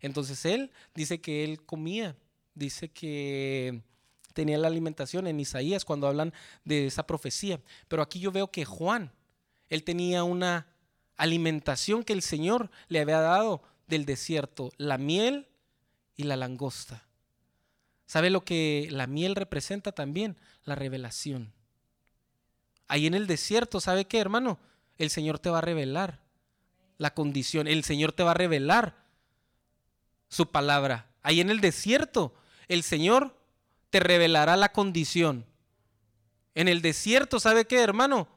Entonces 0.00 0.44
él 0.44 0.70
dice 0.94 1.20
que 1.20 1.44
él 1.44 1.64
comía 1.64 2.16
dice 2.54 2.90
que 2.90 3.82
tenía 4.32 4.58
la 4.58 4.68
alimentación 4.68 5.26
en 5.26 5.40
Isaías 5.40 5.84
cuando 5.84 6.06
hablan 6.06 6.32
de 6.64 6.86
esa 6.86 7.06
profecía. 7.06 7.60
Pero 7.88 8.02
aquí 8.02 8.20
yo 8.20 8.32
veo 8.32 8.50
que 8.50 8.64
Juan, 8.64 9.12
él 9.68 9.84
tenía 9.84 10.24
una 10.24 10.68
alimentación 11.16 12.02
que 12.02 12.12
el 12.12 12.22
Señor 12.22 12.70
le 12.88 13.00
había 13.00 13.20
dado 13.20 13.62
del 13.86 14.04
desierto, 14.04 14.72
la 14.76 14.98
miel 14.98 15.48
y 16.16 16.24
la 16.24 16.36
langosta. 16.36 17.04
¿Sabe 18.06 18.30
lo 18.30 18.44
que 18.44 18.88
la 18.90 19.06
miel 19.06 19.34
representa 19.34 19.92
también? 19.92 20.36
La 20.64 20.74
revelación. 20.74 21.52
Ahí 22.88 23.06
en 23.06 23.14
el 23.14 23.26
desierto, 23.26 23.80
¿sabe 23.80 24.06
qué, 24.06 24.18
hermano? 24.18 24.58
El 24.98 25.10
Señor 25.10 25.38
te 25.38 25.50
va 25.50 25.58
a 25.58 25.62
revelar 25.62 26.20
la 26.98 27.14
condición, 27.14 27.66
el 27.66 27.84
Señor 27.84 28.12
te 28.12 28.22
va 28.22 28.32
a 28.32 28.34
revelar 28.34 28.96
su 30.28 30.50
palabra. 30.50 31.10
Ahí 31.22 31.40
en 31.40 31.50
el 31.50 31.60
desierto 31.60 32.34
el 32.68 32.82
Señor 32.82 33.36
te 33.90 34.00
revelará 34.00 34.56
la 34.56 34.72
condición. 34.72 35.44
En 36.54 36.68
el 36.68 36.82
desierto, 36.82 37.40
¿sabe 37.40 37.66
qué, 37.66 37.80
hermano? 37.80 38.28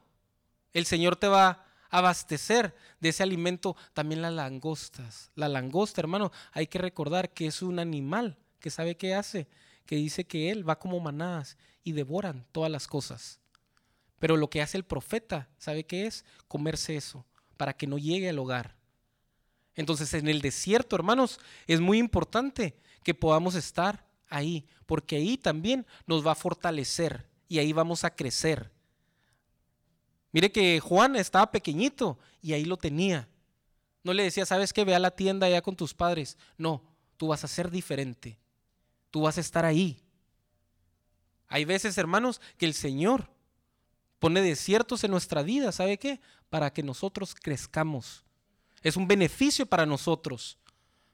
El 0.73 0.85
Señor 0.85 1.15
te 1.15 1.27
va 1.27 1.64
abastecer 1.89 2.75
de 2.99 3.09
ese 3.09 3.23
alimento 3.23 3.75
también 3.93 4.21
las 4.21 4.33
langostas. 4.33 5.31
La 5.35 5.49
langosta, 5.49 6.01
hermano, 6.01 6.31
hay 6.51 6.67
que 6.67 6.79
recordar 6.79 7.33
que 7.33 7.47
es 7.47 7.61
un 7.61 7.79
animal 7.79 8.37
que 8.59 8.69
sabe 8.69 8.97
qué 8.97 9.15
hace, 9.15 9.47
que 9.85 9.95
dice 9.95 10.25
que 10.25 10.51
él 10.51 10.67
va 10.67 10.79
como 10.79 10.99
manadas 10.99 11.57
y 11.83 11.91
devoran 11.91 12.45
todas 12.51 12.71
las 12.71 12.87
cosas. 12.87 13.39
Pero 14.19 14.37
lo 14.37 14.49
que 14.49 14.61
hace 14.61 14.77
el 14.77 14.85
profeta, 14.85 15.49
¿sabe 15.57 15.85
qué 15.85 16.07
es? 16.07 16.25
Comerse 16.47 16.95
eso, 16.95 17.25
para 17.57 17.73
que 17.73 17.87
no 17.87 17.97
llegue 17.97 18.29
al 18.29 18.39
hogar. 18.39 18.75
Entonces 19.75 20.13
en 20.13 20.27
el 20.27 20.41
desierto, 20.41 20.95
hermanos, 20.95 21.39
es 21.67 21.81
muy 21.81 21.99
importante 21.99 22.79
que 23.03 23.13
podamos 23.13 23.55
estar 23.55 24.05
ahí, 24.29 24.65
porque 24.85 25.17
ahí 25.17 25.37
también 25.37 25.85
nos 26.07 26.25
va 26.25 26.31
a 26.31 26.35
fortalecer 26.35 27.29
y 27.47 27.59
ahí 27.59 27.73
vamos 27.73 28.03
a 28.03 28.15
crecer. 28.15 28.71
Mire 30.35 30.51
que 30.51 30.81
Juan 30.81 31.15
estaba 31.15 31.49
pequeñito 31.49 32.19
y 32.41 32.51
ahí 32.51 32.65
lo 32.65 32.75
tenía. 32.75 33.29
No 34.03 34.11
le 34.11 34.23
decía, 34.23 34.45
¿sabes 34.45 34.73
qué? 34.73 34.83
Ve 34.83 34.93
a 34.93 34.99
la 34.99 35.11
tienda 35.11 35.47
allá 35.47 35.61
con 35.61 35.77
tus 35.77 35.93
padres. 35.93 36.37
No, 36.57 36.83
tú 37.15 37.27
vas 37.27 37.45
a 37.45 37.47
ser 37.47 37.71
diferente. 37.71 38.37
Tú 39.11 39.21
vas 39.21 39.37
a 39.37 39.39
estar 39.39 39.63
ahí. 39.63 40.03
Hay 41.47 41.63
veces, 41.63 41.97
hermanos, 41.97 42.41
que 42.57 42.65
el 42.65 42.73
Señor 42.73 43.29
pone 44.19 44.41
desiertos 44.41 45.05
en 45.05 45.11
nuestra 45.11 45.41
vida, 45.41 45.71
¿sabe 45.71 45.97
qué? 45.97 46.19
Para 46.49 46.73
que 46.73 46.83
nosotros 46.83 47.33
crezcamos. 47.33 48.25
Es 48.81 48.97
un 48.97 49.07
beneficio 49.07 49.65
para 49.65 49.85
nosotros. 49.85 50.57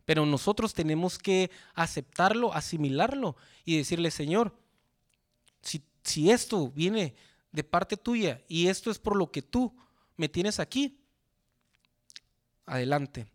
Pero 0.04 0.26
nosotros 0.26 0.74
tenemos 0.74 1.20
que 1.20 1.52
aceptarlo, 1.76 2.56
asimilarlo 2.56 3.36
y 3.66 3.78
decirle, 3.78 4.10
Señor, 4.10 4.58
si, 5.62 5.84
si 6.04 6.32
esto 6.32 6.72
viene 6.72 7.14
de 7.52 7.64
parte 7.64 7.98
tuya 7.98 8.42
y 8.48 8.68
esto 8.68 8.92
es 8.92 9.00
por 9.00 9.16
lo 9.16 9.32
que 9.32 9.42
tú 9.42 9.76
me 10.16 10.30
tienes 10.30 10.60
aquí, 10.60 11.00
adelante. 12.66 13.28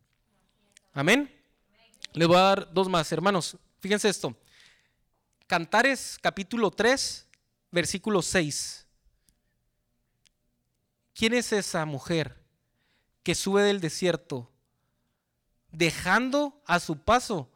Amén. 0.92 1.32
Les 2.12 2.26
voy 2.26 2.36
a 2.36 2.40
dar 2.40 2.72
dos 2.72 2.88
más, 2.88 3.10
hermanos. 3.12 3.56
Fíjense 3.80 4.08
esto. 4.08 4.36
Cantares 5.46 6.18
capítulo 6.20 6.70
3, 6.70 7.28
versículo 7.70 8.22
6. 8.22 8.86
¿Quién 11.14 11.34
es 11.34 11.52
esa 11.52 11.84
mujer 11.84 12.42
que 13.22 13.34
sube 13.34 13.62
del 13.62 13.80
desierto 13.80 14.50
dejando 15.72 16.62
a 16.66 16.80
su 16.80 16.98
paso 16.98 17.50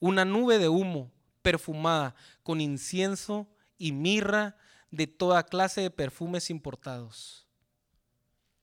una 0.00 0.24
nube 0.24 0.58
de 0.58 0.68
humo 0.68 1.10
perfumada 1.42 2.14
con 2.42 2.60
incienso 2.60 3.46
y 3.76 3.92
mirra 3.92 4.56
de 4.90 5.06
toda 5.06 5.42
clase 5.44 5.80
de 5.82 5.90
perfumes 5.90 6.50
importados. 6.50 7.46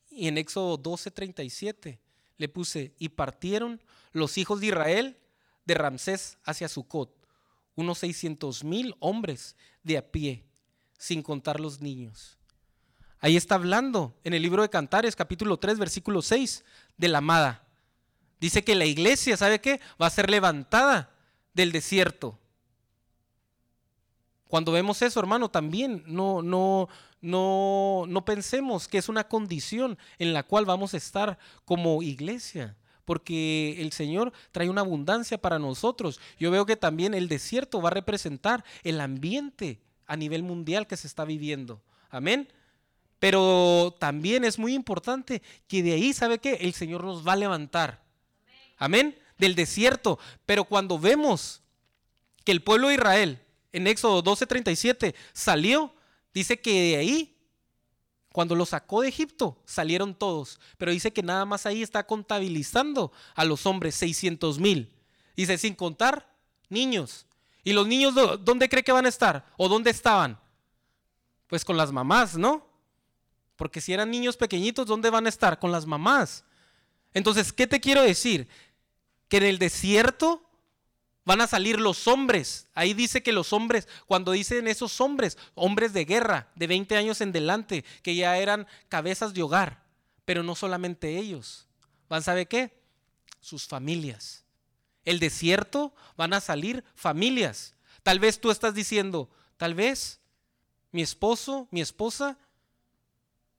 Y 0.10 0.28
en 0.28 0.38
Éxodo 0.38 0.78
12:37 0.78 2.00
le 2.38 2.50
puse, 2.50 2.94
y 3.00 3.10
partieron 3.10 3.82
los 4.12 4.38
hijos 4.38 4.60
de 4.60 4.68
Israel 4.68 5.18
de 5.66 5.74
Ramsés 5.74 6.38
hacia 6.44 6.70
Sucot, 6.70 7.16
unos 7.76 8.00
600 8.00 8.64
mil 8.64 8.96
hombres 9.00 9.56
de 9.84 9.98
a 9.98 10.12
pie, 10.12 10.46
sin 10.98 11.22
contar 11.22 11.60
los 11.60 11.82
niños. 11.82 12.38
Ahí 13.20 13.38
está 13.38 13.56
hablando 13.56 14.18
en 14.24 14.34
el 14.34 14.42
libro 14.42 14.62
de 14.62 14.70
Cantares, 14.70 15.16
capítulo 15.16 15.58
3, 15.58 15.80
versículo 15.80 16.22
6, 16.22 16.64
de 16.98 17.08
la 17.08 17.20
amada. 17.20 17.68
Dice 18.40 18.64
que 18.64 18.76
la 18.76 18.86
iglesia, 18.86 19.38
¿sabe 19.38 19.62
qué? 19.62 19.80
Va 20.02 20.08
a 20.08 20.12
ser 20.12 20.30
levantada 20.30 21.12
del 21.54 21.72
desierto. 21.72 22.40
Cuando 24.48 24.72
vemos 24.72 25.02
eso, 25.02 25.20
hermano, 25.20 25.50
también 25.50 26.04
no, 26.06 26.42
no, 26.42 26.88
no, 27.22 28.06
no 28.08 28.26
pensemos 28.26 28.88
que 28.88 29.00
es 29.00 29.10
una 29.10 29.28
condición 29.28 29.98
en 30.20 30.34
la 30.34 30.44
cual 30.44 30.66
vamos 30.66 30.94
a 30.94 30.98
estar 30.98 31.40
como 31.66 32.04
iglesia, 32.04 32.76
porque 33.06 33.82
el 33.82 33.92
Señor 33.92 34.32
trae 34.52 34.70
una 34.70 34.82
abundancia 34.82 35.40
para 35.40 35.60
nosotros. 35.60 36.20
Yo 36.40 36.52
veo 36.52 36.66
que 36.66 36.76
también 36.76 37.14
el 37.14 37.28
desierto 37.28 37.82
va 37.82 37.90
a 37.90 37.94
representar 37.94 38.64
el 38.84 39.02
ambiente 39.02 39.80
a 40.06 40.16
nivel 40.16 40.44
mundial 40.44 40.88
que 40.88 40.98
se 40.98 41.08
está 41.08 41.26
viviendo. 41.26 41.82
Amén. 42.10 42.48
Pero 43.20 43.96
también 44.00 44.46
es 44.46 44.60
muy 44.60 44.74
importante 44.74 45.42
que 45.68 45.82
de 45.82 45.94
ahí, 45.94 46.14
¿sabe 46.14 46.38
qué? 46.38 46.54
El 46.62 46.74
Señor 46.74 47.04
nos 47.04 47.28
va 47.28 47.34
a 47.34 47.38
levantar. 47.38 48.04
Amén. 48.78 49.18
Del 49.38 49.56
desierto. 49.56 50.20
Pero 50.46 50.66
cuando 50.66 51.00
vemos 51.00 51.62
que 52.44 52.52
el 52.52 52.62
pueblo 52.62 52.90
de 52.90 52.96
Israel 52.96 53.45
en 53.76 53.88
Éxodo 53.88 54.24
12:37 54.24 55.16
salió, 55.34 55.94
dice 56.34 56.62
que 56.62 56.72
de 56.72 56.96
ahí, 56.98 57.38
cuando 58.32 58.56
lo 58.56 58.66
sacó 58.66 59.02
de 59.02 59.10
Egipto, 59.10 59.62
salieron 59.66 60.16
todos. 60.16 60.60
Pero 60.78 60.92
dice 60.92 61.12
que 61.12 61.24
nada 61.24 61.46
más 61.46 61.66
ahí 61.66 61.84
está 61.84 62.08
contabilizando 62.08 63.12
a 63.36 63.44
los 63.44 63.66
hombres 63.66 63.96
600 63.96 64.60
mil. 64.60 64.94
Dice, 65.36 65.58
sin 65.58 65.76
contar 65.76 66.34
niños. 66.70 67.26
¿Y 67.66 67.74
los 67.74 67.86
niños 67.86 68.14
dónde 68.46 68.70
cree 68.70 68.84
que 68.84 68.94
van 68.94 69.06
a 69.06 69.10
estar? 69.10 69.46
¿O 69.58 69.68
dónde 69.68 69.92
estaban? 69.92 70.40
Pues 71.48 71.66
con 71.66 71.76
las 71.76 71.92
mamás, 71.92 72.38
¿no? 72.38 72.66
Porque 73.58 73.82
si 73.82 73.92
eran 73.92 74.10
niños 74.10 74.38
pequeñitos, 74.38 74.86
¿dónde 74.86 75.10
van 75.10 75.26
a 75.26 75.30
estar? 75.30 75.60
Con 75.60 75.72
las 75.72 75.86
mamás. 75.86 76.46
Entonces, 77.14 77.52
¿qué 77.52 77.68
te 77.68 77.82
quiero 77.82 78.02
decir? 78.04 78.48
Que 79.28 79.38
en 79.38 79.44
el 79.44 79.60
desierto 79.60 80.45
van 81.26 81.42
a 81.42 81.48
salir 81.48 81.80
los 81.82 82.08
hombres. 82.08 82.68
Ahí 82.74 82.94
dice 82.94 83.24
que 83.24 83.34
los 83.34 83.52
hombres, 83.52 83.88
cuando 84.06 84.32
dicen 84.32 84.68
esos 84.68 85.02
hombres, 85.02 85.38
hombres 85.56 85.92
de 85.92 86.06
guerra, 86.06 86.52
de 86.56 86.68
20 86.68 86.96
años 86.96 87.20
en 87.20 87.32
delante, 87.32 87.84
que 88.04 88.16
ya 88.16 88.38
eran 88.38 88.68
cabezas 88.88 89.34
de 89.34 89.42
hogar, 89.44 89.84
pero 90.24 90.44
no 90.44 90.56
solamente 90.56 91.18
ellos. 91.18 91.68
¿Van 92.08 92.20
a 92.20 92.24
saber 92.24 92.48
qué? 92.48 92.80
Sus 93.42 93.68
familias. 93.68 94.46
El 95.04 95.20
desierto 95.20 95.94
van 96.16 96.34
a 96.34 96.42
salir 96.42 96.84
familias. 96.96 97.76
Tal 98.04 98.20
vez 98.20 98.40
tú 98.40 98.52
estás 98.52 98.74
diciendo, 98.74 99.30
tal 99.58 99.74
vez 99.74 100.20
mi 100.92 101.02
esposo, 101.02 101.68
mi 101.72 101.82
esposa, 101.82 102.38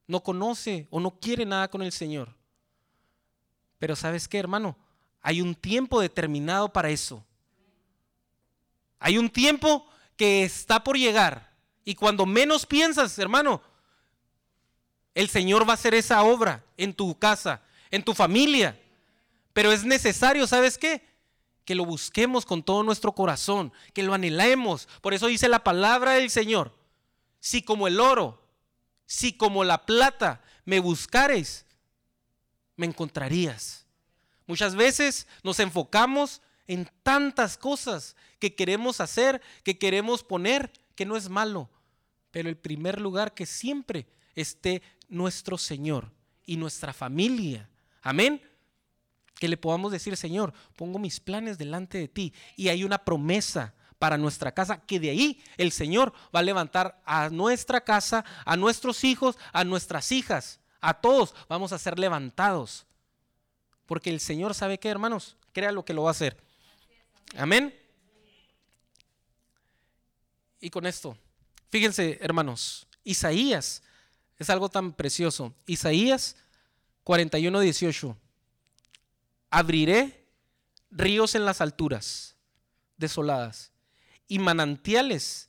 no 0.06 0.22
conoce 0.22 0.86
o 0.90 1.00
no 1.00 1.18
quiere 1.18 1.44
nada 1.44 1.68
con 1.68 1.82
el 1.82 1.92
Señor. 1.92 2.34
Pero 3.78 3.96
sabes 3.96 4.28
qué, 4.28 4.38
hermano, 4.38 4.76
hay 5.20 5.40
un 5.40 5.54
tiempo 5.54 6.00
determinado 6.00 6.72
para 6.72 6.90
eso. 6.90 7.24
Hay 8.98 9.18
un 9.18 9.30
tiempo 9.30 9.88
que 10.16 10.44
está 10.44 10.82
por 10.82 10.96
llegar. 10.96 11.52
Y 11.84 11.94
cuando 11.94 12.26
menos 12.26 12.66
piensas, 12.66 13.18
hermano, 13.18 13.62
el 15.14 15.28
Señor 15.28 15.66
va 15.66 15.72
a 15.72 15.74
hacer 15.74 15.94
esa 15.94 16.22
obra 16.22 16.64
en 16.76 16.92
tu 16.92 17.18
casa, 17.18 17.62
en 17.90 18.02
tu 18.02 18.14
familia. 18.14 18.80
Pero 19.52 19.72
es 19.72 19.84
necesario, 19.84 20.46
¿sabes 20.46 20.78
qué? 20.78 21.06
Que 21.64 21.74
lo 21.74 21.84
busquemos 21.84 22.44
con 22.44 22.62
todo 22.62 22.82
nuestro 22.82 23.12
corazón, 23.12 23.72
que 23.94 24.02
lo 24.02 24.14
anhelemos. 24.14 24.88
Por 25.00 25.14
eso 25.14 25.28
dice 25.28 25.48
la 25.48 25.64
palabra 25.64 26.12
del 26.12 26.30
Señor. 26.30 26.76
Si 27.40 27.62
como 27.62 27.86
el 27.86 28.00
oro, 28.00 28.42
si 29.06 29.32
como 29.32 29.64
la 29.64 29.86
plata 29.86 30.42
me 30.64 30.80
buscares, 30.80 31.64
me 32.76 32.86
encontrarías. 32.86 33.86
Muchas 34.46 34.74
veces 34.74 35.26
nos 35.42 35.58
enfocamos 35.60 36.42
en 36.66 36.90
tantas 37.02 37.56
cosas 37.56 38.16
que 38.38 38.54
queremos 38.54 39.00
hacer, 39.00 39.40
que 39.62 39.78
queremos 39.78 40.22
poner, 40.22 40.72
que 40.94 41.06
no 41.06 41.16
es 41.16 41.28
malo. 41.28 41.70
Pero 42.30 42.48
el 42.48 42.56
primer 42.56 43.00
lugar 43.00 43.34
que 43.34 43.46
siempre 43.46 44.06
esté 44.34 44.82
nuestro 45.08 45.58
Señor 45.58 46.12
y 46.44 46.56
nuestra 46.56 46.92
familia. 46.92 47.68
Amén. 48.02 48.42
Que 49.34 49.48
le 49.48 49.56
podamos 49.56 49.92
decir, 49.92 50.16
Señor, 50.16 50.52
pongo 50.76 50.98
mis 50.98 51.20
planes 51.20 51.58
delante 51.58 51.98
de 51.98 52.08
ti. 52.08 52.32
Y 52.56 52.68
hay 52.68 52.84
una 52.84 53.04
promesa 53.04 53.74
para 53.98 54.18
nuestra 54.18 54.52
casa, 54.52 54.80
que 54.80 55.00
de 55.00 55.10
ahí 55.10 55.42
el 55.56 55.72
Señor 55.72 56.12
va 56.34 56.40
a 56.40 56.42
levantar 56.42 57.00
a 57.04 57.30
nuestra 57.30 57.80
casa, 57.80 58.24
a 58.44 58.56
nuestros 58.56 59.04
hijos, 59.04 59.38
a 59.52 59.64
nuestras 59.64 60.12
hijas, 60.12 60.60
a 60.80 60.94
todos 60.94 61.34
vamos 61.48 61.72
a 61.72 61.78
ser 61.78 61.98
levantados. 61.98 62.86
Porque 63.86 64.10
el 64.10 64.20
Señor 64.20 64.54
sabe 64.54 64.78
que, 64.78 64.88
hermanos, 64.88 65.36
crea 65.52 65.72
lo 65.72 65.84
que 65.84 65.94
lo 65.94 66.02
va 66.02 66.10
a 66.10 66.12
hacer. 66.12 66.45
Amén. 67.34 67.74
Y 70.60 70.70
con 70.70 70.86
esto, 70.86 71.16
fíjense, 71.70 72.18
hermanos, 72.20 72.86
Isaías 73.04 73.82
es 74.38 74.50
algo 74.50 74.68
tan 74.68 74.92
precioso. 74.92 75.54
Isaías 75.66 76.36
41, 77.04 77.60
18. 77.60 78.16
Abriré 79.50 80.26
ríos 80.90 81.34
en 81.34 81.44
las 81.44 81.60
alturas 81.60 82.36
desoladas 82.96 83.72
y 84.28 84.38
manantiales 84.38 85.48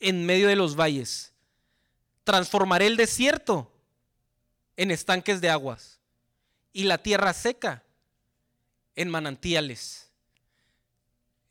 en 0.00 0.26
medio 0.26 0.48
de 0.48 0.56
los 0.56 0.76
valles. 0.76 1.32
Transformaré 2.24 2.86
el 2.86 2.96
desierto 2.96 3.72
en 4.76 4.90
estanques 4.90 5.40
de 5.40 5.50
aguas 5.50 5.98
y 6.72 6.84
la 6.84 6.98
tierra 6.98 7.32
seca 7.32 7.84
en 8.94 9.08
manantiales. 9.08 10.07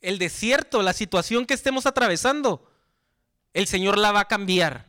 El 0.00 0.18
desierto, 0.18 0.82
la 0.82 0.92
situación 0.92 1.46
que 1.46 1.54
estemos 1.54 1.86
atravesando, 1.86 2.70
el 3.52 3.66
Señor 3.66 3.98
la 3.98 4.12
va 4.12 4.20
a 4.20 4.28
cambiar 4.28 4.86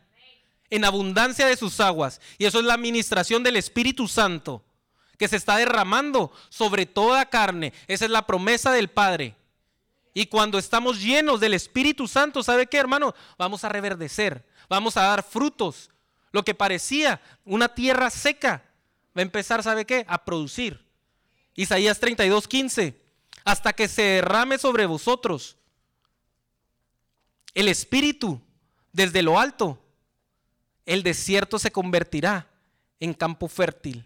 en 0.69 0.85
abundancia 0.85 1.47
de 1.47 1.57
sus 1.57 1.79
aguas. 1.79 2.21
Y 2.37 2.45
eso 2.45 2.59
es 2.59 2.65
la 2.65 2.75
administración 2.75 3.43
del 3.43 3.55
Espíritu 3.55 4.07
Santo 4.07 4.63
que 5.17 5.27
se 5.27 5.35
está 5.35 5.57
derramando 5.57 6.31
sobre 6.49 6.85
toda 6.85 7.29
carne. 7.29 7.73
Esa 7.87 8.05
es 8.05 8.11
la 8.11 8.25
promesa 8.25 8.71
del 8.71 8.89
Padre. 8.89 9.35
Y 10.13 10.27
cuando 10.27 10.57
estamos 10.57 11.01
llenos 11.01 11.39
del 11.39 11.53
Espíritu 11.53 12.07
Santo, 12.07 12.41
¿sabe 12.41 12.67
qué, 12.67 12.77
hermano? 12.77 13.13
Vamos 13.37 13.63
a 13.63 13.69
reverdecer, 13.69 14.45
vamos 14.69 14.97
a 14.97 15.03
dar 15.03 15.23
frutos. 15.23 15.89
Lo 16.31 16.43
que 16.43 16.55
parecía 16.55 17.21
una 17.45 17.67
tierra 17.69 18.09
seca 18.09 18.63
va 19.15 19.19
a 19.19 19.21
empezar, 19.21 19.61
¿sabe 19.61 19.85
qué? 19.85 20.05
A 20.07 20.23
producir. 20.23 20.85
Isaías 21.55 21.99
32, 21.99 22.47
15. 22.47 22.98
Hasta 23.49 23.73
que 23.73 23.87
se 23.87 24.03
derrame 24.03 24.59
sobre 24.59 24.85
vosotros 24.85 25.57
el 27.55 27.67
Espíritu 27.67 28.39
desde 28.93 29.23
lo 29.23 29.39
alto, 29.39 29.83
el 30.85 31.01
desierto 31.01 31.57
se 31.57 31.71
convertirá 31.71 32.47
en 32.99 33.15
campo 33.15 33.47
fértil. 33.47 34.05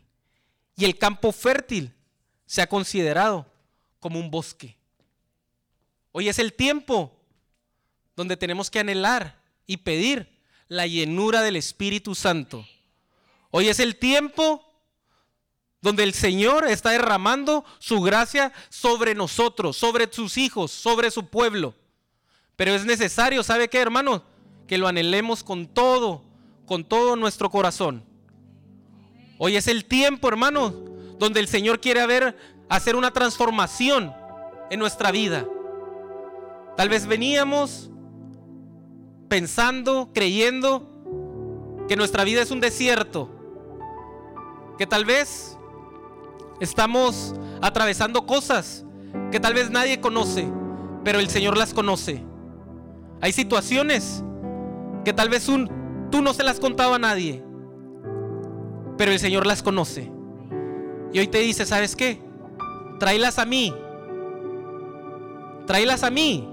Y 0.77 0.85
el 0.85 0.97
campo 0.97 1.33
fértil 1.33 1.93
se 2.45 2.61
ha 2.61 2.67
considerado 2.67 3.45
como 3.99 4.17
un 4.17 4.31
bosque. 4.31 4.77
Hoy 6.13 6.29
es 6.29 6.39
el 6.39 6.53
tiempo 6.53 7.13
donde 8.15 8.37
tenemos 8.37 8.71
que 8.71 8.79
anhelar 8.79 9.41
y 9.67 9.75
pedir 9.75 10.39
la 10.69 10.87
llenura 10.87 11.41
del 11.41 11.57
Espíritu 11.57 12.15
Santo. 12.15 12.65
Hoy 13.51 13.67
es 13.67 13.81
el 13.81 13.97
tiempo 13.97 14.72
donde 15.83 16.03
el 16.03 16.13
Señor 16.13 16.65
está 16.65 16.91
derramando 16.91 17.65
su 17.77 18.01
gracia 18.01 18.53
sobre 18.69 19.15
nosotros, 19.15 19.75
sobre 19.75 20.11
sus 20.11 20.37
hijos, 20.37 20.71
sobre 20.71 21.11
su 21.11 21.27
pueblo. 21.27 21.75
Pero 22.55 22.71
es 22.71 22.85
necesario, 22.85 23.43
¿sabe 23.43 23.67
qué, 23.67 23.79
hermano? 23.79 24.23
Que 24.65 24.77
lo 24.77 24.87
anhelemos 24.87 25.43
con 25.43 25.67
todo, 25.67 26.23
con 26.65 26.85
todo 26.85 27.17
nuestro 27.17 27.51
corazón. 27.51 28.01
Hoy 29.37 29.57
es 29.57 29.67
el 29.67 29.83
tiempo, 29.83 30.29
hermano, 30.29 30.69
donde 31.19 31.41
el 31.41 31.49
Señor 31.49 31.81
quiere 31.81 32.33
hacer 32.69 32.95
una 32.95 33.11
transformación 33.11 34.13
en 34.69 34.79
nuestra 34.79 35.11
vida. 35.11 35.45
Tal 36.77 36.87
vez 36.87 37.07
veníamos 37.07 37.89
pensando, 39.27 40.11
creyendo 40.13 40.89
que 41.89 41.97
nuestra 41.97 42.23
vida 42.23 42.41
es 42.41 42.51
un 42.51 42.61
desierto, 42.61 43.29
que 44.77 44.87
tal 44.87 45.03
vez 45.03 45.52
estamos 46.59 47.33
atravesando 47.61 48.25
cosas 48.25 48.85
que 49.31 49.39
tal 49.39 49.53
vez 49.53 49.69
nadie 49.69 49.99
conoce, 49.99 50.47
pero 51.03 51.19
el 51.19 51.29
Señor 51.29 51.57
las 51.57 51.73
conoce. 51.73 52.23
Hay 53.21 53.31
situaciones 53.31 54.23
que 55.05 55.13
tal 55.13 55.29
vez 55.29 55.45
tú 55.45 56.21
no 56.21 56.33
se 56.33 56.43
las 56.43 56.59
contado 56.59 56.93
a 56.93 56.99
nadie, 56.99 57.43
pero 58.97 59.11
el 59.11 59.19
Señor 59.19 59.45
las 59.45 59.63
conoce. 59.63 60.11
Y 61.11 61.19
hoy 61.19 61.27
te 61.27 61.39
dice, 61.39 61.65
¿sabes 61.65 61.95
qué? 61.95 62.21
Tráelas 62.99 63.39
a 63.39 63.45
mí. 63.45 63.73
Tráelas 65.67 66.03
a 66.03 66.09
mí. 66.09 66.49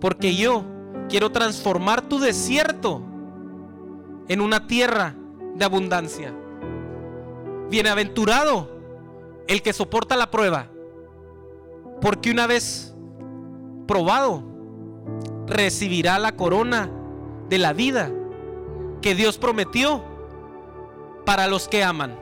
Porque 0.00 0.34
yo 0.34 0.64
quiero 1.08 1.30
transformar 1.30 2.02
tu 2.02 2.18
desierto 2.18 3.02
en 4.28 4.40
una 4.40 4.66
tierra 4.66 5.14
de 5.54 5.64
abundancia. 5.64 6.34
Bienaventurado 7.70 8.68
el 9.46 9.62
que 9.62 9.72
soporta 9.72 10.16
la 10.16 10.30
prueba. 10.30 10.68
Porque 12.00 12.30
una 12.30 12.46
vez 12.46 12.94
probado, 13.86 14.42
recibirá 15.46 16.18
la 16.18 16.36
corona 16.36 16.90
de 17.48 17.58
la 17.58 17.72
vida 17.72 18.10
que 19.02 19.14
Dios 19.14 19.38
prometió 19.38 20.02
para 21.24 21.46
los 21.46 21.68
que 21.68 21.82
aman. 21.82 22.16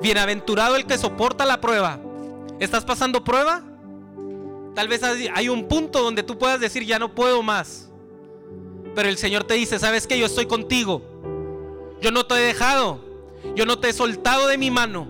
Bienaventurado 0.00 0.76
el 0.76 0.86
que 0.86 0.98
soporta 0.98 1.44
la 1.44 1.60
prueba. 1.60 1.98
¿Estás 2.60 2.84
pasando 2.84 3.24
prueba? 3.24 3.62
Tal 4.74 4.88
vez 4.88 5.02
hay 5.02 5.48
un 5.48 5.66
punto 5.68 6.02
donde 6.02 6.22
tú 6.22 6.36
puedas 6.36 6.60
decir, 6.60 6.84
ya 6.84 6.98
no 6.98 7.14
puedo 7.14 7.42
más. 7.42 7.90
Pero 8.94 9.08
el 9.08 9.16
Señor 9.16 9.44
te 9.44 9.54
dice, 9.54 9.78
¿sabes 9.78 10.06
que 10.06 10.18
Yo 10.18 10.26
estoy 10.26 10.46
contigo. 10.46 11.02
Yo 12.00 12.10
no 12.10 12.26
te 12.26 12.34
he 12.34 12.40
dejado. 12.40 13.00
Yo 13.54 13.66
no 13.66 13.78
te 13.78 13.88
he 13.88 13.92
soltado 13.92 14.46
de 14.48 14.58
mi 14.58 14.70
mano. 14.70 15.06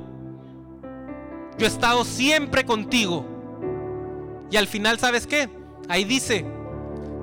Yo 1.59 1.67
he 1.67 1.69
estado 1.69 2.05
siempre 2.05 2.65
contigo. 2.65 3.25
Y 4.51 4.57
al 4.57 4.67
final, 4.67 4.99
¿sabes 4.99 5.27
qué? 5.27 5.49
Ahí 5.89 6.05
dice, 6.05 6.45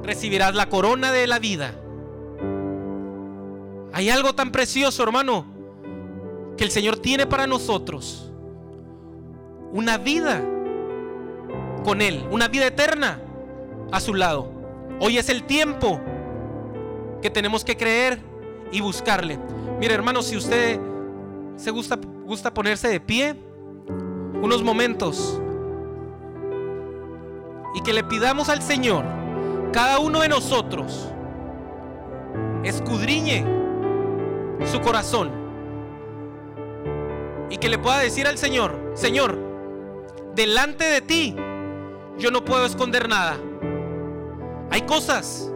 recibirás 0.03 0.55
la 0.55 0.70
corona 0.70 1.12
de 1.12 1.28
la 1.28 1.39
vida. 1.39 1.76
Hay 3.93 4.09
algo 4.09 4.34
tan 4.34 4.51
precioso, 4.51 5.03
hermano, 5.03 5.45
que 6.57 6.64
el 6.64 6.72
Señor 6.72 6.97
tiene 6.97 7.26
para 7.26 7.47
nosotros. 7.47 8.32
Una 9.74 9.97
vida 9.97 10.43
con 11.84 12.01
Él, 12.01 12.26
una 12.32 12.47
vida 12.47 12.68
eterna 12.68 13.20
a 13.91 13.99
su 13.99 14.14
lado. 14.14 14.51
Hoy 14.99 15.18
es 15.18 15.30
el 15.30 15.43
tiempo 15.43 15.99
que 17.22 17.30
tenemos 17.30 17.66
que 17.66 17.76
creer 17.78 18.20
y 18.72 18.82
buscarle. 18.82 19.39
Mire 19.80 19.93
hermano, 19.93 20.22
si 20.22 20.38
usted 20.38 20.80
se 21.62 21.70
gusta, 21.70 21.99
gusta 22.26 22.51
ponerse 22.51 22.88
de 22.88 22.99
pie 22.99 23.36
unos 24.41 24.64
momentos 24.64 25.39
y 27.76 27.82
que 27.82 27.93
le 27.93 28.03
pidamos 28.03 28.49
al 28.49 28.64
Señor, 28.64 29.05
cada 29.72 29.99
uno 29.99 30.22
de 30.22 30.30
nosotros, 30.30 31.07
escudriñe 32.64 33.45
su 34.66 34.82
corazón 34.82 35.30
y 37.51 37.57
que 37.57 37.70
le 37.70 37.78
pueda 37.78 37.99
decir 37.99 38.26
al 38.26 38.39
Señor, 38.39 38.93
Señor, 38.95 39.38
delante 40.34 40.86
de 40.86 41.01
ti 41.01 41.36
yo 42.18 42.32
no 42.32 42.43
puedo 42.43 42.66
esconder 42.66 43.07
nada. 43.07 43.38
Hay 44.72 44.82
cosas 44.82 45.51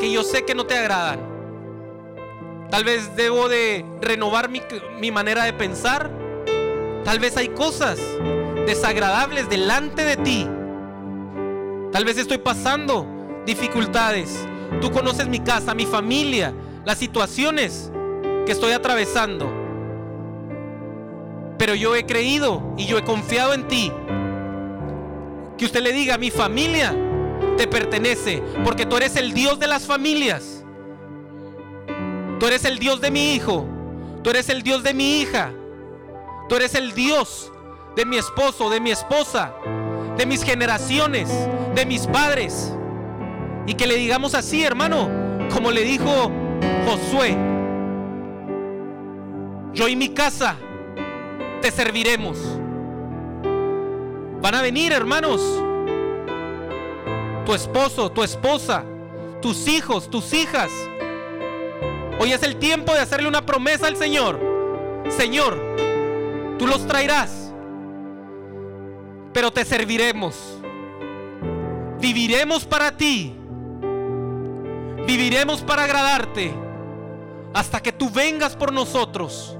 que 0.00 0.10
yo 0.10 0.22
sé 0.22 0.44
que 0.44 0.54
no 0.54 0.64
te 0.64 0.76
agradan. 0.76 1.37
Tal 2.70 2.84
vez 2.84 3.16
debo 3.16 3.48
de 3.48 3.84
renovar 4.00 4.48
mi, 4.48 4.60
mi 5.00 5.10
manera 5.10 5.44
de 5.44 5.52
pensar. 5.52 6.10
Tal 7.04 7.18
vez 7.18 7.36
hay 7.36 7.48
cosas 7.48 7.98
desagradables 8.66 9.48
delante 9.48 10.04
de 10.04 10.16
ti. 10.16 10.46
Tal 11.92 12.04
vez 12.04 12.18
estoy 12.18 12.38
pasando 12.38 13.06
dificultades. 13.46 14.46
Tú 14.82 14.90
conoces 14.90 15.26
mi 15.26 15.40
casa, 15.40 15.74
mi 15.74 15.86
familia, 15.86 16.52
las 16.84 16.98
situaciones 16.98 17.90
que 18.44 18.52
estoy 18.52 18.72
atravesando. 18.72 19.50
Pero 21.58 21.74
yo 21.74 21.96
he 21.96 22.04
creído 22.04 22.74
y 22.76 22.84
yo 22.86 22.98
he 22.98 23.04
confiado 23.04 23.54
en 23.54 23.66
ti. 23.66 23.90
Que 25.56 25.64
usted 25.64 25.82
le 25.82 25.92
diga, 25.92 26.18
mi 26.18 26.30
familia 26.30 26.94
te 27.56 27.66
pertenece, 27.66 28.42
porque 28.64 28.86
tú 28.86 28.96
eres 28.96 29.16
el 29.16 29.32
Dios 29.32 29.58
de 29.58 29.66
las 29.66 29.84
familias. 29.84 30.57
Tú 32.38 32.46
eres 32.46 32.64
el 32.64 32.78
Dios 32.78 33.00
de 33.00 33.10
mi 33.10 33.34
hijo. 33.34 33.66
Tú 34.22 34.30
eres 34.30 34.48
el 34.48 34.62
Dios 34.62 34.82
de 34.82 34.94
mi 34.94 35.20
hija. 35.20 35.52
Tú 36.48 36.56
eres 36.56 36.74
el 36.74 36.94
Dios 36.94 37.52
de 37.96 38.04
mi 38.04 38.16
esposo, 38.16 38.70
de 38.70 38.80
mi 38.80 38.90
esposa, 38.90 39.52
de 40.16 40.24
mis 40.24 40.42
generaciones, 40.42 41.28
de 41.74 41.84
mis 41.84 42.06
padres. 42.06 42.72
Y 43.66 43.74
que 43.74 43.86
le 43.86 43.96
digamos 43.96 44.34
así, 44.34 44.64
hermano, 44.64 45.10
como 45.52 45.70
le 45.70 45.82
dijo 45.82 46.30
Josué, 46.86 47.36
yo 49.74 49.88
y 49.88 49.96
mi 49.96 50.10
casa 50.10 50.56
te 51.60 51.70
serviremos. 51.70 52.38
Van 54.40 54.54
a 54.54 54.62
venir, 54.62 54.92
hermanos, 54.92 55.42
tu 57.44 57.52
esposo, 57.54 58.10
tu 58.10 58.22
esposa, 58.22 58.84
tus 59.42 59.66
hijos, 59.66 60.08
tus 60.08 60.32
hijas. 60.32 60.70
Hoy 62.20 62.32
es 62.32 62.42
el 62.42 62.56
tiempo 62.56 62.92
de 62.92 63.00
hacerle 63.00 63.28
una 63.28 63.46
promesa 63.46 63.86
al 63.86 63.96
Señor. 63.96 64.40
Señor, 65.08 65.56
tú 66.58 66.66
los 66.66 66.84
traerás, 66.86 67.52
pero 69.32 69.52
te 69.52 69.64
serviremos. 69.64 70.58
Viviremos 72.00 72.64
para 72.64 72.96
ti. 72.96 73.34
Viviremos 75.06 75.62
para 75.62 75.84
agradarte 75.84 76.52
hasta 77.54 77.80
que 77.80 77.92
tú 77.92 78.10
vengas 78.10 78.56
por 78.56 78.72
nosotros. 78.72 79.56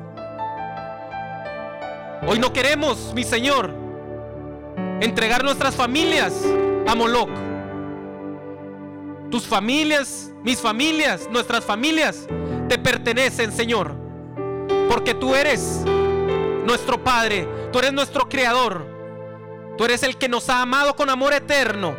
Hoy 2.26 2.40
no 2.40 2.52
queremos, 2.52 3.12
mi 3.14 3.22
Señor, 3.22 3.72
entregar 5.00 5.44
nuestras 5.44 5.76
familias 5.76 6.34
a 6.88 6.94
Moloch. 6.96 7.30
Tus 9.30 9.46
familias, 9.46 10.32
mis 10.42 10.58
familias, 10.58 11.28
nuestras 11.30 11.64
familias 11.64 12.26
te 12.68 12.78
pertenecen, 12.78 13.50
Señor. 13.52 13.94
Porque 14.88 15.14
tú 15.14 15.34
eres 15.34 15.82
nuestro 16.64 17.02
Padre, 17.02 17.48
tú 17.72 17.78
eres 17.78 17.92
nuestro 17.92 18.28
Creador. 18.28 18.98
Tú 19.76 19.84
eres 19.84 20.02
el 20.02 20.16
que 20.16 20.28
nos 20.28 20.48
ha 20.48 20.62
amado 20.62 20.96
con 20.96 21.08
amor 21.08 21.32
eterno. 21.32 21.96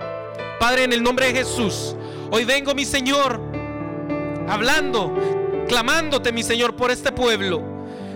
Padre, 0.59 0.83
en 0.83 0.91
el 0.91 1.01
nombre 1.01 1.27
de 1.27 1.39
Jesús, 1.39 1.95
hoy 2.29 2.43
vengo, 2.43 2.75
mi 2.75 2.83
Señor, 2.83 3.39
hablando, 4.49 5.15
clamándote, 5.69 6.33
mi 6.33 6.43
Señor, 6.43 6.75
por 6.75 6.91
este 6.91 7.13
pueblo. 7.13 7.63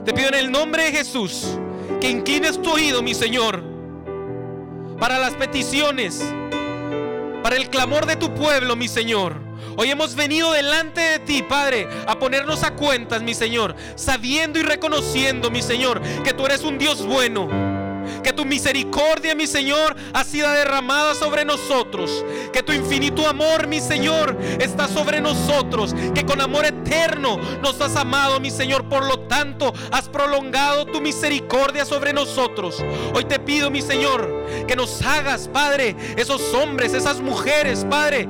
Te 0.04 0.14
pido 0.14 0.28
en 0.28 0.36
el 0.36 0.52
nombre 0.52 0.84
de 0.84 0.92
Jesús 0.92 1.58
que 2.02 2.10
inclines 2.10 2.62
tu 2.62 2.72
oído, 2.72 3.02
mi 3.02 3.14
Señor, 3.14 3.64
para 5.00 5.18
las 5.18 5.34
peticiones, 5.36 6.22
para 7.42 7.56
el 7.56 7.70
clamor 7.70 8.06
de 8.06 8.18
tu 8.18 8.34
pueblo, 8.34 8.76
mi 8.76 8.90
Señor. 8.90 9.53
Hoy 9.78 9.90
hemos 9.90 10.16
venido 10.16 10.52
delante 10.52 11.02
de 11.02 11.20
ti, 11.20 11.44
Padre, 11.44 11.88
a 12.08 12.20
ponernos 12.20 12.64
a 12.64 12.76
cuentas, 12.76 13.22
mi 13.22 13.34
Señor, 13.34 13.76
sabiendo 13.96 14.60
y 14.60 14.64
reconociendo, 14.64 15.50
mi 15.50 15.62
Señor, 15.62 16.02
que 16.24 16.34
tú 16.34 16.46
eres 16.46 16.64
un 16.64 16.78
Dios 16.78 17.06
bueno 17.06 17.74
que 18.24 18.34
tu 18.34 18.46
misericordia, 18.46 19.36
mi 19.36 19.48
Señor, 19.48 19.96
ha 20.14 20.24
sido 20.24 20.50
derramada 20.50 21.14
sobre 21.14 21.46
nosotros. 21.46 22.26
Que 22.52 22.64
tu 22.64 22.72
infinito 22.72 23.28
amor, 23.28 23.68
mi 23.68 23.80
Señor, 23.80 24.38
está 24.60 24.88
sobre 24.88 25.22
nosotros. 25.22 25.94
Que 26.16 26.26
con 26.26 26.42
amor 26.42 26.66
eterno 26.66 27.38
nos 27.62 27.80
has 27.82 27.96
amado, 27.96 28.40
mi 28.40 28.50
Señor. 28.50 28.88
Por 28.88 29.06
lo 29.06 29.20
tanto, 29.22 29.74
has 29.92 30.10
prolongado 30.10 30.86
tu 30.86 31.02
misericordia 31.02 31.86
sobre 31.86 32.14
nosotros. 32.14 32.84
Hoy 33.14 33.26
te 33.26 33.40
pido, 33.40 33.70
mi 33.70 33.82
Señor, 33.82 34.66
que 34.68 34.76
nos 34.76 35.02
hagas, 35.02 35.48
Padre, 35.48 35.96
esos 36.18 36.54
hombres, 36.54 36.94
esas 36.94 37.20
mujeres, 37.20 37.86
Padre, 37.90 38.28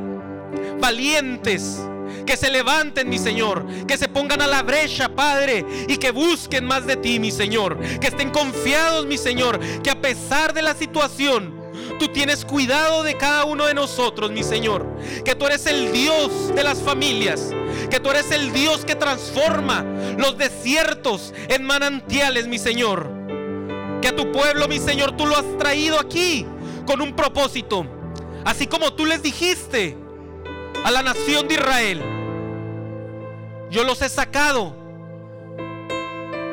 valientes 0.80 1.80
que 2.26 2.38
se 2.38 2.49
levanten, 2.49 3.10
mi 3.10 3.18
Señor, 3.18 3.66
que 3.86 3.97
se 3.97 4.08
pongan 4.08 4.41
a 4.41 4.47
la 4.47 4.64
brecha, 4.64 5.10
Padre, 5.10 5.66
y 5.88 5.97
que 5.97 6.12
busquen 6.12 6.66
más 6.66 6.86
de 6.86 6.95
ti, 6.95 7.20
mi 7.20 7.32
Señor, 7.32 7.80
que 7.99 8.08
estén 8.08 8.30
confiados, 8.30 9.06
mi 9.06 9.18
Señor, 9.18 9.60
que 9.82 9.89
a 9.89 10.01
pesar 10.01 10.54
de 10.54 10.62
la 10.62 10.74
situación, 10.74 11.64
Tú 11.99 12.08
tienes 12.08 12.45
cuidado 12.45 13.04
de 13.04 13.18
cada 13.18 13.45
uno 13.45 13.66
de 13.66 13.74
nosotros, 13.74 14.32
mi 14.32 14.43
Señor. 14.43 14.86
Que 15.26 15.36
tú 15.36 15.45
eres 15.45 15.66
el 15.66 15.91
Dios 15.91 16.54
de 16.56 16.64
las 16.64 16.80
familias. 16.80 17.51
Que 17.89 17.99
tú 17.99 18.10
eres 18.10 18.32
el 18.32 18.51
Dios 18.54 18.86
que 18.86 18.95
transforma 18.95 19.84
los 20.18 20.38
desiertos 20.38 21.34
en 21.49 21.64
manantiales, 21.64 22.47
mi 22.47 22.58
Señor. 22.58 23.10
Que 24.01 24.10
a 24.10 24.16
tu 24.16 24.32
pueblo, 24.32 24.68
mi 24.68 24.80
Señor, 24.80 25.16
tú 25.18 25.26
lo 25.26 25.38
has 25.38 25.58
traído 25.58 25.99
aquí 25.99 26.45
con 26.86 27.01
un 27.01 27.16
propósito. 27.16 27.86
Así 28.45 28.68
como 28.68 28.93
tú 28.93 29.06
les 29.06 29.24
dijiste 29.24 29.97
a 30.84 30.92
la 30.92 31.02
nación 31.02 31.48
de 31.48 31.56
Israel. 31.56 32.02
Yo 33.70 33.84
los 33.84 34.02
he 34.02 34.10
sacado, 34.10 34.76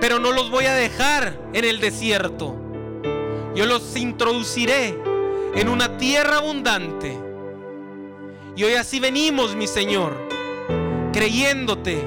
pero 0.01 0.19
no 0.19 0.33
los 0.33 0.51
voy 0.51 0.67
a 0.67 0.75
dejar 0.75 1.39
en 1.53 1.65
el 1.65 1.81
desierto. 1.81 2.57
Yo 3.55 3.67
los 3.67 3.97
introduciré 3.97 4.97
en 5.55 5.69
una 5.69 5.99
tierra 5.99 6.39
abundante. 6.39 7.19
Y 8.57 8.65
hoy 8.65 8.75
así 8.75 9.01
venimos, 9.01 9.57
mi 9.57 9.67
Señor, 9.67 10.17
creyéndote 11.13 11.99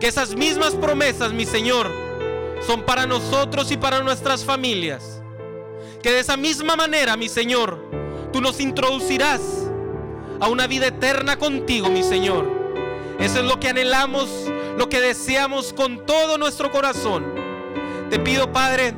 que 0.00 0.08
esas 0.08 0.34
mismas 0.34 0.74
promesas, 0.74 1.32
mi 1.32 1.44
Señor, 1.44 1.90
son 2.66 2.82
para 2.82 3.06
nosotros 3.06 3.70
y 3.70 3.76
para 3.76 4.00
nuestras 4.00 4.44
familias. 4.44 5.22
Que 6.02 6.12
de 6.12 6.20
esa 6.20 6.36
misma 6.36 6.76
manera, 6.76 7.16
mi 7.16 7.28
Señor, 7.28 7.78
tú 8.32 8.40
nos 8.40 8.60
introducirás 8.60 9.67
a 10.40 10.48
una 10.48 10.66
vida 10.66 10.86
eterna 10.86 11.38
contigo, 11.38 11.88
mi 11.88 12.02
Señor. 12.02 12.46
Eso 13.18 13.40
es 13.40 13.44
lo 13.44 13.58
que 13.58 13.68
anhelamos, 13.68 14.28
lo 14.76 14.88
que 14.88 15.00
deseamos 15.00 15.72
con 15.72 16.06
todo 16.06 16.38
nuestro 16.38 16.70
corazón. 16.70 17.24
Te 18.10 18.18
pido, 18.18 18.52
Padre, 18.52 18.94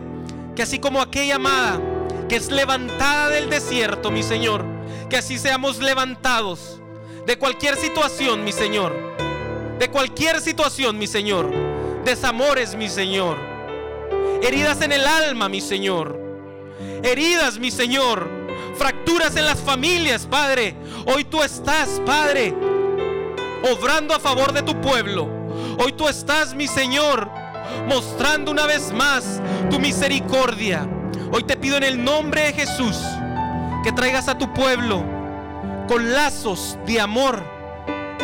que 0.55 0.63
así 0.63 0.79
como 0.79 1.01
aquella 1.01 1.37
amada 1.37 1.81
que 2.29 2.37
es 2.37 2.51
levantada 2.51 3.31
del 3.31 3.51
desierto, 3.51 4.11
mi 4.11 4.23
Señor, 4.23 4.65
que 5.09 5.17
así 5.17 5.39
seamos 5.39 5.79
levantados 5.79 6.81
de 7.27 7.37
cualquier 7.39 7.77
situación, 7.77 8.45
mi 8.45 8.53
Señor. 8.53 8.95
De 9.79 9.89
cualquier 9.89 10.41
situación, 10.41 10.99
mi 10.99 11.07
Señor. 11.07 11.51
Desamores, 12.05 12.75
mi 12.77 12.89
Señor. 12.89 13.39
Heridas 14.43 14.81
en 14.83 14.93
el 14.93 15.07
alma, 15.07 15.49
mi 15.49 15.61
Señor. 15.61 16.21
Heridas, 17.03 17.59
mi 17.59 17.71
Señor 17.71 18.40
fracturas 18.81 19.37
en 19.37 19.45
las 19.45 19.61
familias, 19.61 20.27
Padre. 20.27 20.75
Hoy 21.05 21.25
tú 21.25 21.43
estás, 21.43 22.01
Padre, 22.07 22.55
obrando 23.71 24.15
a 24.15 24.19
favor 24.19 24.55
de 24.55 24.63
tu 24.63 24.81
pueblo. 24.81 25.29
Hoy 25.79 25.93
tú 25.93 26.09
estás, 26.09 26.55
mi 26.55 26.67
Señor, 26.67 27.31
mostrando 27.87 28.51
una 28.51 28.65
vez 28.65 28.91
más 28.91 29.39
tu 29.69 29.79
misericordia. 29.79 30.89
Hoy 31.31 31.45
te 31.45 31.59
pido 31.59 31.77
en 31.77 31.85
el 31.85 32.03
nombre 32.03 32.45
de 32.45 32.53
Jesús 32.55 32.97
que 33.85 33.93
traigas 33.93 34.29
a 34.29 34.39
tu 34.39 34.51
pueblo 34.55 35.05
con 35.87 36.15
lazos 36.15 36.79
de 36.87 37.03
amor 37.03 37.45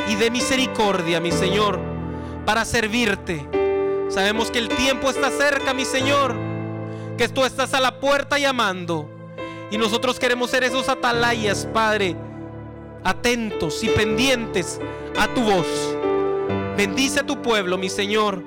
y 0.08 0.14
de 0.14 0.30
misericordia, 0.30 1.20
mi 1.20 1.32
Señor, 1.32 1.78
para 2.46 2.64
servirte. 2.64 3.46
Sabemos 4.08 4.50
que 4.50 4.60
el 4.60 4.70
tiempo 4.70 5.10
está 5.10 5.30
cerca, 5.30 5.74
mi 5.74 5.84
Señor, 5.84 6.34
que 7.18 7.28
tú 7.28 7.44
estás 7.44 7.74
a 7.74 7.80
la 7.80 8.00
puerta 8.00 8.38
llamando 8.38 9.15
Y 9.70 9.78
nosotros 9.78 10.18
queremos 10.18 10.50
ser 10.50 10.64
esos 10.64 10.88
atalayas, 10.88 11.66
Padre, 11.72 12.16
atentos 13.02 13.82
y 13.82 13.88
pendientes 13.88 14.80
a 15.18 15.28
tu 15.28 15.42
voz. 15.42 15.66
Bendice 16.76 17.20
a 17.20 17.26
tu 17.26 17.42
pueblo, 17.42 17.78
mi 17.78 17.88
Señor. 17.88 18.42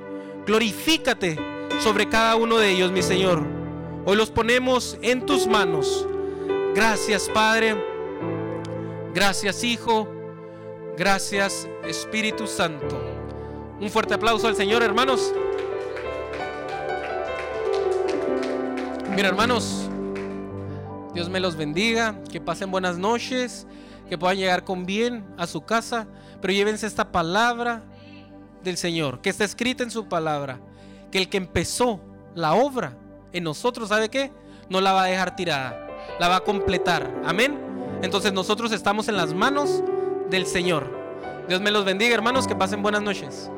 Glorifícate 0.45 1.37
sobre 1.79 2.07
cada 2.07 2.35
uno 2.35 2.57
de 2.57 2.71
ellos, 2.71 2.91
mi 2.91 3.01
Señor. 3.01 3.43
Hoy 4.05 4.15
los 4.15 4.31
ponemos 4.31 4.97
en 5.01 5.25
tus 5.25 5.45
manos. 5.45 6.07
Gracias, 6.73 7.29
Padre. 7.33 7.75
Gracias, 9.13 9.63
Hijo. 9.63 10.07
Gracias, 10.97 11.67
Espíritu 11.85 12.47
Santo. 12.47 12.99
Un 13.79 13.89
fuerte 13.89 14.13
aplauso 14.13 14.47
al 14.47 14.55
Señor, 14.55 14.83
hermanos. 14.83 15.33
Mira, 19.15 19.29
hermanos, 19.29 19.88
Dios 21.13 21.29
me 21.29 21.39
los 21.39 21.55
bendiga, 21.55 22.15
que 22.31 22.39
pasen 22.39 22.71
buenas 22.71 22.97
noches, 22.97 23.65
que 24.07 24.17
puedan 24.17 24.37
llegar 24.37 24.63
con 24.63 24.85
bien 24.85 25.25
a 25.37 25.47
su 25.47 25.61
casa, 25.61 26.07
pero 26.41 26.53
llévense 26.53 26.87
esta 26.87 27.11
palabra 27.11 27.83
del 28.63 28.77
Señor, 28.77 29.21
que 29.21 29.29
está 29.29 29.43
escrita 29.43 29.83
en 29.83 29.91
su 29.91 30.07
palabra, 30.07 30.59
que 31.11 31.17
el 31.17 31.29
que 31.29 31.37
empezó 31.37 31.99
la 32.35 32.53
obra 32.53 32.97
en 33.33 33.43
nosotros, 33.43 33.89
¿sabe 33.89 34.09
qué? 34.09 34.31
No 34.69 34.81
la 34.81 34.93
va 34.93 35.03
a 35.03 35.07
dejar 35.07 35.35
tirada, 35.35 35.87
la 36.19 36.27
va 36.27 36.37
a 36.37 36.39
completar. 36.41 37.11
Amén. 37.25 37.57
Entonces 38.01 38.33
nosotros 38.33 38.71
estamos 38.71 39.07
en 39.07 39.17
las 39.17 39.33
manos 39.33 39.83
del 40.29 40.45
Señor. 40.45 40.97
Dios 41.47 41.61
me 41.61 41.71
los 41.71 41.85
bendiga, 41.85 42.13
hermanos, 42.13 42.47
que 42.47 42.55
pasen 42.55 42.81
buenas 42.81 43.01
noches. 43.01 43.49